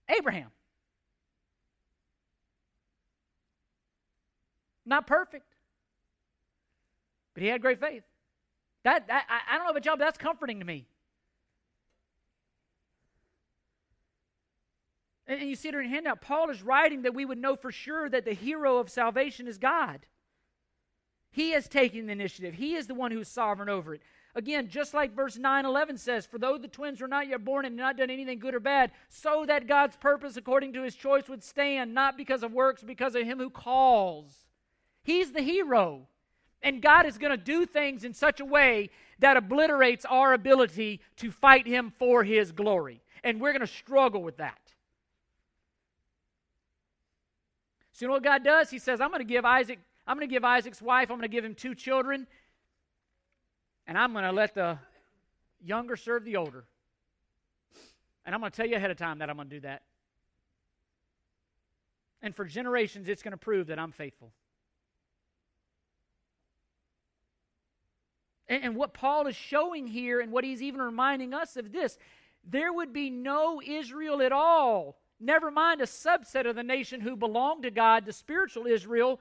Abraham. 0.07 0.49
Not 4.86 5.05
perfect, 5.05 5.53
but 7.34 7.43
he 7.43 7.49
had 7.49 7.61
great 7.61 7.82
faith. 7.82 8.03
That, 8.86 9.07
that 9.07 9.25
I, 9.30 9.55
I 9.55 9.57
don't 9.57 9.65
know 9.65 9.71
about 9.71 9.84
y'all, 9.84 9.97
but 9.97 10.05
that's 10.05 10.17
comforting 10.17 10.59
to 10.59 10.65
me. 10.65 10.86
And, 15.28 15.41
you 15.41 15.55
see 15.55 15.69
it 15.69 15.75
in 15.75 15.82
your 15.82 15.89
handout. 15.89 16.21
Paul 16.21 16.49
is 16.49 16.61
writing 16.61 17.01
that 17.01 17.13
we 17.13 17.25
would 17.25 17.38
know 17.38 17.55
for 17.55 17.71
sure 17.71 18.09
that 18.09 18.25
the 18.25 18.34
hero 18.34 18.78
of 18.78 18.89
salvation 18.89 19.47
is 19.47 19.57
God. 19.57 20.05
He 21.32 21.51
has 21.51 21.67
taken 21.67 22.05
the 22.05 22.13
initiative. 22.13 22.55
He 22.55 22.75
is 22.75 22.88
the 22.88 22.95
one 22.95 23.11
who 23.11 23.19
is 23.19 23.28
sovereign 23.28 23.69
over 23.69 23.93
it. 23.93 24.01
Again, 24.34 24.69
just 24.69 24.93
like 24.93 25.15
verse 25.15 25.38
9 25.38 25.65
11 25.65 25.97
says, 25.97 26.25
For 26.25 26.38
though 26.38 26.57
the 26.57 26.67
twins 26.67 27.01
were 27.01 27.07
not 27.07 27.28
yet 27.28 27.43
born 27.43 27.65
and 27.65 27.75
not 27.75 27.97
done 27.97 28.09
anything 28.09 28.39
good 28.39 28.53
or 28.53 28.59
bad, 28.59 28.91
so 29.09 29.45
that 29.47 29.67
God's 29.67 29.97
purpose 29.97 30.38
according 30.38 30.73
to 30.73 30.84
his 30.84 30.95
choice 30.95 31.28
would 31.28 31.43
stand, 31.43 31.93
not 31.93 32.17
because 32.17 32.43
of 32.43 32.53
works, 32.53 32.84
because 32.84 33.15
of 33.15 33.23
him 33.23 33.39
who 33.39 33.49
calls. 33.49 34.45
He's 35.03 35.32
the 35.32 35.41
hero. 35.41 36.07
And 36.61 36.82
God 36.82 37.05
is 37.05 37.17
going 37.17 37.32
to 37.32 37.38
do 37.38 37.65
things 37.65 38.03
in 38.03 38.13
such 38.13 38.39
a 38.39 38.45
way 38.45 38.89
that 39.19 39.38
obliterates 39.38 40.05
our 40.05 40.34
ability 40.34 41.01
to 41.17 41.32
fight 41.32 41.67
him 41.67 41.91
for 41.97 42.23
his 42.23 42.51
glory. 42.51 43.01
And 43.23 43.39
we're 43.39 43.53
going 43.53 43.61
to 43.61 43.67
struggle 43.67 44.21
with 44.21 44.38
that. 44.38 44.59
So 47.97 48.05
you 48.05 48.09
know 48.09 48.13
what 48.13 48.23
God 48.23 48.43
does? 48.43 48.69
He 48.69 48.77
says, 48.77 49.01
I'm 49.01 49.09
going 49.09 49.21
to 49.21 49.25
give 49.25 49.43
Isaac, 49.43 49.79
I'm 50.05 50.17
going 50.17 50.29
to 50.29 50.31
give 50.31 50.45
Isaac's 50.45 50.83
wife, 50.83 51.09
I'm 51.09 51.17
going 51.17 51.27
to 51.27 51.35
give 51.35 51.43
him 51.43 51.55
two 51.55 51.73
children, 51.73 52.27
and 53.87 53.97
I'm 53.97 54.13
going 54.13 54.23
to 54.23 54.31
let 54.31 54.53
the 54.53 54.77
younger 55.59 55.95
serve 55.95 56.23
the 56.23 56.35
older. 56.35 56.65
And 58.23 58.35
I'm 58.35 58.41
going 58.41 58.51
to 58.51 58.55
tell 58.55 58.67
you 58.67 58.75
ahead 58.75 58.91
of 58.91 58.97
time 58.97 59.17
that 59.17 59.31
I'm 59.31 59.35
going 59.35 59.49
to 59.49 59.55
do 59.55 59.61
that. 59.61 59.81
And 62.21 62.35
for 62.35 62.45
generations, 62.45 63.09
it's 63.09 63.23
going 63.23 63.31
to 63.31 63.37
prove 63.37 63.65
that 63.65 63.79
I'm 63.79 63.91
faithful. 63.91 64.31
And, 68.47 68.63
and, 68.63 68.75
what 68.75 68.93
Paul 68.93 69.25
is 69.25 69.35
showing 69.35 69.87
here, 69.87 70.19
and 70.19 70.31
what 70.31 70.43
he's 70.43 70.61
even 70.61 70.83
reminding 70.83 71.33
us 71.33 71.57
of 71.57 71.71
this 71.71 71.97
there 72.47 72.71
would 72.71 72.93
be 72.93 73.09
no 73.09 73.59
Israel 73.59 74.21
at 74.21 74.31
all, 74.31 74.99
never 75.20 75.51
mind 75.51 75.82
a 75.82 75.86
subset 75.86 76.47
of 76.47 76.55
the 76.55 76.63
nation 76.63 77.01
who 77.01 77.15
belonged 77.15 77.63
to 77.63 77.72
God, 77.72 78.05
the 78.05 78.13
spiritual 78.13 78.68
Israel, 78.68 79.20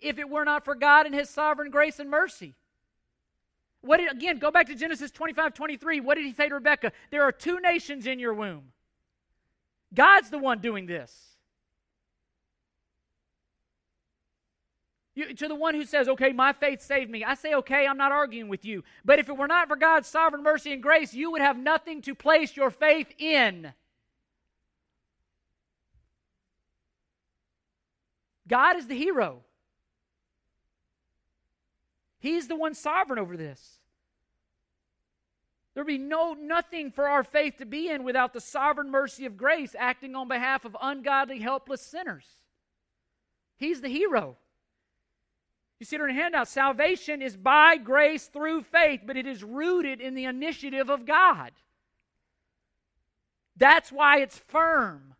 if 0.00 0.18
it 0.18 0.28
were 0.28 0.44
not 0.44 0.64
for 0.64 0.74
God 0.74 1.06
and 1.06 1.14
his 1.14 1.30
sovereign 1.30 1.70
grace 1.70 1.98
and 1.98 2.10
mercy. 2.10 2.54
What 3.80 3.98
did, 3.98 4.10
again, 4.10 4.38
go 4.38 4.50
back 4.50 4.66
to 4.66 4.74
Genesis 4.74 5.10
25, 5.10 5.54
23. 5.54 6.00
What 6.00 6.16
did 6.16 6.24
he 6.24 6.32
say 6.32 6.48
to 6.48 6.56
Rebekah? 6.56 6.92
There 7.10 7.22
are 7.22 7.32
two 7.32 7.60
nations 7.60 8.06
in 8.06 8.18
your 8.18 8.34
womb. 8.34 8.72
God's 9.94 10.30
the 10.30 10.38
one 10.38 10.60
doing 10.60 10.86
this. 10.86 11.28
You, 15.14 15.34
to 15.34 15.48
the 15.48 15.54
one 15.54 15.74
who 15.74 15.84
says, 15.84 16.08
okay, 16.08 16.32
my 16.32 16.52
faith 16.52 16.80
saved 16.80 17.10
me, 17.10 17.24
I 17.24 17.34
say, 17.34 17.54
okay, 17.54 17.86
I'm 17.86 17.96
not 17.96 18.12
arguing 18.12 18.48
with 18.48 18.64
you. 18.64 18.84
But 19.04 19.18
if 19.18 19.28
it 19.28 19.36
were 19.36 19.48
not 19.48 19.66
for 19.66 19.74
God's 19.74 20.06
sovereign 20.06 20.44
mercy 20.44 20.72
and 20.72 20.82
grace, 20.82 21.12
you 21.12 21.32
would 21.32 21.40
have 21.40 21.58
nothing 21.58 22.02
to 22.02 22.14
place 22.14 22.56
your 22.56 22.70
faith 22.70 23.12
in. 23.18 23.72
God 28.48 28.76
is 28.76 28.86
the 28.86 28.96
hero. 28.96 29.42
He's 32.18 32.48
the 32.48 32.56
one 32.56 32.74
sovereign 32.74 33.18
over 33.18 33.36
this. 33.36 33.78
There'd 35.74 35.86
be 35.86 35.98
no 35.98 36.34
nothing 36.34 36.90
for 36.90 37.08
our 37.08 37.22
faith 37.22 37.58
to 37.58 37.66
be 37.66 37.88
in 37.88 38.02
without 38.02 38.32
the 38.32 38.40
sovereign 38.40 38.90
mercy 38.90 39.26
of 39.26 39.36
grace 39.36 39.76
acting 39.78 40.16
on 40.16 40.26
behalf 40.26 40.64
of 40.64 40.76
ungodly, 40.82 41.38
helpless 41.38 41.80
sinners. 41.80 42.26
He's 43.56 43.80
the 43.80 43.88
hero. 43.88 44.36
You 45.78 45.86
see 45.86 45.94
it 45.94 46.02
in 46.02 46.10
a 46.10 46.14
handout. 46.14 46.48
Salvation 46.48 47.22
is 47.22 47.36
by 47.36 47.76
grace 47.76 48.26
through 48.26 48.62
faith, 48.62 49.02
but 49.06 49.16
it 49.16 49.26
is 49.26 49.44
rooted 49.44 50.00
in 50.00 50.14
the 50.14 50.24
initiative 50.24 50.90
of 50.90 51.06
God. 51.06 51.52
That's 53.56 53.92
why 53.92 54.18
it's 54.18 54.38
firm. 54.38 55.14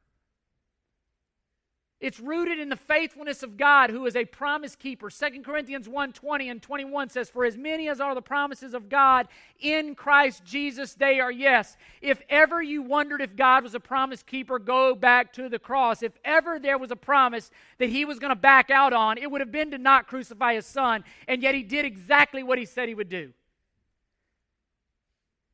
It's 2.00 2.20
rooted 2.20 2.60
in 2.60 2.68
the 2.68 2.76
faithfulness 2.76 3.42
of 3.42 3.56
God 3.56 3.90
who 3.90 4.06
is 4.06 4.14
a 4.14 4.24
promise 4.24 4.76
keeper. 4.76 5.10
2 5.10 5.42
Corinthians 5.42 5.88
1 5.88 6.12
20 6.12 6.48
and 6.48 6.62
21 6.62 7.08
says, 7.08 7.28
For 7.28 7.44
as 7.44 7.56
many 7.56 7.88
as 7.88 8.00
are 8.00 8.14
the 8.14 8.22
promises 8.22 8.72
of 8.72 8.88
God 8.88 9.26
in 9.58 9.96
Christ 9.96 10.44
Jesus, 10.44 10.94
they 10.94 11.18
are 11.18 11.32
yes. 11.32 11.76
If 12.00 12.22
ever 12.28 12.62
you 12.62 12.82
wondered 12.82 13.20
if 13.20 13.34
God 13.34 13.64
was 13.64 13.74
a 13.74 13.80
promise 13.80 14.22
keeper, 14.22 14.60
go 14.60 14.94
back 14.94 15.32
to 15.32 15.48
the 15.48 15.58
cross. 15.58 16.04
If 16.04 16.12
ever 16.24 16.60
there 16.60 16.78
was 16.78 16.92
a 16.92 16.96
promise 16.96 17.50
that 17.78 17.88
he 17.88 18.04
was 18.04 18.20
going 18.20 18.30
to 18.30 18.36
back 18.36 18.70
out 18.70 18.92
on, 18.92 19.18
it 19.18 19.28
would 19.28 19.40
have 19.40 19.50
been 19.50 19.72
to 19.72 19.78
not 19.78 20.06
crucify 20.06 20.54
his 20.54 20.66
son. 20.66 21.02
And 21.26 21.42
yet 21.42 21.56
he 21.56 21.64
did 21.64 21.84
exactly 21.84 22.44
what 22.44 22.58
he 22.58 22.64
said 22.64 22.88
he 22.88 22.94
would 22.94 23.08
do. 23.08 23.32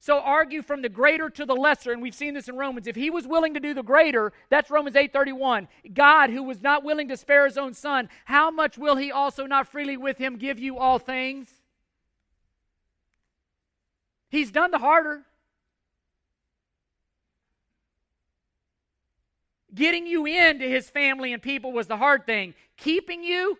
So 0.04 0.20
argue 0.20 0.60
from 0.60 0.82
the 0.82 0.90
greater 0.90 1.30
to 1.30 1.46
the 1.46 1.56
lesser, 1.56 1.90
and 1.90 2.02
we've 2.02 2.14
seen 2.14 2.34
this 2.34 2.46
in 2.46 2.58
Romans. 2.58 2.86
If 2.86 2.94
he 2.94 3.08
was 3.08 3.26
willing 3.26 3.54
to 3.54 3.58
do 3.60 3.72
the 3.72 3.82
greater, 3.82 4.34
that's 4.50 4.70
Romans 4.70 4.96
8:31. 4.96 5.66
God, 5.94 6.28
who 6.28 6.42
was 6.42 6.60
not 6.60 6.84
willing 6.84 7.08
to 7.08 7.16
spare 7.16 7.46
his 7.46 7.56
own 7.56 7.72
son, 7.72 8.10
how 8.26 8.50
much 8.50 8.76
will 8.76 8.96
he 8.96 9.10
also 9.10 9.46
not 9.46 9.66
freely 9.66 9.96
with 9.96 10.18
him 10.18 10.36
give 10.36 10.58
you 10.58 10.76
all 10.76 10.98
things? 10.98 11.62
He's 14.28 14.50
done 14.50 14.72
the 14.72 14.78
harder. 14.78 15.24
Getting 19.74 20.06
you 20.06 20.26
into 20.26 20.66
his 20.66 20.90
family 20.90 21.32
and 21.32 21.42
people 21.42 21.72
was 21.72 21.86
the 21.86 21.96
hard 21.96 22.26
thing. 22.26 22.52
Keeping 22.76 23.24
you, 23.24 23.56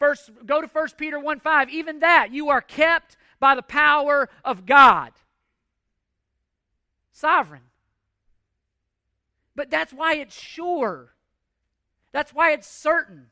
first 0.00 0.28
go 0.44 0.60
to 0.60 0.66
1 0.66 0.88
Peter 0.98 1.20
1 1.20 1.38
5, 1.38 1.70
even 1.70 2.00
that, 2.00 2.32
you 2.32 2.48
are 2.48 2.60
kept 2.60 3.16
by 3.38 3.54
the 3.54 3.62
power 3.62 4.28
of 4.44 4.66
God 4.66 5.12
sovereign. 7.12 7.62
But 9.54 9.70
that's 9.70 9.92
why 9.92 10.14
it's 10.14 10.38
sure. 10.38 11.12
That's 12.12 12.32
why 12.34 12.52
it's 12.52 12.68
certain. 12.68 13.26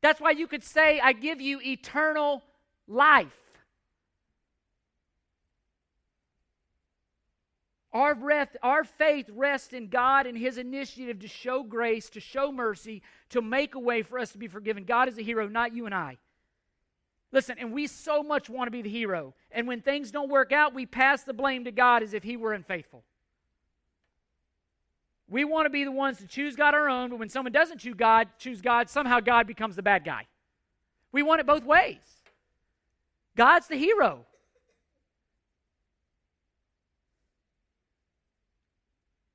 That's 0.00 0.20
why 0.20 0.30
you 0.32 0.46
could 0.46 0.64
say, 0.64 1.00
I 1.00 1.12
give 1.12 1.40
you 1.40 1.60
eternal 1.60 2.42
life. 2.86 3.32
Our, 7.92 8.14
breath, 8.14 8.54
our 8.62 8.84
faith 8.84 9.30
rests 9.32 9.72
in 9.72 9.88
God 9.88 10.26
and 10.26 10.36
His 10.36 10.58
initiative 10.58 11.20
to 11.20 11.28
show 11.28 11.62
grace, 11.62 12.10
to 12.10 12.20
show 12.20 12.52
mercy, 12.52 13.02
to 13.30 13.40
make 13.40 13.74
a 13.74 13.78
way 13.78 14.02
for 14.02 14.18
us 14.18 14.32
to 14.32 14.38
be 14.38 14.48
forgiven. 14.48 14.84
God 14.84 15.08
is 15.08 15.16
a 15.18 15.22
hero, 15.22 15.48
not 15.48 15.74
you 15.74 15.86
and 15.86 15.94
I. 15.94 16.18
Listen, 17.36 17.58
and 17.58 17.70
we 17.70 17.86
so 17.86 18.22
much 18.22 18.48
want 18.48 18.66
to 18.66 18.70
be 18.70 18.80
the 18.80 18.88
hero. 18.88 19.34
And 19.50 19.68
when 19.68 19.82
things 19.82 20.10
don't 20.10 20.30
work 20.30 20.52
out, 20.52 20.72
we 20.72 20.86
pass 20.86 21.22
the 21.22 21.34
blame 21.34 21.66
to 21.66 21.70
God 21.70 22.02
as 22.02 22.14
if 22.14 22.22
He 22.22 22.34
were 22.34 22.54
unfaithful. 22.54 23.04
We 25.28 25.44
want 25.44 25.66
to 25.66 25.70
be 25.70 25.84
the 25.84 25.92
ones 25.92 26.16
to 26.16 26.26
choose 26.26 26.56
God 26.56 26.72
our 26.72 26.88
own, 26.88 27.10
but 27.10 27.18
when 27.18 27.28
someone 27.28 27.52
doesn't 27.52 27.76
choose 27.76 27.92
God, 27.92 28.28
choose 28.38 28.62
God, 28.62 28.88
somehow 28.88 29.20
God 29.20 29.46
becomes 29.46 29.76
the 29.76 29.82
bad 29.82 30.02
guy. 30.02 30.22
We 31.12 31.22
want 31.22 31.42
it 31.42 31.46
both 31.46 31.62
ways. 31.66 31.98
God's 33.36 33.66
the 33.66 33.76
hero. 33.76 34.24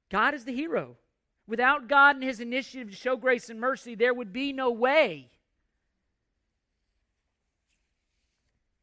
God 0.10 0.34
is 0.34 0.44
the 0.44 0.56
hero. 0.56 0.96
Without 1.46 1.88
God 1.88 2.16
and 2.16 2.24
his 2.24 2.40
initiative 2.40 2.90
to 2.90 2.96
show 2.96 3.16
grace 3.16 3.52
and 3.52 3.60
mercy, 3.60 3.94
there 3.94 4.16
would 4.16 4.34
be 4.34 4.54
no 4.54 4.72
way. 4.72 5.31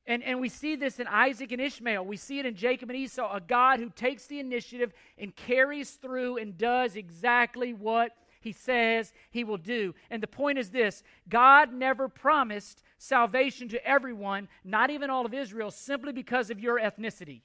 And, 0.09 0.25
and 0.25 0.41
we 0.41 0.49
see 0.49 0.75
this 0.75 0.99
in 0.99 1.07
Isaac 1.07 1.53
and 1.53 1.61
Ishmael. 1.61 2.03
We 2.03 2.17
see 2.17 2.39
it 2.39 2.47
in 2.47 2.57
Jacob 2.57 2.89
and 2.89 2.99
Esau, 2.99 3.31
a 3.31 3.43
God 3.43 3.79
who 3.79 3.91
takes 3.91 4.25
the 4.25 4.41
initiative 4.41 4.95
and 5.19 5.37
carries 5.37 5.91
through 5.91 6.39
and 6.39 6.57
does 6.57 6.97
exactly 6.97 7.75
what 7.75 8.13
he 8.41 8.53
says 8.53 9.13
he 9.31 9.45
will 9.45 9.59
do. 9.59 9.95
And 10.09 10.23
the 10.23 10.27
point 10.27 10.59
is 10.59 10.71
this 10.71 11.03
God 11.29 11.75
never 11.75 12.09
promised 12.09 12.83
salvation 12.97 13.69
to 13.69 13.87
everyone, 13.87 14.49
not 14.65 14.89
even 14.89 15.11
all 15.11 15.27
of 15.27 15.35
Israel, 15.35 15.71
simply 15.71 16.15
because 16.15 16.49
of 16.49 16.59
your 16.59 16.81
ethnicity. 16.81 17.43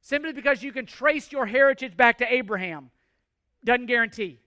Simply 0.00 0.32
because 0.32 0.64
you 0.64 0.72
can 0.72 0.84
trace 0.84 1.30
your 1.30 1.46
heritage 1.46 1.96
back 1.96 2.18
to 2.18 2.32
Abraham 2.32 2.90
doesn't 3.64 3.86
guarantee. 3.86 4.40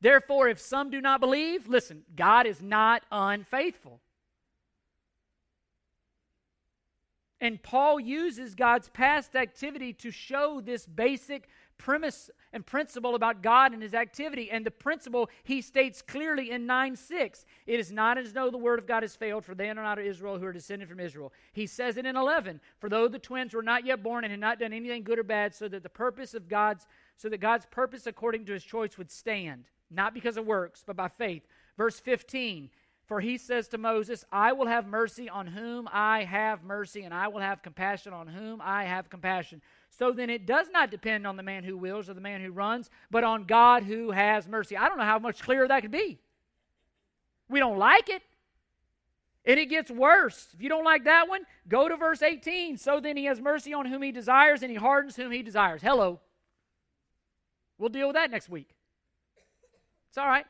Therefore, 0.00 0.46
if 0.46 0.60
some 0.60 0.88
do 0.90 1.00
not 1.00 1.18
believe, 1.18 1.66
listen, 1.66 2.02
God 2.14 2.46
is 2.46 2.62
not 2.62 3.02
unfaithful. 3.10 4.00
And 7.40 7.62
Paul 7.62 8.00
uses 8.00 8.54
God's 8.54 8.88
past 8.88 9.36
activity 9.36 9.92
to 9.94 10.10
show 10.10 10.60
this 10.60 10.86
basic 10.86 11.48
premise 11.78 12.30
and 12.52 12.64
principle 12.64 13.14
about 13.14 13.42
God 13.42 13.72
and 13.72 13.82
his 13.82 13.92
activity. 13.92 14.50
And 14.50 14.64
the 14.64 14.70
principle 14.70 15.28
he 15.44 15.60
states 15.60 16.00
clearly 16.00 16.50
in 16.50 16.66
9 16.66 16.96
6 16.96 17.44
it 17.66 17.80
is 17.80 17.92
not 17.92 18.16
as 18.16 18.32
though 18.32 18.50
the 18.50 18.56
word 18.56 18.78
of 18.78 18.86
God 18.86 19.02
has 19.02 19.14
failed, 19.14 19.44
for 19.44 19.54
they 19.54 19.68
are 19.68 19.74
not 19.74 19.98
of 19.98 20.06
Israel 20.06 20.38
who 20.38 20.46
are 20.46 20.52
descended 20.52 20.88
from 20.88 21.00
Israel. 21.00 21.32
He 21.52 21.66
says 21.66 21.96
it 21.96 22.06
in 22.06 22.16
11 22.16 22.60
for 22.78 22.88
though 22.88 23.08
the 23.08 23.18
twins 23.18 23.52
were 23.52 23.62
not 23.62 23.84
yet 23.84 24.02
born 24.02 24.24
and 24.24 24.30
had 24.30 24.40
not 24.40 24.58
done 24.58 24.72
anything 24.72 25.02
good 25.02 25.18
or 25.18 25.24
bad, 25.24 25.54
so 25.54 25.68
that 25.68 25.82
the 25.82 25.88
purpose 25.88 26.34
of 26.34 26.48
God's 26.48 26.86
so 27.18 27.28
that 27.28 27.38
God's 27.38 27.66
purpose 27.66 28.06
according 28.06 28.44
to 28.46 28.52
his 28.52 28.64
choice 28.64 28.98
would 28.98 29.10
stand, 29.10 29.64
not 29.90 30.14
because 30.14 30.36
of 30.36 30.46
works, 30.46 30.84
but 30.86 30.96
by 30.96 31.08
faith. 31.08 31.46
Verse 31.76 32.00
15 32.00 32.70
for 33.06 33.20
he 33.20 33.38
says 33.38 33.68
to 33.68 33.78
Moses, 33.78 34.24
I 34.32 34.52
will 34.52 34.66
have 34.66 34.86
mercy 34.86 35.28
on 35.28 35.46
whom 35.46 35.88
I 35.92 36.24
have 36.24 36.64
mercy, 36.64 37.02
and 37.02 37.14
I 37.14 37.28
will 37.28 37.40
have 37.40 37.62
compassion 37.62 38.12
on 38.12 38.26
whom 38.26 38.60
I 38.60 38.84
have 38.84 39.08
compassion. 39.08 39.62
So 39.90 40.12
then 40.12 40.28
it 40.28 40.44
does 40.44 40.68
not 40.72 40.90
depend 40.90 41.26
on 41.26 41.36
the 41.36 41.42
man 41.42 41.62
who 41.62 41.76
wills 41.76 42.10
or 42.10 42.14
the 42.14 42.20
man 42.20 42.40
who 42.40 42.50
runs, 42.50 42.90
but 43.10 43.22
on 43.22 43.44
God 43.44 43.84
who 43.84 44.10
has 44.10 44.48
mercy. 44.48 44.76
I 44.76 44.88
don't 44.88 44.98
know 44.98 45.04
how 45.04 45.20
much 45.20 45.40
clearer 45.40 45.68
that 45.68 45.82
could 45.82 45.92
be. 45.92 46.18
We 47.48 47.60
don't 47.60 47.78
like 47.78 48.08
it. 48.08 48.22
And 49.44 49.60
it 49.60 49.66
gets 49.66 49.92
worse. 49.92 50.48
If 50.52 50.60
you 50.60 50.68
don't 50.68 50.84
like 50.84 51.04
that 51.04 51.28
one, 51.28 51.42
go 51.68 51.88
to 51.88 51.96
verse 51.96 52.20
18. 52.20 52.76
So 52.78 52.98
then 52.98 53.16
he 53.16 53.26
has 53.26 53.40
mercy 53.40 53.72
on 53.72 53.86
whom 53.86 54.02
he 54.02 54.10
desires, 54.10 54.62
and 54.62 54.70
he 54.72 54.76
hardens 54.76 55.14
whom 55.14 55.30
he 55.30 55.42
desires. 55.42 55.80
Hello. 55.80 56.18
We'll 57.78 57.90
deal 57.90 58.08
with 58.08 58.16
that 58.16 58.32
next 58.32 58.48
week. 58.48 58.70
It's 60.08 60.18
all 60.18 60.26
right. 60.26 60.46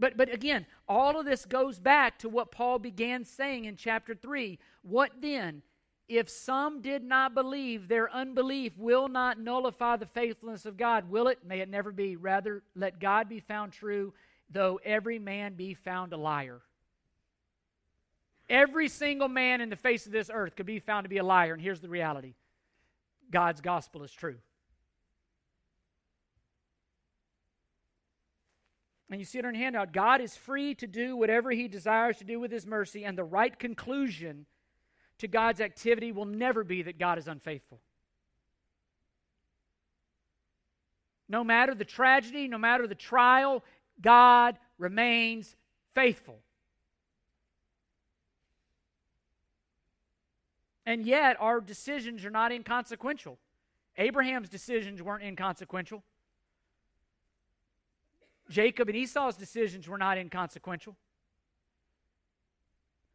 But, 0.00 0.16
but 0.16 0.32
again, 0.32 0.66
all 0.88 1.20
of 1.20 1.26
this 1.26 1.44
goes 1.44 1.78
back 1.78 2.18
to 2.20 2.28
what 2.28 2.50
Paul 2.50 2.78
began 2.78 3.24
saying 3.24 3.66
in 3.66 3.76
chapter 3.76 4.14
3. 4.14 4.58
What 4.82 5.12
then? 5.20 5.62
If 6.08 6.28
some 6.28 6.80
did 6.80 7.04
not 7.04 7.34
believe, 7.34 7.86
their 7.86 8.10
unbelief 8.10 8.72
will 8.76 9.08
not 9.08 9.38
nullify 9.38 9.96
the 9.96 10.06
faithfulness 10.06 10.66
of 10.66 10.76
God, 10.76 11.08
will 11.08 11.28
it? 11.28 11.38
May 11.46 11.60
it 11.60 11.68
never 11.68 11.92
be. 11.92 12.16
Rather, 12.16 12.62
let 12.74 12.98
God 12.98 13.28
be 13.28 13.38
found 13.38 13.72
true, 13.72 14.12
though 14.50 14.80
every 14.84 15.20
man 15.20 15.52
be 15.54 15.74
found 15.74 16.12
a 16.12 16.16
liar. 16.16 16.62
Every 18.48 18.88
single 18.88 19.28
man 19.28 19.60
in 19.60 19.70
the 19.70 19.76
face 19.76 20.06
of 20.06 20.12
this 20.12 20.30
earth 20.32 20.56
could 20.56 20.66
be 20.66 20.80
found 20.80 21.04
to 21.04 21.08
be 21.08 21.18
a 21.18 21.24
liar, 21.24 21.52
and 21.52 21.62
here's 21.62 21.80
the 21.80 21.88
reality 21.88 22.34
God's 23.30 23.60
gospel 23.60 24.02
is 24.02 24.10
true. 24.10 24.38
And 29.10 29.18
you 29.20 29.24
see 29.24 29.38
it 29.38 29.44
on 29.44 29.54
your 29.54 29.64
handout, 29.64 29.92
God 29.92 30.20
is 30.20 30.36
free 30.36 30.74
to 30.76 30.86
do 30.86 31.16
whatever 31.16 31.50
He 31.50 31.66
desires 31.68 32.18
to 32.18 32.24
do 32.24 32.38
with 32.38 32.52
His 32.52 32.66
mercy, 32.66 33.04
and 33.04 33.18
the 33.18 33.24
right 33.24 33.56
conclusion 33.58 34.46
to 35.18 35.28
God's 35.28 35.60
activity 35.60 36.12
will 36.12 36.26
never 36.26 36.64
be 36.64 36.82
that 36.82 36.98
God 36.98 37.18
is 37.18 37.28
unfaithful. 37.28 37.80
No 41.28 41.44
matter 41.44 41.74
the 41.74 41.84
tragedy, 41.84 42.48
no 42.48 42.58
matter 42.58 42.86
the 42.86 42.94
trial, 42.94 43.62
God 44.00 44.56
remains 44.78 45.54
faithful. 45.94 46.38
And 50.86 51.04
yet, 51.04 51.36
our 51.38 51.60
decisions 51.60 52.24
are 52.24 52.30
not 52.30 52.50
inconsequential. 52.50 53.38
Abraham's 53.96 54.48
decisions 54.48 55.02
weren't 55.02 55.22
inconsequential. 55.22 56.02
Jacob 58.50 58.88
and 58.88 58.96
Esau's 58.96 59.36
decisions 59.36 59.88
were 59.88 59.96
not 59.96 60.18
inconsequential. 60.18 60.96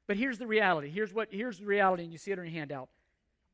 But 0.07 0.17
here's 0.17 0.37
the 0.37 0.47
reality. 0.47 0.89
Here's 0.89 1.13
what 1.13 1.27
here's 1.31 1.59
the 1.59 1.65
reality, 1.65 2.03
and 2.03 2.11
you 2.11 2.17
see 2.17 2.31
it 2.31 2.39
on 2.39 2.45
your 2.45 2.53
handout. 2.53 2.89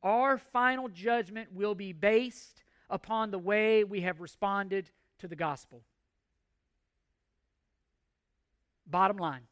Our 0.02 0.38
final 0.38 0.88
judgment 0.88 1.52
will 1.52 1.74
be 1.74 1.92
based 1.92 2.62
upon 2.88 3.30
the 3.30 3.38
way 3.38 3.84
we 3.84 4.02
have 4.02 4.20
responded 4.20 4.90
to 5.18 5.28
the 5.28 5.36
gospel. 5.36 5.82
Bottom 8.86 9.16
line. 9.16 9.42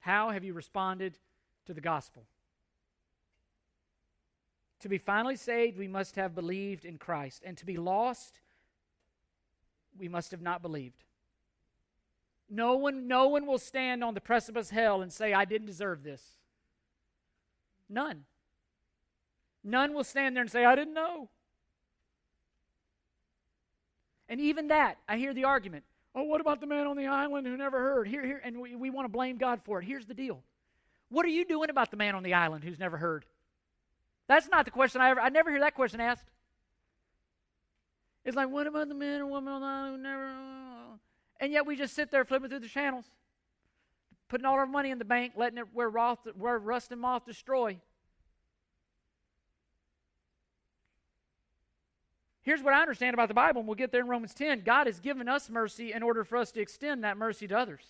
How 0.00 0.30
have 0.30 0.44
you 0.44 0.52
responded 0.52 1.18
to 1.66 1.74
the 1.74 1.80
gospel? 1.80 2.24
To 4.80 4.88
be 4.88 4.98
finally 4.98 5.36
saved, 5.36 5.78
we 5.78 5.88
must 5.88 6.16
have 6.16 6.34
believed 6.34 6.84
in 6.84 6.96
Christ. 6.96 7.42
And 7.44 7.56
to 7.58 7.66
be 7.66 7.76
lost, 7.76 8.40
we 9.98 10.08
must 10.08 10.30
have 10.30 10.42
not 10.42 10.62
believed. 10.62 11.04
No 12.50 12.74
one, 12.74 13.06
no 13.06 13.28
one 13.28 13.46
will 13.46 13.58
stand 13.58 14.02
on 14.02 14.14
the 14.14 14.20
precipice 14.20 14.70
hell 14.70 15.02
and 15.02 15.12
say, 15.12 15.32
I 15.32 15.44
didn't 15.44 15.68
deserve 15.68 16.02
this. 16.02 16.20
None. 17.88 18.24
None 19.62 19.94
will 19.94 20.04
stand 20.04 20.34
there 20.34 20.42
and 20.42 20.50
say, 20.50 20.64
I 20.64 20.74
didn't 20.74 20.94
know. 20.94 21.28
And 24.28 24.40
even 24.40 24.68
that, 24.68 24.98
I 25.08 25.16
hear 25.16 25.32
the 25.32 25.44
argument. 25.44 25.84
Oh, 26.14 26.24
what 26.24 26.40
about 26.40 26.60
the 26.60 26.66
man 26.66 26.88
on 26.88 26.96
the 26.96 27.06
island 27.06 27.46
who 27.46 27.56
never 27.56 27.78
heard? 27.78 28.08
Here, 28.08 28.24
here, 28.24 28.40
and 28.42 28.60
we, 28.60 28.74
we 28.74 28.90
want 28.90 29.04
to 29.04 29.12
blame 29.12 29.36
God 29.36 29.60
for 29.64 29.80
it. 29.80 29.84
Here's 29.84 30.06
the 30.06 30.14
deal. 30.14 30.42
What 31.08 31.24
are 31.24 31.30
you 31.30 31.44
doing 31.44 31.70
about 31.70 31.90
the 31.90 31.96
man 31.96 32.14
on 32.14 32.22
the 32.22 32.34
island 32.34 32.64
who's 32.64 32.78
never 32.78 32.96
heard? 32.96 33.24
That's 34.26 34.48
not 34.48 34.64
the 34.64 34.70
question 34.70 35.00
I 35.00 35.10
ever 35.10 35.20
I 35.20 35.28
never 35.28 35.50
hear 35.50 35.60
that 35.60 35.74
question 35.74 36.00
asked. 36.00 36.24
It's 38.24 38.36
like, 38.36 38.48
what 38.48 38.66
about 38.66 38.88
the 38.88 38.94
man 38.94 39.20
or 39.20 39.26
woman 39.26 39.52
on 39.52 39.60
the 39.60 39.66
island 39.66 39.96
who 39.96 40.02
never 40.02 40.32
and 41.40 41.52
yet 41.52 41.66
we 41.66 41.74
just 41.74 41.94
sit 41.94 42.10
there 42.10 42.24
flipping 42.24 42.50
through 42.50 42.60
the 42.60 42.68
channels, 42.68 43.06
putting 44.28 44.44
all 44.44 44.54
our 44.54 44.66
money 44.66 44.90
in 44.90 44.98
the 44.98 45.04
bank, 45.04 45.32
letting 45.36 45.58
it 45.58 45.66
where, 45.72 45.88
roth, 45.88 46.20
where 46.36 46.58
rust 46.58 46.92
and 46.92 47.00
moth 47.00 47.24
destroy. 47.24 47.78
Here's 52.42 52.62
what 52.62 52.74
I 52.74 52.80
understand 52.80 53.14
about 53.14 53.28
the 53.28 53.34
Bible, 53.34 53.60
and 53.60 53.68
we'll 53.68 53.74
get 53.74 53.92
there 53.92 54.00
in 54.00 54.08
Romans 54.08 54.34
10. 54.34 54.62
God 54.64 54.86
has 54.86 55.00
given 55.00 55.28
us 55.28 55.50
mercy 55.50 55.92
in 55.92 56.02
order 56.02 56.24
for 56.24 56.36
us 56.36 56.52
to 56.52 56.60
extend 56.60 57.04
that 57.04 57.16
mercy 57.16 57.46
to 57.48 57.58
others. 57.58 57.84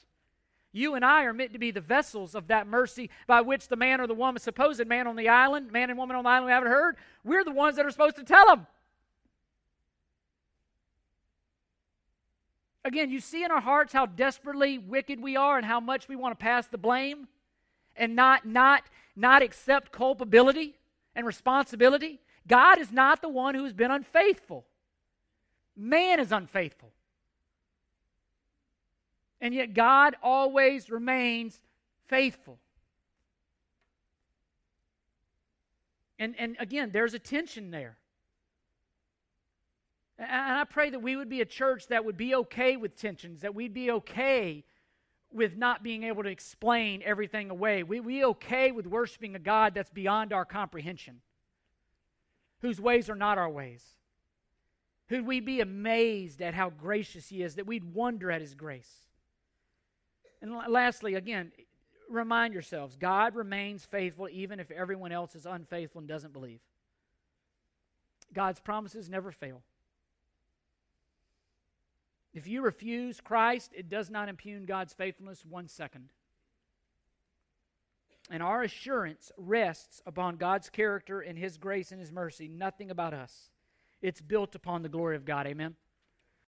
You 0.73 0.95
and 0.95 1.05
I 1.05 1.25
are 1.25 1.33
meant 1.33 1.53
to 1.53 1.59
be 1.59 1.73
the 1.73 1.81
vessels 1.81 2.35
of 2.35 2.49
that 2.49 2.67
mercy 2.67 3.11
by 3.27 3.41
which 3.41 3.69
the 3.69 3.77
man 3.77 4.01
or 4.01 4.07
the 4.07 4.15
woman, 4.15 4.41
supposed 4.41 4.85
man 4.87 5.07
on 5.07 5.17
the 5.17 5.29
island, 5.29 5.73
man 5.73 5.91
and 5.91 5.99
woman 5.99 6.17
on 6.17 6.25
the 6.25 6.31
island 6.31 6.47
we 6.47 6.53
haven't 6.53 6.71
heard, 6.71 6.97
we're 7.25 7.45
the 7.45 7.53
ones 7.53 7.77
that 7.77 7.87
are 7.87 7.91
supposed 7.91 8.17
to 8.17 8.25
tell 8.25 8.47
them. 8.47 8.67
Again, 12.85 13.11
you 13.11 13.21
see 13.21 13.45
in 13.45 13.51
our 13.51 13.61
hearts 13.61 13.93
how 13.93 14.07
desperately 14.07 14.79
wicked 14.79 15.21
we 15.21 15.37
are 15.37 15.57
and 15.57 15.67
how 15.67 15.81
much 15.81 16.09
we 16.09 16.17
want 16.17 16.39
to 16.39 16.43
pass 16.43 16.67
the 16.67 16.79
blame 16.79 17.29
and 17.97 18.17
not 18.17 18.47
not 18.47 18.85
not 19.15 19.43
accept 19.43 19.93
culpability 19.93 20.79
and 21.15 21.27
responsibility. 21.27 22.21
God 22.47 22.79
is 22.79 22.91
not 22.91 23.21
the 23.21 23.29
one 23.29 23.55
who 23.55 23.65
has 23.65 23.75
been 23.75 23.91
unfaithful. 23.91 24.65
Man 25.77 26.21
is 26.21 26.33
unfaithful. 26.33 26.93
And 29.41 29.55
yet 29.55 29.75
God 29.75 30.17
always 30.23 30.91
remains 30.91 31.61
faithful. 32.07 32.59
And, 36.19 36.35
and 36.39 36.57
again, 36.59 36.91
there's 36.93 37.15
a 37.15 37.19
tension 37.19 37.71
there. 37.71 37.97
And 40.21 40.59
I 40.59 40.65
pray 40.65 40.91
that 40.91 41.01
we 41.01 41.17
would 41.17 41.31
be 41.31 41.41
a 41.41 41.47
church 41.47 41.87
that 41.87 42.05
would 42.05 42.19
be 42.19 42.35
okay 42.35 42.77
with 42.77 42.95
tensions, 42.95 43.41
that 43.41 43.55
we'd 43.55 43.73
be 43.73 43.91
okay 43.91 44.65
with 45.33 45.57
not 45.57 45.83
being 45.83 46.03
able 46.05 46.23
to 46.23 46.29
explain 46.29 47.03
everything 47.05 47.49
away. 47.49 47.83
We 47.83 48.01
we 48.01 48.25
okay 48.27 48.71
with 48.71 48.87
worshiping 48.87 49.35
a 49.35 49.39
God 49.39 49.75
that's 49.75 49.89
beyond 49.89 50.35
our 50.35 50.45
comprehension, 50.45 51.23
whose 52.61 52.79
ways 52.79 53.09
are 53.09 53.15
not 53.17 53.39
our 53.39 53.49
ways. 53.49 53.83
Who'd 55.09 55.27
we 55.27 55.41
be 55.41 55.61
amazed 55.61 56.43
at 56.43 56.53
how 56.53 56.69
gracious 56.69 57.29
He 57.29 57.43
is, 57.43 57.55
that 57.55 57.67
we'd 57.67 57.95
wonder 57.95 58.31
at 58.31 58.43
His 58.43 58.55
grace. 58.55 58.93
And 60.43 60.55
lastly, 60.69 61.15
again, 61.15 61.51
remind 62.11 62.53
yourselves 62.53 62.97
God 62.97 63.35
remains 63.35 63.87
faithful 63.87 64.29
even 64.31 64.61
if 64.61 64.71
everyone 64.71 65.13
else 65.13 65.35
is 65.35 65.47
unfaithful 65.47 66.01
and 66.01 66.09
doesn't 66.09 66.35
believe. 66.35 66.61
God's 68.35 68.61
promises 68.61 69.09
never 69.09 69.33
fail. 69.33 69.63
If 72.33 72.47
you 72.47 72.63
refuse 72.63 73.21
Christ, 73.21 73.73
it 73.75 73.89
does 73.89 74.11
not 74.11 74.29
impugn 74.29 74.65
God's 74.65 74.93
faithfulness 74.93 75.45
one 75.45 75.69
second. 75.69 76.11
And 78.31 78.43
our 78.43 78.63
assurance 78.63 79.33
rests 79.37 80.01
upon 80.07 80.37
God's 80.37 80.71
character 80.71 81.21
and 81.21 81.37
His 81.37 81.59
grace 81.59 81.91
and 81.91 82.01
His 82.01 82.13
mercy, 82.13 82.47
nothing 82.47 82.91
about 82.91 83.13
us. 83.13 83.51
It's 84.01 84.21
built 84.21 84.55
upon 84.55 84.83
the 84.83 84.89
glory 84.89 85.17
of 85.17 85.25
God. 85.25 85.47
Amen. 85.47 85.75